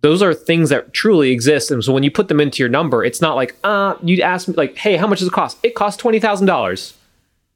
those 0.00 0.22
are 0.22 0.32
things 0.32 0.70
that 0.70 0.92
truly 0.92 1.30
exist. 1.30 1.70
And 1.70 1.82
so 1.82 1.92
when 1.92 2.02
you 2.02 2.10
put 2.10 2.28
them 2.28 2.40
into 2.40 2.62
your 2.62 2.68
number, 2.68 3.04
it's 3.04 3.20
not 3.20 3.34
like, 3.34 3.56
uh, 3.64 3.94
you'd 4.02 4.20
ask 4.20 4.46
me 4.48 4.54
like, 4.54 4.76
hey, 4.76 4.96
how 4.96 5.06
much 5.06 5.18
does 5.18 5.28
it 5.28 5.32
cost? 5.32 5.58
It 5.62 5.74
costs 5.74 6.00
twenty 6.00 6.20
thousand 6.20 6.46
dollars. 6.46 6.94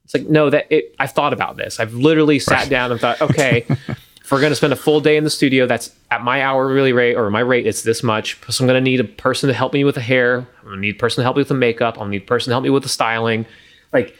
It's 0.04 0.14
like, 0.14 0.28
no, 0.28 0.50
that 0.50 0.66
it 0.70 0.94
I've 0.98 1.12
thought 1.12 1.32
about 1.32 1.56
this. 1.56 1.78
I've 1.78 1.94
literally 1.94 2.38
sat 2.38 2.68
down 2.68 2.90
and 2.90 3.00
thought, 3.00 3.20
okay, 3.30 3.64
if 3.68 4.30
we're 4.30 4.40
gonna 4.40 4.56
spend 4.56 4.72
a 4.72 4.76
full 4.76 5.00
day 5.00 5.16
in 5.16 5.24
the 5.24 5.30
studio, 5.30 5.66
that's 5.66 5.94
at 6.10 6.22
my 6.22 6.42
hourly 6.42 6.92
rate 6.92 7.14
or 7.14 7.30
my 7.30 7.40
rate, 7.40 7.66
it's 7.66 7.82
this 7.82 8.02
much. 8.02 8.38
So 8.48 8.64
I'm 8.64 8.66
gonna 8.66 8.80
need 8.80 9.00
a 9.00 9.04
person 9.04 9.48
to 9.48 9.54
help 9.54 9.72
me 9.72 9.84
with 9.84 9.94
the 9.94 10.00
hair. 10.00 10.38
I'm 10.60 10.68
gonna 10.68 10.80
need 10.80 10.96
a 10.96 10.98
person 10.98 11.22
to 11.22 11.24
help 11.24 11.36
me 11.36 11.40
with 11.40 11.48
the 11.48 11.54
makeup. 11.54 11.98
I'll 11.98 12.08
need 12.08 12.22
a 12.22 12.26
person 12.26 12.50
to 12.50 12.54
help 12.54 12.64
me 12.64 12.70
with 12.70 12.82
the 12.82 12.88
styling. 12.88 13.46
Like 13.92 14.16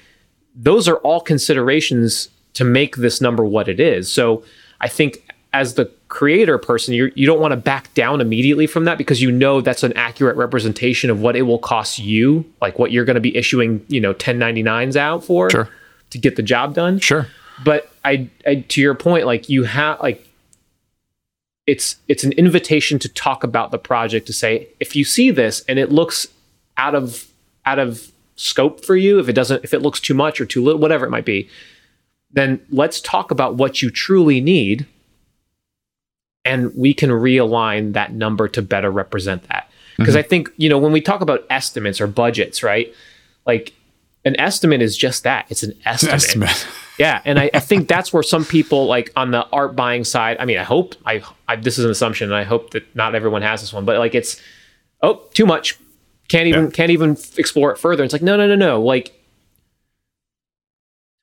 those 0.54 0.86
are 0.86 0.96
all 0.98 1.20
considerations 1.20 2.28
to 2.54 2.64
make 2.64 2.96
this 2.96 3.20
number 3.20 3.44
what 3.44 3.68
it 3.68 3.80
is. 3.80 4.12
So 4.12 4.44
I 4.80 4.88
think 4.88 5.31
as 5.53 5.74
the 5.74 5.86
creator 6.09 6.59
person, 6.59 6.94
you 6.94 7.12
you 7.14 7.26
don't 7.26 7.40
want 7.40 7.53
to 7.53 7.57
back 7.57 7.92
down 7.94 8.20
immediately 8.20 8.66
from 8.66 8.84
that 8.84 8.98
because 8.98 9.20
you 9.20 9.30
know 9.30 9.61
that's 9.61 9.82
an 9.82 9.92
accurate 9.94 10.36
representation 10.36 11.11
of 11.11 11.20
what 11.20 11.36
it 11.36 11.42
will 11.42 11.59
cost 11.59 11.98
you, 11.98 12.44
like 12.61 12.78
what 12.78 12.90
you're 12.92 13.05
going 13.05 13.14
to 13.14 13.20
be 13.20 13.36
issuing, 13.36 13.84
you 13.88 14.00
know, 14.00 14.14
1099s 14.14 14.96
out 14.96 15.24
for 15.24 15.50
Sure. 15.50 15.68
to 16.11 16.18
get 16.18 16.36
the 16.36 16.42
job 16.42 16.74
done. 16.74 16.98
Sure. 16.98 17.26
But 17.64 17.92
I, 18.05 18.28
I 18.46 18.57
to 18.68 18.80
your 18.80 18.94
point, 18.94 19.26
like 19.26 19.48
you 19.48 19.64
have 19.64 20.00
like 20.00 20.26
it's 21.66 21.96
it's 22.09 22.24
an 22.24 22.32
invitation 22.32 22.98
to 22.98 23.09
talk 23.09 23.44
about 23.44 23.70
the 23.70 23.78
project 23.78 24.26
to 24.26 24.32
say 24.32 24.68
if 24.80 24.96
you 24.96 25.05
see 25.05 25.30
this 25.30 25.62
and 25.68 25.78
it 25.78 25.92
looks 25.92 26.26
out 26.76 26.94
of 26.94 27.28
out 27.64 27.78
of 27.78 28.11
scope 28.36 28.84
for 28.84 28.96
you 28.96 29.18
if 29.20 29.28
it 29.28 29.34
doesn't 29.34 29.62
if 29.62 29.72
it 29.72 29.80
looks 29.80 30.00
too 30.00 30.14
much 30.14 30.40
or 30.40 30.44
too 30.44 30.62
little 30.62 30.80
whatever 30.80 31.07
it 31.07 31.11
might 31.11 31.24
be 31.24 31.48
then 32.32 32.61
let's 32.70 33.00
talk 33.00 33.30
about 33.30 33.55
what 33.55 33.82
you 33.82 33.90
truly 33.90 34.40
need 34.40 34.86
and 36.45 36.74
we 36.74 36.93
can 36.95 37.11
realign 37.11 37.93
that 37.93 38.12
number 38.12 38.49
to 38.49 38.62
better 38.62 38.90
represent 38.90 39.43
that. 39.49 39.70
Because 39.97 40.14
mm-hmm. 40.14 40.18
i 40.18 40.22
think 40.22 40.49
you 40.57 40.68
know 40.68 40.78
when 40.78 40.93
we 40.93 41.01
talk 41.01 41.20
about 41.20 41.45
estimates 41.51 42.01
or 42.01 42.07
budgets 42.07 42.62
right 42.62 42.93
like 43.47 43.74
an 44.24 44.38
estimate 44.38 44.80
is 44.80 44.97
just 44.97 45.24
that. 45.24 45.47
It's 45.49 45.64
an 45.64 45.76
estimate, 45.84 46.14
Estimate. 46.14 46.66
yeah 46.99 47.20
and 47.24 47.40
I, 47.40 47.51
I 47.53 47.61
think 47.61 47.88
that's 47.88 48.12
where 48.12 48.22
some 48.22 48.45
people 48.45 48.86
like 48.86 49.11
on 49.16 49.32
the 49.32 49.47
art 49.49 49.74
buying 49.74 50.05
side 50.05 50.36
i 50.40 50.45
mean 50.45 50.59
i 50.59 50.62
hope 50.62 50.95
I, 51.05 51.22
I 51.49 51.57
this 51.57 51.76
is 51.78 51.84
an 51.84 51.90
assumption 51.90 52.28
and 52.30 52.34
i 52.36 52.45
hope 52.45 52.70
that 52.70 52.84
not 52.95 53.14
everyone 53.14 53.43
has 53.43 53.61
this 53.61 53.72
one 53.72 53.84
but 53.84 53.99
like 53.99 54.14
it's 54.14 54.40
oh 55.03 55.20
too 55.34 55.47
much. 55.47 55.78
Can't 56.28 56.47
even 56.47 56.64
Yeah. 56.66 56.70
can't 56.70 56.90
even 56.90 57.16
explore 57.36 57.72
it 57.72 57.78
further. 57.78 58.05
It's 58.05 58.12
like 58.12 58.22
no 58.22 58.36
no 58.36 58.47
no 58.47 58.55
no. 58.55 58.80
Like 58.80 59.12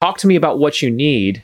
talk 0.02 0.18
to 0.20 0.28
me 0.28 0.36
about 0.36 0.60
what 0.60 0.82
you 0.82 0.92
need 0.92 1.42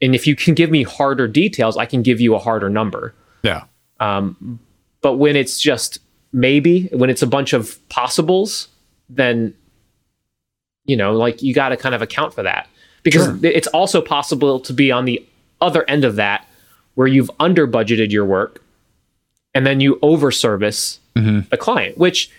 and 0.00 0.14
if 0.14 0.26
you 0.26 0.36
can 0.36 0.54
give 0.54 0.70
me 0.70 0.82
harder 0.82 1.26
details 1.28 1.76
i 1.76 1.84
can 1.86 2.02
give 2.02 2.20
you 2.20 2.34
a 2.34 2.38
harder 2.38 2.68
number 2.70 3.14
Yeah. 3.42 3.64
um, 4.00 4.58
but 5.00 5.14
when 5.14 5.36
it's 5.36 5.60
just 5.60 5.98
maybe 6.32 6.84
when 6.92 7.10
it's 7.10 7.22
a 7.22 7.26
bunch 7.26 7.52
of 7.52 7.78
possibles 7.88 8.68
then 9.08 9.54
you 10.84 10.96
know 10.96 11.12
like 11.16 11.42
you 11.42 11.54
got 11.54 11.70
to 11.70 11.76
kind 11.76 11.94
of 11.94 12.02
account 12.02 12.34
for 12.34 12.42
that 12.42 12.68
because 13.02 13.24
Sure. 13.24 13.38
it's 13.42 13.68
also 13.68 14.00
possible 14.02 14.60
to 14.60 14.72
be 14.72 14.90
on 14.92 15.04
the 15.04 15.24
other 15.60 15.88
end 15.88 16.04
of 16.04 16.16
that 16.16 16.46
where 16.94 17.06
you've 17.06 17.30
under 17.40 17.66
budgeted 17.66 18.10
your 18.10 18.24
work 18.24 18.62
and 19.54 19.66
then 19.66 19.80
you 19.80 19.98
over 20.02 20.30
service 20.30 21.00
the 21.50 21.56
client 21.56 21.98
which 21.98 22.30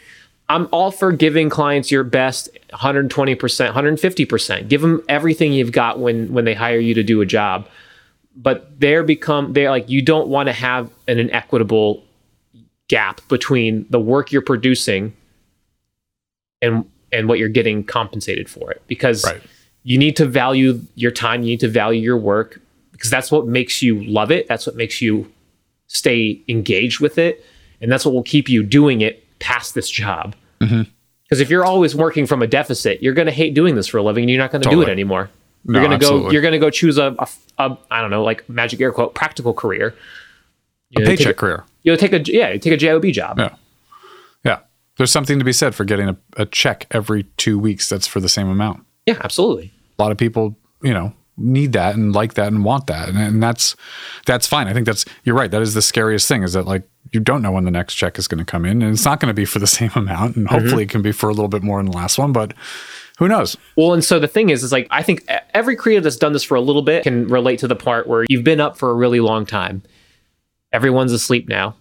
i'm 0.49 0.67
all 0.71 0.91
for 0.91 1.11
giving 1.11 1.49
clients 1.49 1.91
your 1.91 2.03
best 2.03 2.49
120% 2.73 3.09
150% 3.09 4.67
give 4.67 4.81
them 4.81 5.01
everything 5.07 5.53
you've 5.53 5.71
got 5.71 5.99
when 5.99 6.31
when 6.33 6.45
they 6.45 6.53
hire 6.53 6.79
you 6.79 6.93
to 6.93 7.03
do 7.03 7.21
a 7.21 7.25
job. 7.25 7.67
But 8.35 8.79
they're 8.79 9.03
become 9.03 9.53
they're 9.53 9.69
like 9.71 9.89
you 9.89 10.01
don't 10.01 10.27
want 10.27 10.47
to 10.47 10.53
have 10.53 10.89
an 11.07 11.17
inequitable 11.19 12.03
gap 12.87 13.21
between 13.27 13.85
the 13.89 13.99
work 13.99 14.31
you're 14.31 14.41
producing 14.43 15.13
and 16.61 16.85
and 17.11 17.27
what 17.27 17.39
you're 17.39 17.49
getting 17.49 17.83
compensated 17.83 18.47
for 18.49 18.71
it. 18.71 18.81
Because 18.87 19.25
Right. 19.25 19.41
you 19.83 19.97
need 19.97 20.15
to 20.17 20.25
value 20.25 20.79
your 20.95 21.11
time 21.11 21.41
you 21.41 21.47
need 21.47 21.59
to 21.61 21.67
value 21.67 22.01
your 22.01 22.17
work 22.17 22.61
because 22.91 23.09
that's 23.09 23.31
what 23.31 23.47
makes 23.47 23.81
you 23.81 24.03
love 24.03 24.29
it 24.31 24.47
that's 24.47 24.67
what 24.67 24.75
makes 24.75 25.01
you 25.01 25.29
stay 25.87 26.39
engaged 26.47 26.99
with 26.99 27.17
it 27.17 27.43
and 27.81 27.91
that's 27.91 28.05
what 28.05 28.13
will 28.13 28.23
keep 28.23 28.47
you 28.47 28.61
doing 28.61 29.01
it 29.01 29.23
past 29.39 29.73
this 29.73 29.89
job 29.89 30.35
Mm-hmm. 30.61 30.81
because 31.23 31.39
if 31.39 31.49
you're 31.49 31.65
always 31.65 31.95
working 31.95 32.25
from 32.25 32.41
a 32.41 32.47
deficit 32.47 33.01
you're 33.01 33.13
going 33.13 33.27
to 33.27 33.31
hate 33.31 33.53
doing 33.53 33.75
this 33.75 33.87
for 33.87 33.97
a 33.97 34.03
living 34.03 34.23
and 34.23 34.29
you're 34.29 34.39
not 34.39 34.51
going 34.51 34.61
to 34.61 34.69
do 34.69 34.81
it 34.81 34.89
anymore 34.89 35.29
No, 35.65 35.79
you're 35.79 35.87
going 35.87 35.99
to 35.99 36.05
go 36.05 36.31
you're 36.31 36.41
going 36.41 36.51
to 36.53 36.59
go 36.59 36.69
choose 36.69 36.97
a, 36.97 37.15
a, 37.17 37.27
a 37.57 37.77
i 37.91 38.01
don't 38.01 38.09
know 38.11 38.23
like 38.23 38.47
magic 38.49 38.81
air 38.81 38.91
quote 38.91 39.13
practical 39.15 39.53
career 39.53 39.95
you 40.89 41.01
A 41.01 41.05
know, 41.05 41.09
paycheck 41.11 41.27
a- 41.27 41.33
career. 41.35 41.63
You'll 41.83 41.97
take 41.97 42.13
a 42.13 42.19
yeah, 42.25 42.57
take 42.57 42.73
a 42.73 42.77
job 42.77 43.03
job. 43.13 43.37
Yeah. 43.39 43.55
Yeah. 44.43 44.59
There's 44.97 45.11
something 45.11 45.39
to 45.39 45.45
be 45.45 45.53
said 45.53 45.73
for 45.75 45.85
getting 45.85 46.09
a, 46.09 46.17
a 46.35 46.45
check 46.45 46.87
every 46.91 47.23
two 47.37 47.57
weeks 47.57 47.87
that's 47.87 48.07
for 48.07 48.19
the 48.19 48.27
same 48.27 48.49
amount. 48.49 48.85
Yeah, 49.05 49.17
absolutely. 49.23 49.71
A 49.97 50.01
lot 50.01 50.11
of 50.11 50.17
people, 50.17 50.57
you 50.83 50.93
know, 50.93 51.13
need 51.39 51.73
that 51.73 51.95
and 51.95 52.13
like 52.13 52.35
that 52.35 52.47
and 52.47 52.63
want 52.63 52.87
that. 52.87 53.09
And, 53.09 53.17
and 53.17 53.43
that's 53.43 53.75
that's 54.25 54.47
fine. 54.47 54.67
I 54.67 54.73
think 54.73 54.85
that's 54.85 55.05
you're 55.23 55.35
right. 55.35 55.51
That 55.51 55.61
is 55.61 55.73
the 55.73 55.81
scariest 55.81 56.27
thing 56.27 56.43
is 56.43 56.53
that 56.53 56.65
like 56.65 56.83
you 57.11 57.19
don't 57.19 57.41
know 57.41 57.51
when 57.51 57.65
the 57.65 57.71
next 57.71 57.95
check 57.95 58.19
is 58.19 58.27
going 58.27 58.39
to 58.39 58.45
come 58.45 58.65
in 58.65 58.81
and 58.81 58.93
it's 58.93 59.05
not 59.05 59.19
going 59.19 59.29
to 59.29 59.33
be 59.33 59.45
for 59.45 59.59
the 59.59 59.67
same 59.79 59.91
amount 59.95 60.35
and 60.35 60.47
mm-hmm. 60.47 60.55
hopefully 60.55 60.83
it 60.83 60.89
can 60.89 61.01
be 61.01 61.11
for 61.11 61.29
a 61.29 61.33
little 61.33 61.47
bit 61.47 61.63
more 61.63 61.79
than 61.79 61.91
the 61.91 61.97
last 61.97 62.17
one, 62.17 62.31
but 62.31 62.53
who 63.19 63.27
knows? 63.27 63.57
Well, 63.75 63.93
and 63.93 64.03
so 64.03 64.17
the 64.17 64.29
thing 64.29 64.49
is, 64.49 64.63
is 64.63 64.71
like 64.71 64.87
I 64.91 65.03
think 65.03 65.29
every 65.53 65.75
creative 65.75 66.05
that's 66.05 66.15
done 66.15 66.31
this 66.31 66.43
for 66.43 66.55
a 66.55 66.61
little 66.61 66.81
bit 66.81 67.03
can 67.03 67.27
relate 67.27 67.59
to 67.59 67.67
the 67.67 67.75
part 67.75 68.07
where 68.07 68.25
you've 68.29 68.45
been 68.45 68.61
up 68.61 68.77
for 68.77 68.89
a 68.91 68.93
really 68.93 69.19
long 69.19 69.45
time. 69.45 69.83
Everyone's 70.71 71.11
asleep 71.11 71.49
now. 71.49 71.75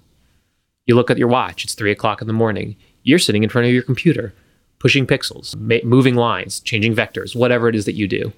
You 0.86 0.96
look 0.96 1.12
at 1.12 1.18
your 1.18 1.28
watch; 1.28 1.62
it's 1.62 1.74
three 1.74 1.92
o'clock 1.92 2.20
in 2.20 2.26
the 2.26 2.32
morning. 2.32 2.74
You're 3.04 3.20
sitting 3.20 3.44
in 3.44 3.50
front 3.50 3.68
of 3.68 3.72
your 3.72 3.84
computer, 3.84 4.34
pushing 4.80 5.06
pixels, 5.06 5.54
ma- 5.54 5.84
moving 5.84 6.16
lines, 6.16 6.58
changing 6.58 6.96
vectors, 6.96 7.36
whatever 7.36 7.68
it 7.68 7.76
is 7.76 7.84
that 7.84 7.94
you 7.94 8.08
do, 8.08 8.32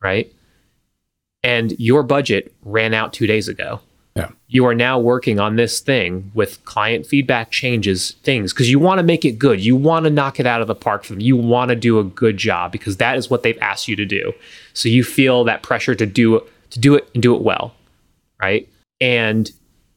right? 0.00 0.32
And 1.46 1.78
your 1.78 2.02
budget 2.02 2.52
ran 2.62 2.94
out 2.94 3.12
two 3.12 3.26
days 3.26 3.48
ago. 3.48 3.80
Yeah. 4.14 4.30
you 4.48 4.64
are 4.64 4.74
now 4.74 4.98
working 4.98 5.38
on 5.38 5.56
this 5.56 5.78
thing 5.78 6.30
with 6.32 6.64
client 6.64 7.04
feedback 7.04 7.50
changes 7.50 8.12
things 8.22 8.50
because 8.50 8.70
you 8.70 8.78
want 8.78 8.98
to 8.98 9.02
make 9.02 9.26
it 9.26 9.32
good. 9.32 9.60
You 9.60 9.76
want 9.76 10.04
to 10.04 10.10
knock 10.10 10.40
it 10.40 10.46
out 10.46 10.62
of 10.62 10.68
the 10.68 10.74
park 10.74 11.04
for 11.04 11.12
them. 11.12 11.20
You 11.20 11.36
want 11.36 11.68
to 11.68 11.76
do 11.76 11.98
a 11.98 12.04
good 12.04 12.38
job 12.38 12.72
because 12.72 12.96
that 12.96 13.18
is 13.18 13.28
what 13.28 13.42
they've 13.42 13.58
asked 13.60 13.88
you 13.88 13.96
to 13.96 14.06
do. 14.06 14.32
So 14.72 14.88
you 14.88 15.04
feel 15.04 15.44
that 15.44 15.62
pressure 15.62 15.94
to 15.94 16.06
do 16.06 16.40
to 16.70 16.80
do 16.80 16.94
it 16.94 17.10
and 17.12 17.22
do 17.22 17.36
it 17.36 17.42
well 17.42 17.74
right? 18.40 18.68
And 19.00 19.50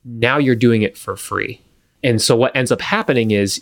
now 0.04 0.38
you're 0.38 0.56
doing 0.56 0.82
it 0.82 0.98
for 0.98 1.16
free. 1.16 1.62
And 2.04 2.22
so 2.22 2.36
what 2.36 2.56
ends 2.56 2.72
up 2.72 2.82
happening 2.82 3.32
is 3.32 3.62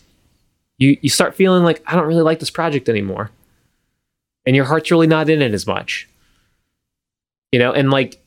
you 0.77 0.97
you 1.01 1.09
start 1.09 1.35
feeling 1.35 1.63
like 1.63 1.81
i 1.87 1.95
don't 1.95 2.05
really 2.05 2.21
like 2.21 2.39
this 2.39 2.49
project 2.49 2.89
anymore. 2.89 3.31
And 4.45 4.55
your 4.55 4.65
heart's 4.65 4.91
really 4.91 5.07
not 5.07 5.29
in 5.29 5.41
it 5.41 5.53
as 5.53 5.67
much 5.67 6.07
you 7.51 7.59
know 7.59 7.71
and 7.71 7.89
like 7.91 8.21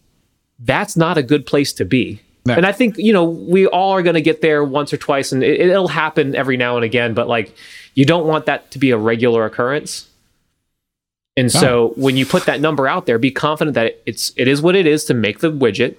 that's 0.59 0.97
not 0.97 1.17
a 1.19 1.23
good 1.23 1.47
place 1.47 1.73
to 1.75 1.85
be 1.85 2.21
No. 2.47 2.55
and 2.55 2.67
i 2.67 2.73
think 2.73 2.97
you 2.99 3.13
know 3.13 3.25
we 3.25 3.67
all 3.67 3.93
are 3.93 4.03
going 4.03 4.15
to 4.15 4.21
get 4.21 4.41
there 4.41 4.63
once 4.65 4.93
or 4.93 4.97
twice 4.97 5.33
and 5.33 5.43
it, 5.43 5.61
it'll 5.61 5.89
happen 5.89 6.35
every 6.35 6.57
now 6.57 6.77
and 6.77 6.85
again 6.85 7.15
but 7.15 7.29
like 7.29 7.55
you 7.95 8.05
don't 8.05 8.27
want 8.27 8.47
that 8.47 8.71
to 8.73 8.79
be 8.79 8.91
a 8.91 8.97
regular 8.97 9.45
occurrence 9.45 10.07
And 11.37 11.51
so 11.51 11.93
when 11.97 12.17
you 12.17 12.27
put 12.27 12.45
that 12.47 12.61
number 12.61 12.87
out 12.87 13.07
there, 13.07 13.19
be 13.19 13.31
confident 13.31 13.75
that 13.75 14.01
it's 14.05 14.33
it 14.37 14.47
is 14.49 14.61
what 14.61 14.75
it 14.77 14.87
is 14.87 15.05
to 15.07 15.15
make 15.15 15.39
the 15.39 15.51
widget 15.51 15.97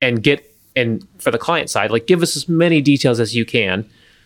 and 0.00 0.22
get 0.22 0.44
and 0.76 1.06
for 1.18 1.30
the 1.32 1.38
client 1.38 1.70
side, 1.70 1.90
like 1.90 2.06
give 2.06 2.22
us 2.22 2.36
as 2.36 2.48
many 2.48 2.80
details 2.80 3.18
as 3.18 3.34
you 3.34 3.44
can 3.44 3.84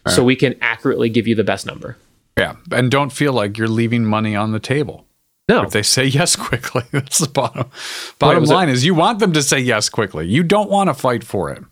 so 0.09 0.25
we 0.25 0.35
can 0.37 0.55
accurately 0.61 1.09
give 1.09 1.27
you 1.29 1.35
the 1.37 1.45
best 1.45 1.65
number. 1.67 1.97
Yeah, 2.37 2.57
and 2.73 2.91
don't 2.91 3.13
feel 3.13 3.33
like 3.33 3.57
you're 3.59 3.69
leaving 3.69 4.05
money 4.05 4.35
on 4.37 4.53
the 4.53 4.61
table. 4.61 5.07
No. 5.51 5.63
If 5.65 5.71
they 5.73 5.83
say 5.83 6.05
yes 6.05 6.37
quickly, 6.37 6.85
that's 6.93 7.19
the 7.19 7.29
bottom 7.29 7.71
bottom 8.19 8.45
it- 8.45 8.49
line 8.49 8.69
is 8.69 8.85
you 8.85 8.95
want 8.95 9.19
them 9.19 9.33
to 9.33 9.43
say 9.43 9.59
yes 9.59 9.89
quickly. 9.89 10.27
You 10.27 10.43
don't 10.43 10.71
want 10.71 10.89
to 10.89 10.95
fight 10.95 11.25
for 11.25 11.51
it. 11.51 11.63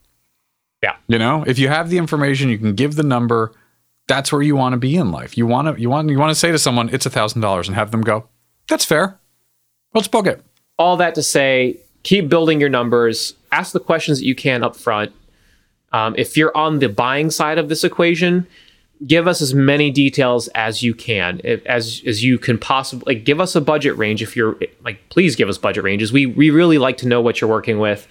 Yeah. 0.82 0.96
You 1.06 1.18
know, 1.18 1.44
if 1.46 1.58
you 1.58 1.68
have 1.68 1.88
the 1.90 1.98
information, 1.98 2.48
you 2.50 2.58
can 2.58 2.74
give 2.74 2.94
the 2.96 3.02
number. 3.02 3.52
That's 4.08 4.32
where 4.32 4.42
you 4.42 4.56
want 4.56 4.72
to 4.72 4.78
be 4.78 4.96
in 4.96 5.10
life. 5.12 5.36
You 5.36 5.46
want 5.46 5.68
to 5.76 5.80
you 5.80 5.90
want 5.90 6.08
you 6.10 6.18
want 6.18 6.30
to 6.30 6.34
say 6.34 6.50
to 6.50 6.58
someone, 6.58 6.88
"It's 6.92 7.06
a 7.06 7.10
thousand 7.10 7.40
dollars," 7.42 7.68
and 7.68 7.74
have 7.76 7.90
them 7.90 8.00
go, 8.02 8.28
"That's 8.68 8.84
fair. 8.84 9.18
Let's 9.94 10.08
book 10.08 10.26
it." 10.26 10.42
all 10.78 10.96
that 10.96 11.14
to 11.16 11.22
say, 11.24 11.76
keep 12.04 12.28
building 12.28 12.60
your 12.60 12.68
numbers. 12.68 13.34
Ask 13.50 13.72
the 13.72 13.80
questions 13.80 14.20
that 14.20 14.24
you 14.26 14.34
can 14.36 14.62
up 14.62 14.76
front. 14.76 15.10
Um, 15.92 16.14
if 16.16 16.36
you're 16.36 16.56
on 16.56 16.78
the 16.78 16.88
buying 16.88 17.30
side 17.32 17.58
of 17.58 17.68
this 17.68 17.82
equation, 17.82 18.46
give 19.07 19.28
us 19.28 19.40
as 19.40 19.55
many 19.55 19.90
details 19.90 20.49
as 20.49 20.82
you 20.82 20.94
can, 20.94 21.40
if, 21.44 21.64
as 21.66 22.03
as 22.07 22.24
you 22.24 22.38
can 22.38 22.59
possibly. 22.59 23.14
Like, 23.14 23.24
give 23.24 23.40
us 23.40 23.55
a 23.55 23.61
budget 23.61 23.96
range. 23.96 24.22
If 24.22 24.36
you're 24.36 24.57
like, 24.84 25.09
please 25.09 25.36
give 25.36 25.49
us 25.49 25.59
budget 25.59 25.84
ranges. 25.84 26.12
We 26.12 26.26
we 26.26 26.51
really 26.51 26.78
like 26.78 26.96
to 26.99 27.09
know 27.09 27.20
what 27.20 27.40
you're 27.40 27.51
working 27.51 27.78
with. 27.78 28.07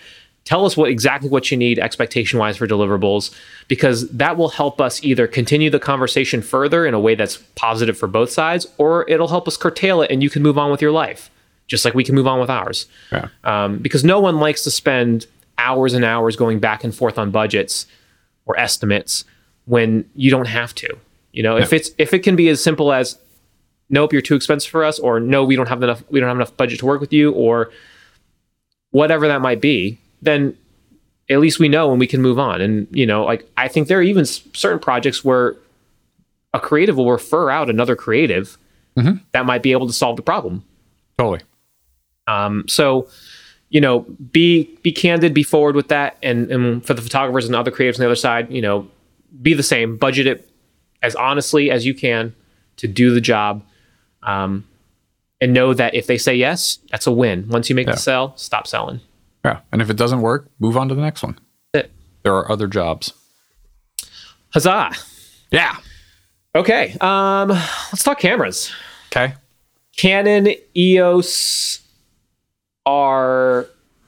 Tell 0.46 0.66
us 0.66 0.78
what 0.78 0.90
exactly 0.90 1.28
what 1.30 1.52
you 1.52 1.58
need 1.58 1.78
expectation 1.78 2.40
wise 2.40 2.56
for 2.56 2.66
deliverables, 2.66 3.36
because 3.68 4.08
that 4.12 4.38
will 4.38 4.48
help 4.48 4.80
us 4.80 5.04
either 5.04 5.28
continue 5.28 5.70
the 5.70 5.80
conversation 5.80 6.42
further 6.42 6.86
in 6.86 6.94
a 6.94 7.00
way 7.02 7.16
that's 7.16 7.36
positive 7.56 7.98
for 7.98 8.08
both 8.08 8.32
sides, 8.32 8.66
or 8.78 9.06
it'll 9.10 9.28
help 9.28 9.46
us 9.50 9.58
curtail 9.58 10.02
it 10.02 10.10
and 10.10 10.24
you 10.24 10.30
can 10.30 10.42
move 10.42 10.58
on 10.58 10.72
with 10.72 10.82
your 10.82 10.94
life, 10.94 11.30
just 11.68 11.84
like 11.84 11.94
we 11.94 12.04
can 12.06 12.16
move 12.16 12.28
on 12.28 12.40
with 12.40 12.50
ours 12.50 12.86
Yeah. 13.12 13.28
um, 13.44 13.80
because 13.80 14.06
no 14.06 14.22
one 14.22 14.40
likes 14.40 14.64
to 14.64 14.72
spend 14.72 15.28
hours 15.58 15.94
and 15.94 16.06
hours 16.06 16.38
going 16.38 16.60
back 16.60 16.86
and 16.86 16.96
forth 16.96 17.18
on 17.18 17.30
budgets 17.30 17.86
or 18.46 18.58
estimates 18.58 19.26
when 19.68 20.10
you 20.16 20.32
don't 20.32 20.48
have 20.48 20.74
to. 20.76 20.98
You 21.32 21.44
know, 21.44 21.58
if 21.58 21.72
it's 21.72 21.92
if 22.00 22.14
it 22.14 22.20
can 22.20 22.36
be 22.36 22.50
as 22.50 22.64
simple 22.64 22.92
as 22.92 23.20
nope, 23.90 24.12
you're 24.12 24.22
too 24.24 24.36
expensive 24.36 24.72
for 24.72 24.84
us, 24.84 24.98
or 24.98 25.20
no, 25.20 25.44
we 25.44 25.56
don't 25.56 25.70
have 25.70 25.84
enough 25.84 26.04
we 26.10 26.20
don't 26.20 26.28
have 26.28 26.38
enough 26.38 26.58
budget 26.58 26.80
to 26.80 26.86
work 26.86 27.00
with 27.00 27.14
you, 27.14 27.32
or 27.34 27.70
whatever 28.92 29.28
that 29.28 29.42
might 29.42 29.62
be, 29.62 30.00
then 30.22 30.58
at 31.30 31.40
least 31.40 31.60
we 31.60 31.70
know 31.70 31.92
and 31.92 32.00
we 32.00 32.08
can 32.08 32.22
move 32.22 32.40
on. 32.40 32.60
And 32.62 32.88
you 32.92 33.06
know, 33.06 33.24
like 33.24 33.48
I 33.56 33.68
think 33.68 33.88
there 33.88 34.00
are 34.00 34.04
even 34.04 34.26
certain 34.26 34.80
projects 34.80 35.24
where 35.24 35.56
a 36.54 36.60
creative 36.60 36.98
will 36.98 37.12
refer 37.12 37.52
out 37.52 37.70
another 37.70 37.96
creative 37.96 38.58
that 39.34 39.46
might 39.46 39.62
be 39.62 39.74
able 39.74 39.86
to 39.86 39.94
solve 39.94 40.16
the 40.16 40.24
problem. 40.24 40.64
Totally. 41.20 41.42
Um, 42.26 42.68
so, 42.68 43.08
you 43.70 43.80
know, 43.80 44.00
be 44.32 44.76
be 44.82 44.92
candid, 44.92 45.34
be 45.34 45.44
forward 45.44 45.76
with 45.76 45.90
that, 45.90 46.18
and 46.24 46.50
and 46.52 46.86
for 46.86 46.94
the 46.96 47.02
photographers 47.02 47.46
and 47.46 47.56
other 47.56 47.70
creatives 47.70 47.96
on 47.96 48.00
the 48.00 48.06
other 48.06 48.16
side, 48.16 48.52
you 48.52 48.62
know, 48.62 48.88
be 49.42 49.54
the 49.54 49.64
same. 49.64 49.98
Budget 49.98 50.28
it 50.28 50.50
as 51.02 51.16
honestly 51.16 51.70
as 51.72 51.86
you 51.86 51.94
can 51.94 52.34
to 52.78 52.88
do 52.88 53.14
the 53.14 53.22
job, 53.22 53.64
um, 54.24 54.66
and 55.40 55.54
know 55.54 55.74
that 55.74 55.94
if 55.96 56.08
they 56.08 56.18
say 56.18 56.36
yes, 56.36 56.80
that's 56.92 57.06
a 57.08 57.12
win. 57.12 57.48
Once 57.50 57.70
you 57.70 57.76
make 57.76 57.88
Yeah. 57.88 57.94
the 57.94 58.00
sell, 58.00 58.36
stop 58.38 58.66
selling. 58.68 59.00
Yeah. 59.46 59.60
And 59.72 59.82
if 59.82 59.90
it 59.90 59.96
doesn't 59.98 60.22
work, 60.22 60.50
move 60.60 60.76
on 60.78 60.90
to 60.90 60.96
the 60.96 61.02
next 61.02 61.24
one. 61.24 61.38
It. 61.74 61.92
There 62.24 62.34
are 62.36 62.52
other 62.52 62.68
jobs. 62.68 63.14
Huzzah! 64.50 64.92
Yeah. 65.52 65.78
Okay, 66.56 66.96
um, 67.02 67.50
let's 67.50 68.04
talk 68.04 68.20
cameras. 68.20 68.72
Okay. 69.12 69.34
Canon 69.96 70.48
EOS 70.76 71.80
R. 72.86 73.68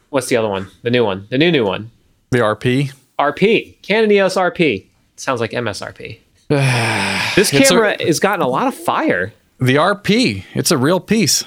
What's 0.10 0.28
the 0.28 0.38
other 0.38 0.50
one? 0.50 0.68
The 0.82 0.90
new 0.90 1.06
one. 1.06 1.28
The 1.30 1.38
new 1.38 1.52
new 1.52 1.66
one. 1.66 1.92
The 2.32 2.40
RP. 2.40 2.92
RP. 3.20 3.82
Canon 3.84 4.12
EOS 4.12 4.36
RP. 4.36 4.88
Sounds 5.20 5.40
like 5.42 5.52
MSRP. 5.52 6.20
this 6.50 7.52
It's 7.54 7.54
a- 7.54 7.74
camera 7.74 7.96
has 8.04 8.20
gotten 8.20 8.42
a 8.42 8.48
lot 8.48 8.68
of 8.68 8.74
fire. 8.76 9.34
The 9.60 9.76
RP. 9.76 10.46
It's 10.54 10.72
a 10.72 10.78
real 10.78 11.00
piece. 11.00 11.44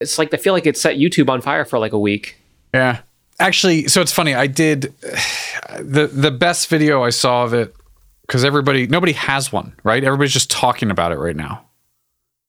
It's 0.00 0.18
like 0.18 0.32
I 0.32 0.38
feel 0.38 0.54
like 0.54 0.66
it 0.66 0.76
set 0.78 0.96
YouTube 0.96 1.28
on 1.28 1.40
fire 1.42 1.64
for 1.64 1.78
like 1.78 1.92
a 1.92 1.98
week. 1.98 2.36
Yeah. 2.72 3.00
Actually, 3.38 3.88
so 3.88 4.00
it's 4.00 4.12
funny. 4.12 4.34
I 4.34 4.46
did 4.46 4.94
the 5.78 6.06
the 6.12 6.30
best 6.30 6.68
video 6.68 7.02
I 7.02 7.10
saw 7.10 7.44
of 7.44 7.52
it 7.54 7.74
because 8.22 8.44
everybody 8.44 8.86
nobody 8.86 9.12
has 9.12 9.52
one, 9.52 9.74
right? 9.84 10.02
Everybody's 10.02 10.32
just 10.32 10.50
talking 10.50 10.90
about 10.90 11.12
it 11.12 11.16
right 11.18 11.36
now, 11.36 11.66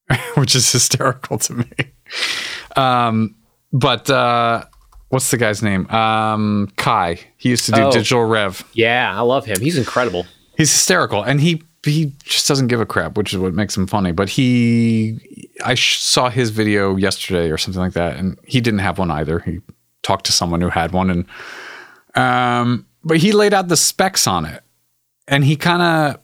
which 0.36 0.56
is 0.56 0.72
hysterical 0.72 1.38
to 1.40 1.54
me. 1.56 1.66
Um, 2.78 3.36
but 3.74 4.10
uh, 4.10 4.64
what's 5.10 5.30
the 5.32 5.38
guy's 5.38 5.62
name? 5.62 5.88
Um, 5.90 6.72
Kai. 6.78 7.20
He 7.38 7.50
used 7.50 7.66
to 7.66 7.72
do 7.74 7.82
Oh. 7.84 7.90
DigitalRev. 7.90 8.64
Yeah, 8.74 9.14
I 9.14 9.22
love 9.22 9.46
him. 9.46 9.60
He's 9.60 9.78
incredible. 9.78 10.26
He's 10.58 10.72
hysterical, 10.72 11.24
and 11.24 11.41
he 11.41 11.64
he 11.84 12.14
just 12.24 12.47
doesn't 12.47 12.68
give 12.68 12.80
a 12.80 12.86
crap, 12.86 13.18
which 13.18 13.34
is 13.34 13.39
what 13.39 13.54
makes 13.54 13.76
him 13.76 13.88
funny. 13.88 14.12
But 14.12 14.30
he, 14.30 15.49
I 15.66 15.74
sh- 15.74 15.97
saw 15.97 16.30
his 16.30 16.52
video 16.52 16.95
yesterday 16.95 17.49
or 17.49 17.58
something 17.58 17.82
like 17.82 17.93
that, 17.93 18.18
and 18.18 18.38
he 18.45 18.62
didn't 18.62 18.82
have 18.82 18.99
one 18.99 19.10
either. 19.10 19.39
He 19.39 19.62
talked 20.04 20.26
to 20.28 20.32
someone 20.32 20.62
who 20.62 20.70
had 20.70 20.91
one, 20.91 21.10
and 21.10 21.26
um, 22.16 22.86
but 23.04 23.18
he 23.18 23.32
laid 23.32 23.54
out 23.54 23.68
the 23.68 23.78
specs 23.78 24.28
on 24.28 24.45
it, 24.45 24.64
and 25.28 25.43
he 25.43 25.56
kind 25.56 25.82
of, 25.82 26.20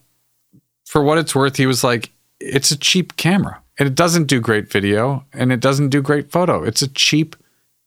for 0.86 1.03
what 1.03 1.17
it's 1.17 1.34
worth, 1.34 1.55
he 1.55 1.65
was 1.65 1.84
like, 1.84 2.11
it's 2.39 2.69
a 2.69 2.78
cheap 2.78 3.17
camera, 3.17 3.61
and 3.80 3.88
it 3.88 3.95
doesn't 3.95 4.25
do 4.25 4.39
great 4.39 4.71
video, 4.71 5.25
and 5.34 5.51
it 5.51 5.59
doesn't 5.59 5.89
do 5.89 6.01
great 6.01 6.32
photo. 6.32 6.63
It's 6.63 6.84
a 6.84 6.88
cheap 6.88 7.36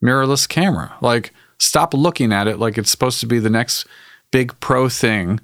mirrorless 0.03 0.49
camera. 0.49 0.93
Like, 1.01 1.32
stop 1.59 1.95
looking 1.95 2.32
at 2.32 2.49
it 2.49 2.59
like 2.59 2.78
it's 2.78 2.91
supposed 2.91 3.20
to 3.20 3.26
be 3.26 3.38
the 3.38 3.51
next 3.51 3.86
big 4.32 4.59
pro 4.59 4.88
thing 4.88 5.38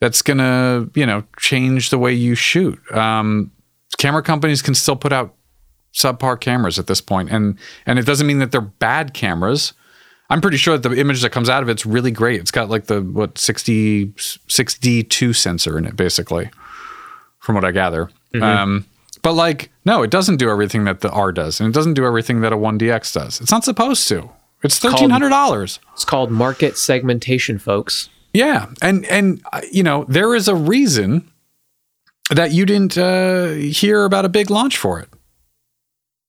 that's 0.00 0.22
gonna 0.22 0.88
you 0.94 1.06
know 1.06 1.24
change 1.38 1.90
the 1.90 1.98
way 1.98 2.12
you 2.12 2.34
shoot. 2.34 2.78
Um, 2.92 3.50
camera 3.98 4.22
companies 4.22 4.62
can 4.62 4.74
still 4.74 4.96
put 4.96 5.12
out 5.12 5.34
subpar 5.94 6.38
cameras 6.38 6.78
at 6.78 6.86
this 6.86 7.00
point, 7.00 7.30
and 7.30 7.58
and 7.86 7.98
it 7.98 8.06
doesn't 8.06 8.26
mean 8.26 8.38
that 8.38 8.52
they're 8.52 8.60
bad 8.60 9.14
cameras. 9.14 9.72
I'm 10.28 10.40
pretty 10.40 10.56
sure 10.56 10.76
that 10.76 10.88
the 10.88 10.98
image 11.00 11.22
that 11.22 11.30
comes 11.30 11.48
out 11.48 11.62
of 11.62 11.68
it's 11.68 11.86
really 11.86 12.10
great. 12.10 12.40
It's 12.40 12.50
got 12.50 12.68
like 12.68 12.86
the 12.86 13.00
what 13.00 13.38
60 13.38 14.06
6D2 14.08 15.34
sensor 15.36 15.78
in 15.78 15.84
it, 15.84 15.94
basically, 15.96 16.50
from 17.38 17.54
what 17.54 17.64
I 17.64 17.70
gather. 17.70 18.10
Um, 18.42 18.86
but 19.22 19.32
like, 19.34 19.70
no, 19.84 20.02
it 20.02 20.10
doesn't 20.10 20.36
do 20.36 20.50
everything 20.50 20.84
that 20.84 21.00
the 21.00 21.10
R 21.10 21.32
does, 21.32 21.60
and 21.60 21.68
it 21.68 21.72
doesn't 21.72 21.94
do 21.94 22.04
everything 22.04 22.40
that 22.40 22.52
a 22.52 22.56
1DX 22.56 23.14
does. 23.14 23.40
It's 23.40 23.52
not 23.52 23.64
supposed 23.64 24.06
to. 24.08 24.28
It's 24.62 24.78
thirteen 24.78 25.10
hundred 25.10 25.28
dollars. 25.30 25.78
It's 25.92 26.04
called 26.04 26.30
market 26.30 26.76
segmentation, 26.76 27.58
folks. 27.58 28.08
Yeah, 28.36 28.66
and 28.82 29.06
and 29.06 29.42
uh, 29.50 29.62
you 29.72 29.82
know 29.82 30.04
there 30.08 30.34
is 30.34 30.46
a 30.46 30.54
reason 30.54 31.26
that 32.28 32.52
you 32.52 32.66
didn't 32.66 32.98
uh, 32.98 33.52
hear 33.52 34.04
about 34.04 34.26
a 34.26 34.28
big 34.28 34.50
launch 34.50 34.76
for 34.76 35.00
it. 35.00 35.08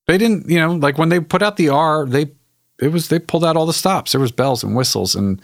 They 0.06 0.18
didn't, 0.18 0.50
you 0.50 0.58
know, 0.58 0.74
like 0.76 0.98
when 0.98 1.10
they 1.10 1.20
put 1.20 1.42
out 1.44 1.58
the 1.58 1.68
R, 1.68 2.06
they 2.06 2.32
it 2.80 2.94
was 2.94 3.10
they 3.10 3.20
pulled 3.20 3.44
out 3.44 3.58
all 3.58 3.66
the 3.66 3.74
stops. 3.74 4.14
There 4.14 4.22
was 4.22 4.32
bells 4.32 4.64
and 4.64 4.74
whistles 4.74 5.16
and 5.16 5.42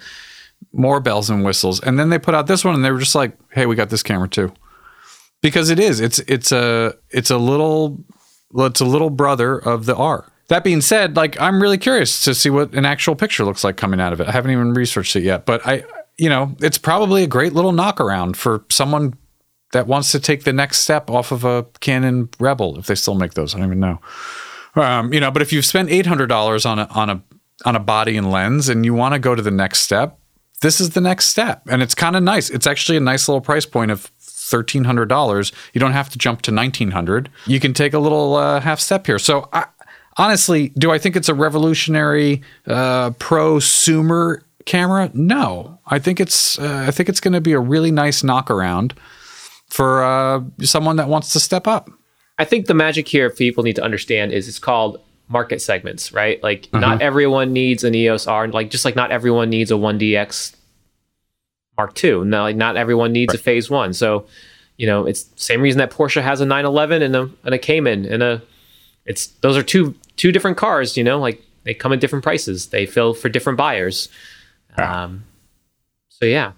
more 0.72 1.02
bells 1.02 1.30
and 1.30 1.44
whistles, 1.44 1.82
and 1.82 2.00
then 2.00 2.10
they 2.10 2.18
put 2.18 2.34
out 2.34 2.48
this 2.48 2.64
one, 2.64 2.76
and 2.76 2.86
they 2.86 2.92
were 2.92 3.00
just 3.00 3.16
like, 3.16 3.38
"Hey, 3.52 3.66
we 3.66 3.76
got 3.76 3.90
this 3.90 4.02
camera 4.02 4.30
too," 4.30 4.54
because 5.42 5.70
it 5.70 5.80
is. 5.80 6.00
It's 6.00 6.20
it's 6.20 6.54
a 6.54 6.96
it's 7.10 7.30
a 7.30 7.38
little 7.38 8.02
it's 8.56 8.80
a 8.80 8.86
little 8.86 9.10
brother 9.10 9.58
of 9.58 9.86
the 9.86 9.98
R. 9.98 10.32
That 10.48 10.64
being 10.64 10.80
said, 10.80 11.18
like 11.18 11.38
I'm 11.42 11.62
really 11.62 11.78
curious 11.78 12.24
to 12.24 12.34
see 12.34 12.50
what 12.50 12.74
an 12.74 12.86
actual 12.86 13.16
picture 13.16 13.44
looks 13.44 13.66
like 13.66 13.76
coming 13.76 14.00
out 14.00 14.14
of 14.14 14.22
it. 14.22 14.30
I 14.30 14.32
haven't 14.32 14.52
even 14.52 14.74
researched 14.74 15.18
it 15.18 15.24
yet, 15.24 15.46
but 15.46 15.68
I, 15.68 15.84
you 16.18 16.30
know, 16.30 16.56
it's 16.60 16.78
probably 16.78 17.24
a 17.24 17.28
great 17.28 17.54
little 17.54 17.72
knockaround 17.72 18.36
for 18.36 18.64
someone 18.70 19.14
that 19.72 19.88
wants 19.88 20.12
to 20.12 20.20
take 20.20 20.44
the 20.44 20.54
next 20.54 20.80
step 20.80 21.10
off 21.10 21.32
of 21.32 21.44
a 21.44 21.66
Canon 21.80 22.30
Rebel, 22.40 22.78
if 22.78 22.86
they 22.86 22.96
still 22.96 23.16
make 23.16 23.34
those. 23.34 23.56
I 23.56 23.58
don't 23.58 23.68
even 23.68 23.80
know. 23.80 24.00
Um, 24.76 25.14
you 25.14 25.20
know, 25.20 25.32
but 25.32 25.42
if 25.42 25.52
you've 25.52 25.66
spent 25.66 25.90
eight 25.90 26.06
hundred 26.06 26.28
dollars 26.28 26.66
on 26.66 26.80
a 26.80 26.88
on 26.92 27.10
a 27.10 27.22
on 27.66 27.76
a 27.76 27.80
body 27.80 28.18
and 28.18 28.32
lens, 28.32 28.70
and 28.70 28.86
you 28.86 28.94
want 28.94 29.14
to 29.14 29.20
go 29.20 29.36
to 29.36 29.42
the 29.42 29.52
next 29.52 29.80
step, 29.80 30.18
this 30.62 30.80
is 30.80 30.92
the 30.92 31.02
next 31.02 31.28
step, 31.28 31.62
and 31.68 31.82
it's 31.82 31.96
kind 31.96 32.16
of 32.16 32.24
nice. 32.24 32.50
It's 32.50 32.68
actually 32.68 32.98
a 32.98 33.02
nice 33.02 33.28
little 33.28 33.42
price 33.42 33.66
point 33.66 33.92
of 33.92 34.12
thirteen 34.20 34.84
hundred 34.84 35.10
dollars. 35.10 35.52
You 35.74 35.80
don't 35.80 35.94
have 35.94 36.10
to 36.10 36.18
jump 36.18 36.42
to 36.44 36.52
nineteen 36.52 36.92
hundred. 36.92 37.30
You 37.46 37.60
can 37.60 37.74
take 37.74 37.94
a 37.94 38.00
little 38.00 38.36
uh, 38.36 38.60
half 38.62 38.80
step 38.80 39.06
here. 39.06 39.20
So, 39.20 39.50
I, 39.54 39.66
honestly, 40.18 40.70
do 40.70 40.92
I 40.92 40.98
think 40.98 41.16
it's 41.16 41.30
a 41.30 41.34
revolutionary 41.36 42.42
uh, 42.68 43.12
prosumer 43.12 44.42
camera? 44.66 45.10
No, 45.14 45.80
I 45.88 46.00
think 46.00 46.20
it's 46.20 46.60
uh, 46.60 46.86
I 46.88 46.92
think 46.92 47.10
it's 47.10 47.20
going 47.20 47.34
to 47.34 47.42
be 47.42 47.54
a 47.54 47.60
really 47.60 47.92
nice 47.92 48.22
knockaround 48.22 48.94
for 49.70 50.04
uh, 50.04 50.42
someone 50.62 50.98
that 50.98 51.08
wants 51.08 51.34
to 51.34 51.40
step 51.40 51.68
up. 51.68 51.90
I 52.38 52.46
think 52.46 52.66
the 52.66 52.74
magic 52.74 53.08
here 53.08 53.30
people 53.30 53.64
need 53.64 53.76
to 53.76 53.84
understand 53.84 54.32
is 54.32 54.48
it's 54.48 54.60
called 54.60 55.00
market 55.28 55.62
segments, 55.62 56.12
right? 56.12 56.42
Like 56.44 56.68
not 56.74 57.02
everyone 57.02 57.54
needs 57.54 57.84
an 57.84 57.96
EOS 57.96 58.28
R, 58.28 58.48
like 58.48 58.70
just 58.70 58.86
like 58.86 58.96
not 58.96 59.12
everyone 59.12 59.50
needs 59.50 59.72
a 59.72 59.76
1DX 59.76 60.56
Mark 61.78 62.04
II. 62.04 62.24
No, 62.26 62.44
like 62.44 62.56
not 62.56 62.78
everyone 62.78 63.12
needs 63.12 63.34
a 63.34 63.38
Phase 63.38 63.70
One. 63.70 63.94
So, 63.94 64.26
you 64.78 64.86
know, 64.88 65.06
it's 65.06 65.30
same 65.36 65.62
reason 65.62 65.80
that 65.80 65.92
Porsche 65.92 66.22
has 66.22 66.42
a 66.42 66.46
911 66.46 67.02
and 67.02 67.16
a 67.16 67.30
and 67.44 67.56
a 67.56 67.58
Cayman 67.58 68.06
and 68.06 68.24
a 68.24 68.42
it's 69.06 69.28
those 69.42 69.58
are 69.58 69.64
two 69.64 69.96
two 70.18 70.32
different 70.32 70.58
cars. 70.58 70.98
You 70.98 71.04
know, 71.04 71.20
like 71.20 71.42
they 71.64 71.74
come 71.74 71.94
at 71.94 72.00
different 72.00 72.24
prices. 72.24 72.68
They 72.68 72.86
fill 72.86 73.14
for 73.14 73.30
different 73.30 73.58
buyers. 73.58 74.10
Um, 74.78 75.24
so 76.10 76.26
yeah. 76.26 76.54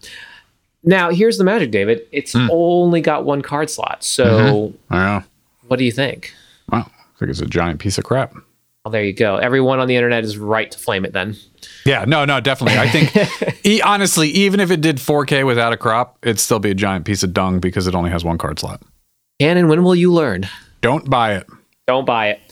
Now 0.83 1.09
here's 1.09 1.37
the 1.37 1.43
magic, 1.43 1.71
David. 1.71 2.01
It's 2.11 2.35
only 2.35 3.01
got 3.01 3.25
one 3.25 3.41
card 3.41 3.69
slot. 3.69 4.03
So 4.03 4.73
I 4.89 4.97
know. 5.19 5.23
what 5.67 5.77
do 5.77 5.85
you 5.85 5.91
think? 5.91 6.33
Wow. 6.71 6.89
I 6.91 7.19
think 7.19 7.31
it's 7.31 7.41
a 7.41 7.45
giant 7.47 7.79
piece 7.79 7.97
of 7.97 8.03
crap. 8.03 8.33
Well, 8.83 8.91
there 8.91 9.03
you 9.03 9.13
go. 9.13 9.37
Everyone 9.37 9.79
on 9.79 9.87
the 9.87 9.95
internet 9.95 10.23
is 10.23 10.37
right 10.37 10.69
to 10.69 10.77
flame 10.77 11.05
it. 11.05 11.13
Then 11.13 11.35
Yeah, 11.85 12.05
no, 12.05 12.23
no, 12.23 12.39
definitely. 12.39 12.77
I 12.77 12.87
think, 12.87 13.65
e- 13.65 13.81
honestly, 13.81 14.29
even 14.29 14.59
if 14.59 14.69
it 14.69 14.79
did 14.81 14.97
4K 14.97 15.43
without 15.43 15.73
a 15.73 15.77
crop, 15.77 16.19
it'd 16.21 16.39
still 16.39 16.59
be 16.59 16.69
a 16.69 16.75
giant 16.75 17.03
piece 17.05 17.23
of 17.23 17.33
dung 17.33 17.59
because 17.59 17.87
it 17.87 17.95
only 17.95 18.11
has 18.11 18.23
one 18.23 18.37
card 18.37 18.59
slot. 18.59 18.83
Canon, 19.39 19.69
when 19.69 19.83
will 19.83 19.95
you 19.95 20.13
learn? 20.13 20.47
Don't 20.81 21.09
buy 21.09 21.33
it. 21.33 21.47
Don't 21.87 22.05
buy 22.05 22.29
it. 22.29 22.44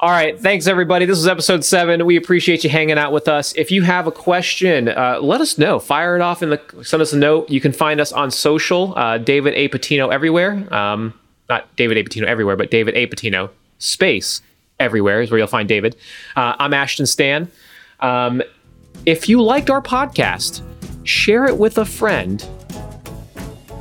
All 0.00 0.08
right. 0.08 0.40
Thanks, 0.40 0.66
everybody. 0.66 1.04
This 1.04 1.18
was 1.18 1.26
episode 1.26 1.62
seven. 1.62 2.06
We 2.06 2.16
appreciate 2.16 2.64
you 2.64 2.70
hanging 2.70 2.96
out 2.96 3.12
with 3.12 3.28
us. 3.28 3.52
If 3.54 3.70
you 3.70 3.82
have 3.82 4.06
a 4.06 4.10
question, 4.10 4.88
uh, 4.88 5.18
let 5.20 5.42
us 5.42 5.58
know. 5.58 5.78
Fire 5.78 6.16
it 6.16 6.22
off 6.22 6.42
in 6.42 6.48
the, 6.48 6.60
send 6.82 7.02
us 7.02 7.12
a 7.12 7.18
note. 7.18 7.50
You 7.50 7.60
can 7.60 7.72
find 7.72 8.00
us 8.00 8.10
on 8.10 8.30
social, 8.30 8.96
uh, 8.96 9.18
David 9.18 9.52
A. 9.52 9.68
Patino 9.68 10.08
everywhere. 10.08 10.66
Um, 10.72 11.12
not 11.50 11.76
David 11.76 11.98
A. 11.98 12.02
Patino 12.02 12.26
everywhere, 12.26 12.56
but 12.56 12.70
David 12.70 12.94
A. 12.94 13.08
Patino 13.08 13.50
space 13.76 14.40
everywhere 14.78 15.20
is 15.20 15.30
where 15.30 15.36
you'll 15.36 15.48
find 15.48 15.68
David. 15.68 15.96
Uh, 16.34 16.56
I'm 16.58 16.72
Ashton 16.72 17.04
Stan. 17.04 17.50
Um, 18.00 18.40
if 19.04 19.28
you 19.28 19.42
liked 19.42 19.68
our 19.68 19.82
podcast, 19.82 20.62
share 21.06 21.44
it 21.44 21.58
with 21.58 21.76
a 21.76 21.84
friend. 21.84 22.42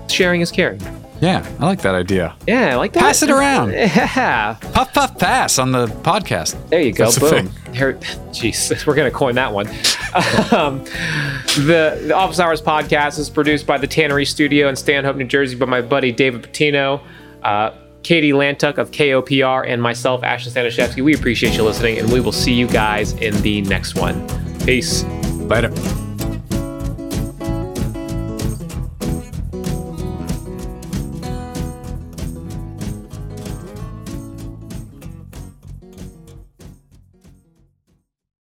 Sharing 0.10 0.42
is 0.42 0.52
caring. 0.52 0.82
Yeah, 1.22 1.48
I 1.60 1.66
like 1.66 1.82
that 1.82 1.96
idea. 1.96 2.36
Yeah, 2.48 2.74
I 2.74 2.76
like 2.76 2.94
that. 2.94 3.02
Pass 3.02 3.24
it 3.24 3.30
around. 3.30 3.72
Yeah. 4.00 4.58
Puff, 4.74 4.94
puff, 4.94 5.18
pass 5.18 5.60
on 5.60 5.72
the 5.72 5.88
podcast. 5.88 6.70
There 6.70 6.82
you 6.82 6.94
go. 6.94 7.10
That's 7.12 7.20
Boom. 7.20 7.50
Here, 7.74 7.94
jeez, 8.32 8.86
we're 8.88 8.96
gonna 8.96 9.12
coin 9.12 9.36
that 9.36 9.52
one. 9.54 9.68
um, 10.52 10.84
the 11.66 12.02
the 12.08 12.14
Office 12.16 12.40
Hours 12.40 12.62
podcast 12.62 13.20
is 13.20 13.30
produced 13.30 13.66
by 13.66 13.78
the 13.78 13.88
Tannery 13.88 14.26
Studio 14.26 14.70
in 14.70 14.76
Stanhope, 14.76 15.16
New 15.16 15.26
Jersey, 15.26 15.56
by 15.56 15.66
my 15.66 15.82
buddy 15.82 16.12
David 16.12 16.44
Patino, 16.44 17.02
uh, 17.44 17.72
Katie 18.04 18.32
Lantuck 18.32 18.78
of 18.78 18.92
KOPR, 18.92 19.68
and 19.68 19.82
myself, 19.82 20.24
Ashton 20.24 20.54
Stanishevsky. 20.54 21.04
We 21.04 21.14
appreciate 21.16 21.56
you 21.56 21.64
listening, 21.64 22.00
and 22.00 22.12
we 22.12 22.20
will 22.20 22.32
see 22.32 22.54
you 22.54 22.68
guys 22.68 23.14
in 23.14 23.40
the 23.42 23.62
next 23.62 23.96
one. 23.96 24.28
Peace. 24.66 25.04
Later. 25.50 26.09